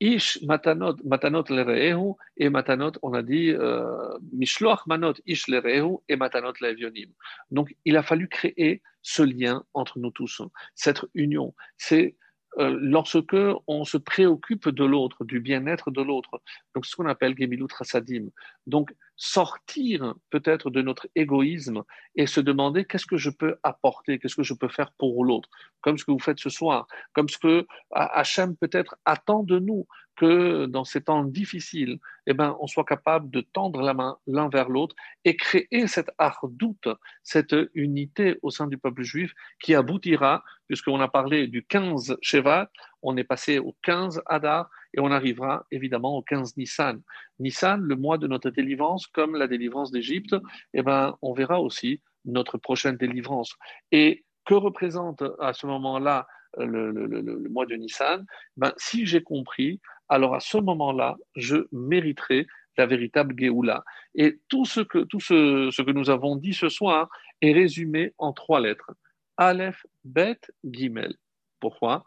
Ish 0.00 0.42
matanot, 0.42 0.96
matanot 1.04 1.44
lerehu 1.50 2.14
et 2.36 2.48
matanot, 2.48 2.92
on 3.02 3.12
a 3.14 3.22
dit 3.22 3.50
euh, 3.50 4.16
mishloach 4.32 4.86
manot 4.86 5.14
ish 5.26 5.46
lerehu 5.46 5.98
et 6.08 6.16
matanot 6.16 6.54
levionim. 6.60 7.10
Donc 7.52 7.76
il 7.84 7.96
a 7.96 8.02
fallu 8.02 8.26
créer 8.28 8.82
ce 9.02 9.22
lien 9.22 9.64
entre 9.72 10.00
nous 10.00 10.10
tous, 10.10 10.42
cette 10.74 11.04
union. 11.14 11.54
C'est 11.76 12.16
euh, 12.58 12.76
lorsque 12.80 13.36
on 13.66 13.84
se 13.84 13.98
préoccupe 13.98 14.68
de 14.68 14.84
l'autre, 14.84 15.24
du 15.24 15.38
bien-être 15.38 15.90
de 15.92 16.02
l'autre. 16.02 16.42
Donc, 16.74 16.86
ce 16.86 16.96
qu'on 16.96 17.06
appelle 17.06 17.36
Gemilut 17.38 17.72
Rasadim. 17.78 18.30
Donc, 18.66 18.92
sortir 19.18 20.14
peut-être 20.30 20.70
de 20.70 20.80
notre 20.80 21.08
égoïsme 21.16 21.82
et 22.14 22.26
se 22.26 22.40
demander 22.40 22.84
qu'est-ce 22.84 23.04
que 23.04 23.16
je 23.16 23.30
peux 23.30 23.56
apporter, 23.64 24.18
qu'est-ce 24.18 24.36
que 24.36 24.44
je 24.44 24.54
peux 24.54 24.68
faire 24.68 24.92
pour 24.92 25.24
l'autre, 25.24 25.50
comme 25.80 25.98
ce 25.98 26.04
que 26.04 26.12
vous 26.12 26.20
faites 26.20 26.38
ce 26.38 26.50
soir, 26.50 26.86
comme 27.12 27.28
ce 27.28 27.36
que 27.36 27.66
Hachem 27.90 28.56
peut-être 28.56 28.96
attend 29.04 29.42
de 29.42 29.58
nous, 29.58 29.86
que 30.18 30.66
dans 30.66 30.84
ces 30.84 31.02
temps 31.02 31.24
difficiles, 31.24 31.98
eh 32.26 32.34
ben, 32.34 32.56
on 32.60 32.66
soit 32.66 32.84
capable 32.84 33.30
de 33.30 33.40
tendre 33.40 33.82
la 33.82 33.94
main 33.94 34.18
l'un 34.26 34.48
vers 34.48 34.68
l'autre 34.68 34.96
et 35.24 35.36
créer 35.36 35.86
cette 35.86 36.10
ardoute, 36.18 36.88
cette 37.22 37.54
unité 37.74 38.36
au 38.42 38.50
sein 38.50 38.66
du 38.66 38.78
peuple 38.78 39.02
juif 39.02 39.32
qui 39.62 39.76
aboutira, 39.76 40.42
puisqu'on 40.66 41.00
a 41.00 41.08
parlé 41.08 41.46
du 41.46 41.64
15 41.64 42.18
Shevat, 42.20 42.68
on 43.02 43.16
est 43.16 43.24
passé 43.24 43.58
au 43.60 43.76
15 43.82 44.22
Adar 44.26 44.68
et 44.94 45.00
on 45.00 45.10
arrivera 45.10 45.66
évidemment 45.70 46.16
au 46.16 46.22
15 46.22 46.56
Nissan. 46.56 47.00
Nissan, 47.38 47.80
le 47.80 47.96
mois 47.96 48.18
de 48.18 48.26
notre 48.26 48.50
délivrance, 48.50 49.06
comme 49.06 49.36
la 49.36 49.46
délivrance 49.46 49.90
d'Égypte, 49.90 50.34
eh 50.74 50.82
ben, 50.82 51.16
on 51.22 51.32
verra 51.32 51.60
aussi 51.60 52.00
notre 52.24 52.58
prochaine 52.58 52.96
délivrance. 52.96 53.54
Et 53.92 54.24
que 54.44 54.54
représente 54.54 55.22
à 55.40 55.52
ce 55.52 55.66
moment-là 55.66 56.26
le, 56.56 57.48
mois 57.50 57.66
de 57.66 57.74
Nissan? 57.74 58.24
Ben, 58.56 58.72
Si 58.76 59.06
j'ai 59.06 59.22
compris, 59.22 59.80
alors 60.08 60.34
à 60.34 60.40
ce 60.40 60.58
moment-là, 60.58 61.16
je 61.36 61.56
mériterai 61.72 62.46
la 62.76 62.86
véritable 62.86 63.34
Géoula. 63.38 63.84
Et 64.14 64.40
tout 64.48 64.64
ce 64.64 64.80
que, 64.80 64.98
tout 64.98 65.20
ce, 65.20 65.70
ce 65.70 65.82
que 65.82 65.90
nous 65.90 66.10
avons 66.10 66.36
dit 66.36 66.54
ce 66.54 66.68
soir 66.68 67.08
est 67.42 67.52
résumé 67.52 68.14
en 68.18 68.32
trois 68.32 68.60
lettres. 68.60 68.92
Aleph, 69.36 69.84
Bet, 70.04 70.40
Gimel. 70.64 71.14
Pourquoi? 71.60 72.04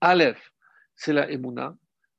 Aleph, 0.00 0.51
c'est 1.02 1.12
la 1.12 1.30
Emouna. 1.30 1.76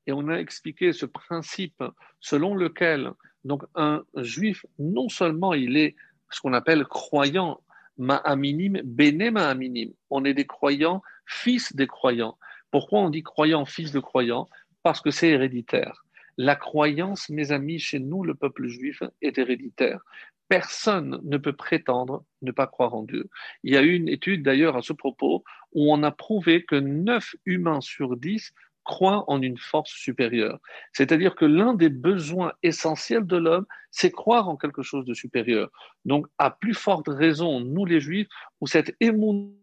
Et 0.07 0.11
on 0.11 0.27
a 0.27 0.35
expliqué 0.35 0.91
ce 0.91 1.05
principe 1.05 1.83
selon 2.19 2.53
lequel 2.53 3.11
donc 3.45 3.63
un 3.75 4.03
juif, 4.15 4.65
non 4.77 5.07
seulement 5.07 5.53
il 5.53 5.77
est 5.77 5.95
ce 6.29 6.41
qu'on 6.41 6.53
appelle 6.53 6.85
croyant, 6.85 7.61
ma'aminim, 7.97 8.81
bene 8.83 9.31
ma'aminim. 9.31 9.93
On 10.09 10.25
est 10.25 10.33
des 10.33 10.45
croyants, 10.45 11.01
fils 11.25 11.75
des 11.75 11.87
croyants. 11.87 12.37
Pourquoi 12.71 12.99
on 12.99 13.09
dit 13.09 13.23
croyant, 13.23 13.65
fils 13.65 13.91
de 13.91 13.99
croyant 13.99 14.49
Parce 14.81 14.99
que 14.99 15.11
c'est 15.11 15.29
héréditaire. 15.29 16.03
La 16.37 16.55
croyance, 16.55 17.29
mes 17.29 17.51
amis, 17.51 17.79
chez 17.79 17.99
nous, 17.99 18.23
le 18.23 18.33
peuple 18.33 18.67
juif, 18.67 19.03
est 19.21 19.37
héréditaire. 19.37 20.01
Personne 20.49 21.19
ne 21.23 21.37
peut 21.37 21.53
prétendre 21.53 22.25
ne 22.41 22.51
pas 22.51 22.67
croire 22.67 22.95
en 22.95 23.03
Dieu. 23.03 23.29
Il 23.63 23.73
y 23.73 23.77
a 23.77 23.81
eu 23.81 23.93
une 23.93 24.09
étude 24.09 24.43
d'ailleurs 24.43 24.75
à 24.75 24.81
ce 24.81 24.93
propos 24.93 25.43
où 25.73 25.93
on 25.93 26.03
a 26.03 26.11
prouvé 26.11 26.63
que 26.65 26.75
9 26.75 27.35
humains 27.45 27.81
sur 27.81 28.17
10 28.17 28.53
croient 28.83 29.23
en 29.27 29.41
une 29.41 29.57
force 29.57 29.91
supérieure. 29.91 30.59
C'est-à-dire 30.91 31.35
que 31.35 31.45
l'un 31.45 31.73
des 31.73 31.89
besoins 31.89 32.53
essentiels 32.63 33.25
de 33.25 33.37
l'homme, 33.37 33.65
c'est 33.91 34.11
croire 34.11 34.49
en 34.49 34.57
quelque 34.57 34.81
chose 34.81 35.05
de 35.05 35.13
supérieur. 35.13 35.69
Donc, 36.05 36.27
à 36.37 36.51
plus 36.51 36.73
forte 36.73 37.07
raison, 37.07 37.59
nous 37.59 37.85
les 37.85 37.99
Juifs, 37.99 38.27
où 38.61 38.67
cette 38.67 38.95
émouna, 38.99 39.53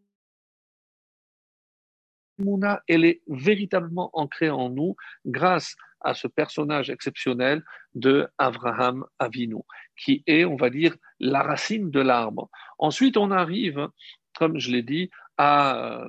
elle 2.88 3.04
est 3.04 3.22
véritablement 3.28 4.10
ancrée 4.14 4.50
en 4.50 4.70
nous 4.70 4.96
grâce 5.26 5.76
à 6.00 6.14
ce 6.14 6.26
personnage 6.26 6.88
exceptionnel 6.88 7.62
de 7.94 8.26
Abraham 8.38 9.04
Avinu, 9.18 9.62
qui 9.96 10.22
est, 10.26 10.46
on 10.46 10.56
va 10.56 10.70
dire, 10.70 10.96
la 11.18 11.42
racine 11.42 11.90
de 11.90 12.00
l'arbre. 12.00 12.48
Ensuite, 12.78 13.18
on 13.18 13.30
arrive, 13.30 13.88
comme 14.34 14.58
je 14.58 14.70
l'ai 14.70 14.82
dit, 14.82 15.10
à 15.36 16.06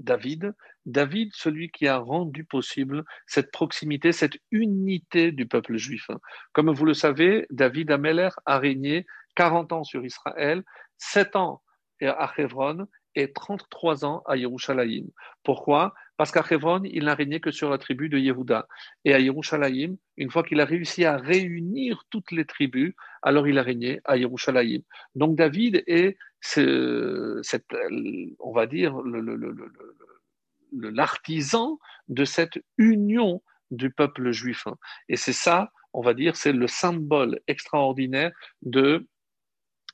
David. 0.00 0.54
David, 0.86 1.30
celui 1.34 1.70
qui 1.70 1.86
a 1.86 1.98
rendu 1.98 2.44
possible 2.44 3.04
cette 3.26 3.50
proximité, 3.50 4.12
cette 4.12 4.38
unité 4.50 5.30
du 5.32 5.46
peuple 5.46 5.76
juif. 5.76 6.10
Comme 6.52 6.70
vous 6.70 6.84
le 6.84 6.94
savez, 6.94 7.46
David 7.50 7.90
Ameller 7.90 8.30
a 8.46 8.58
régné 8.58 9.06
40 9.36 9.72
ans 9.72 9.84
sur 9.84 10.04
Israël, 10.04 10.62
7 10.98 11.36
ans 11.36 11.62
à 12.02 12.32
Hebron 12.36 12.86
et 13.14 13.32
33 13.32 14.04
ans 14.04 14.22
à 14.26 14.36
Yerushalayim. 14.36 15.06
Pourquoi? 15.42 15.94
Parce 16.16 16.32
qu'à 16.32 16.44
Hebron, 16.48 16.82
il 16.84 17.04
n'a 17.04 17.14
régné 17.14 17.40
que 17.40 17.50
sur 17.50 17.70
la 17.70 17.78
tribu 17.78 18.08
de 18.08 18.18
Yehuda. 18.18 18.68
Et 19.04 19.14
à 19.14 19.18
Yerushalayim, 19.18 19.96
une 20.16 20.30
fois 20.30 20.42
qu'il 20.42 20.60
a 20.60 20.64
réussi 20.64 21.04
à 21.04 21.16
réunir 21.16 22.04
toutes 22.10 22.30
les 22.30 22.44
tribus, 22.44 22.94
alors 23.22 23.48
il 23.48 23.58
a 23.58 23.62
régné 23.62 24.00
à 24.04 24.16
Yerushalayim. 24.16 24.82
Donc 25.14 25.36
David 25.36 25.82
est, 25.86 26.18
cette, 26.40 27.74
on 28.38 28.52
va 28.52 28.66
dire, 28.66 28.94
l'artisan 30.72 31.78
de 32.08 32.24
cette 32.24 32.58
union 32.78 33.42
du 33.70 33.90
peuple 33.90 34.32
juif. 34.32 34.66
Et 35.08 35.16
c'est 35.16 35.32
ça, 35.32 35.70
on 35.92 36.02
va 36.02 36.14
dire, 36.14 36.36
c'est 36.36 36.52
le 36.52 36.66
symbole 36.66 37.40
extraordinaire 37.46 38.32
de 38.62 39.06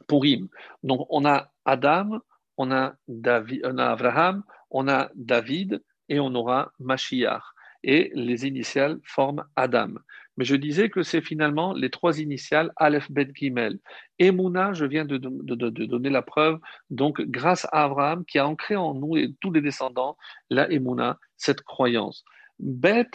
Purim. 0.09 0.49
Donc 0.83 1.07
on 1.11 1.25
a 1.25 1.53
Adam, 1.65 2.21
on 2.57 2.71
a, 2.71 2.95
David, 3.09 3.63
on 3.65 3.79
a 3.79 3.87
Abraham, 3.87 4.43
on 4.71 4.89
a 4.89 5.11
David 5.15 5.83
et 6.09 6.21
on 6.21 6.35
aura 6.35 6.73
Mashiach. 6.79 7.43
Et 7.83 8.11
les 8.15 8.47
initiales 8.47 8.99
forment 9.05 9.45
Adam. 9.55 9.95
Mais 10.37 10.45
je 10.45 10.57
disais 10.57 10.91
que 10.91 11.03
c'est 11.03 11.21
finalement 11.21 11.73
les 11.73 11.91
trois 11.91 12.21
initiales 12.21 12.73
Aleph, 12.77 13.11
Bet, 13.11 13.29
Gimel. 13.35 13.79
Emouna, 14.19 14.73
je 14.73 14.85
viens 14.85 15.05
de, 15.05 15.17
donner 15.17 16.11
la 16.11 16.23
preuve, 16.23 16.59
donc 16.91 17.21
grâce 17.23 17.67
à 17.73 17.85
Abraham 17.85 18.25
qui 18.25 18.39
a 18.39 18.47
ancré 18.47 18.77
en 18.77 18.95
nous 18.95 19.17
et 19.17 19.35
tous 19.41 19.53
les 19.53 19.61
descendants 19.61 20.17
la 20.51 20.71
Emouna, 20.71 21.19
cette 21.37 21.63
croyance. 21.63 22.25
Bet, 22.59 23.11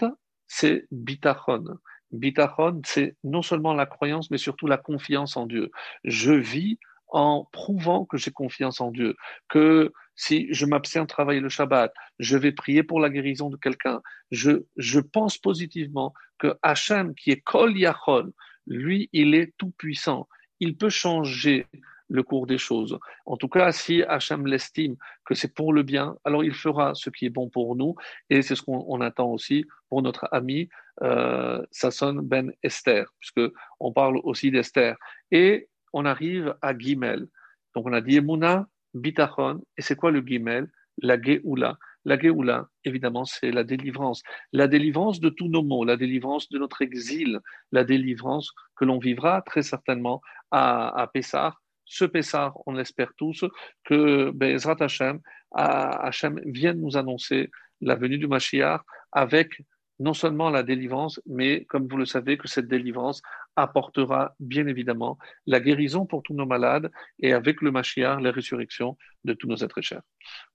c'est 0.48 0.88
Bitachon. 0.92 1.64
Bitachon, 2.12 2.82
c'est 2.86 3.16
non 3.24 3.42
seulement 3.42 3.74
la 3.74 3.86
croyance, 3.86 4.32
mais 4.32 4.38
surtout 4.38 4.68
la 4.68 4.78
confiance 4.78 5.38
en 5.38 5.46
Dieu. 5.46 5.72
Je 6.04 6.34
vis 6.34 6.78
en 7.08 7.48
prouvant 7.52 8.06
que 8.06 8.18
j'ai 8.18 8.32
confiance 8.32 8.82
en 8.82 8.92
Dieu, 8.92 9.16
que 9.50 9.92
si 10.16 10.48
je 10.54 10.66
m'abstiens 10.66 11.04
de 11.04 11.08
travailler 11.08 11.40
le 11.40 11.50
Shabbat, 11.50 11.94
je 12.20 12.38
vais 12.38 12.52
prier 12.52 12.84
pour 12.84 13.00
la 13.00 13.10
guérison 13.10 13.50
de 13.50 13.58
quelqu'un. 13.58 14.02
Je, 14.30 14.64
je 14.78 15.00
pense 15.00 15.38
positivement 15.38 16.14
que 16.38 16.56
Hachem, 16.62 17.16
qui 17.16 17.32
est 17.32 17.42
Kol 17.42 17.78
Yachol, 17.78 18.32
lui, 18.68 19.10
il 19.14 19.36
est 19.36 19.54
tout 19.58 19.72
puissant. 19.72 20.28
Il 20.60 20.78
peut 20.78 20.90
changer 20.90 21.66
le 22.12 22.24
cours 22.24 22.46
des 22.46 22.58
choses. 22.58 23.00
En 23.26 23.38
tout 23.38 23.48
cas, 23.48 23.72
si 23.72 24.04
Hachem 24.04 24.46
l'estime 24.46 24.96
que 25.26 25.34
c'est 25.34 25.54
pour 25.54 25.74
le 25.74 25.82
bien, 25.82 26.18
alors 26.26 26.44
il 26.44 26.54
fera 26.54 26.94
ce 26.94 27.10
qui 27.10 27.26
est 27.26 27.30
bon 27.30 27.50
pour 27.50 27.76
nous. 27.76 27.96
Et 28.30 28.42
c'est 28.42 28.56
ce 28.56 28.62
qu'on 28.62 29.02
attend 29.02 29.32
aussi 29.32 29.66
pour 29.90 30.02
notre 30.02 30.28
ami 30.32 30.70
euh, 31.02 31.66
Sasson 31.72 32.16
Ben 32.16 32.52
Esther, 32.64 33.06
puisque 33.20 33.54
on 33.80 33.94
parle 33.94 34.18
aussi 34.24 34.52
d'Esther. 34.52 34.98
Et 35.32 35.70
on 35.94 36.06
arrive 36.06 36.56
à 36.62 36.78
Gimel. 36.78 37.28
Donc 37.76 37.88
on 37.88 37.94
a 37.94 38.02
dit 38.02 38.18
Emouna, 38.18 38.68
Bitachon, 38.94 39.62
et 39.78 39.82
c'est 39.82 39.96
quoi 39.96 40.12
le 40.12 40.22
Gimel 40.22 40.68
La 41.02 41.22
Geoula. 41.22 41.78
La 42.06 42.18
Geoula, 42.18 42.68
évidemment, 42.84 43.26
c'est 43.26 43.52
la 43.52 43.64
délivrance. 43.64 44.24
La 44.52 44.68
délivrance 44.68 45.20
de 45.20 45.30
tous 45.30 45.48
nos 45.48 45.64
maux, 45.64 45.86
la 45.86 45.98
délivrance 45.98 46.50
de 46.50 46.58
notre 46.58 46.82
exil, 46.82 47.40
la 47.72 47.84
délivrance 47.84 48.52
que 48.76 48.86
l'on 48.86 48.98
vivra 48.98 49.42
très 49.44 49.62
certainement 49.62 50.22
à, 50.50 51.04
à. 51.04 51.56
Ce 51.86 52.06
Pessah, 52.06 52.54
on 52.66 52.78
espère 52.78 53.12
tous 53.18 53.44
que 53.84 54.32
Bezrat 54.32 54.78
Hashem, 54.80 55.20
Hashem 55.52 56.40
vienne 56.46 56.80
nous 56.80 56.96
annoncer 56.96 57.52
la 57.82 57.96
venue 57.96 58.18
du 58.18 58.28
Mashiach 58.28 58.82
avec 59.12 59.62
non 60.02 60.16
seulement 60.16 60.50
la 60.50 60.64
délivrance, 60.64 61.22
mais 61.28 61.66
comme 61.66 61.88
vous 61.88 61.98
le 61.98 62.06
savez, 62.06 62.36
que 62.36 62.48
cette 62.48 62.68
délivrance 62.68 63.22
apportera 63.56 64.36
bien 64.40 64.66
évidemment 64.66 65.20
la 65.46 65.60
guérison 65.60 66.08
pour 66.08 66.24
tous 66.24 66.34
nos 66.34 66.48
malades 66.48 66.92
et 67.20 67.34
avec 67.34 67.62
le 67.62 67.72
Mashiach, 67.72 68.20
la 68.20 68.32
résurrection 68.32 68.98
de 69.26 69.34
tous 69.34 69.48
nos 69.48 69.58
êtres 69.58 69.82
chers. 69.82 70.02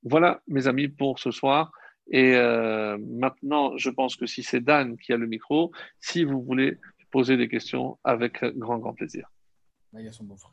Voilà, 0.02 0.42
mes 0.48 0.66
amis, 0.66 0.88
pour 0.88 1.20
ce 1.20 1.30
soir. 1.30 1.70
Et 2.10 2.34
euh, 2.34 2.98
maintenant, 2.98 3.76
je 3.76 3.90
pense 3.90 4.16
que 4.16 4.26
si 4.26 4.42
c'est 4.42 4.60
Dan 4.60 4.96
qui 4.96 5.12
a 5.12 5.16
le 5.16 5.28
micro, 5.28 5.70
si 6.00 6.24
vous 6.24 6.42
voulez 6.42 6.78
poser 7.12 7.36
des 7.36 7.48
questions, 7.48 7.98
avec 8.02 8.44
grand, 8.56 8.78
grand 8.78 8.94
plaisir. 8.94 9.30
il 9.94 10.04
y 10.04 10.08
a 10.08 10.12
son 10.12 10.24
beau-frère. 10.24 10.50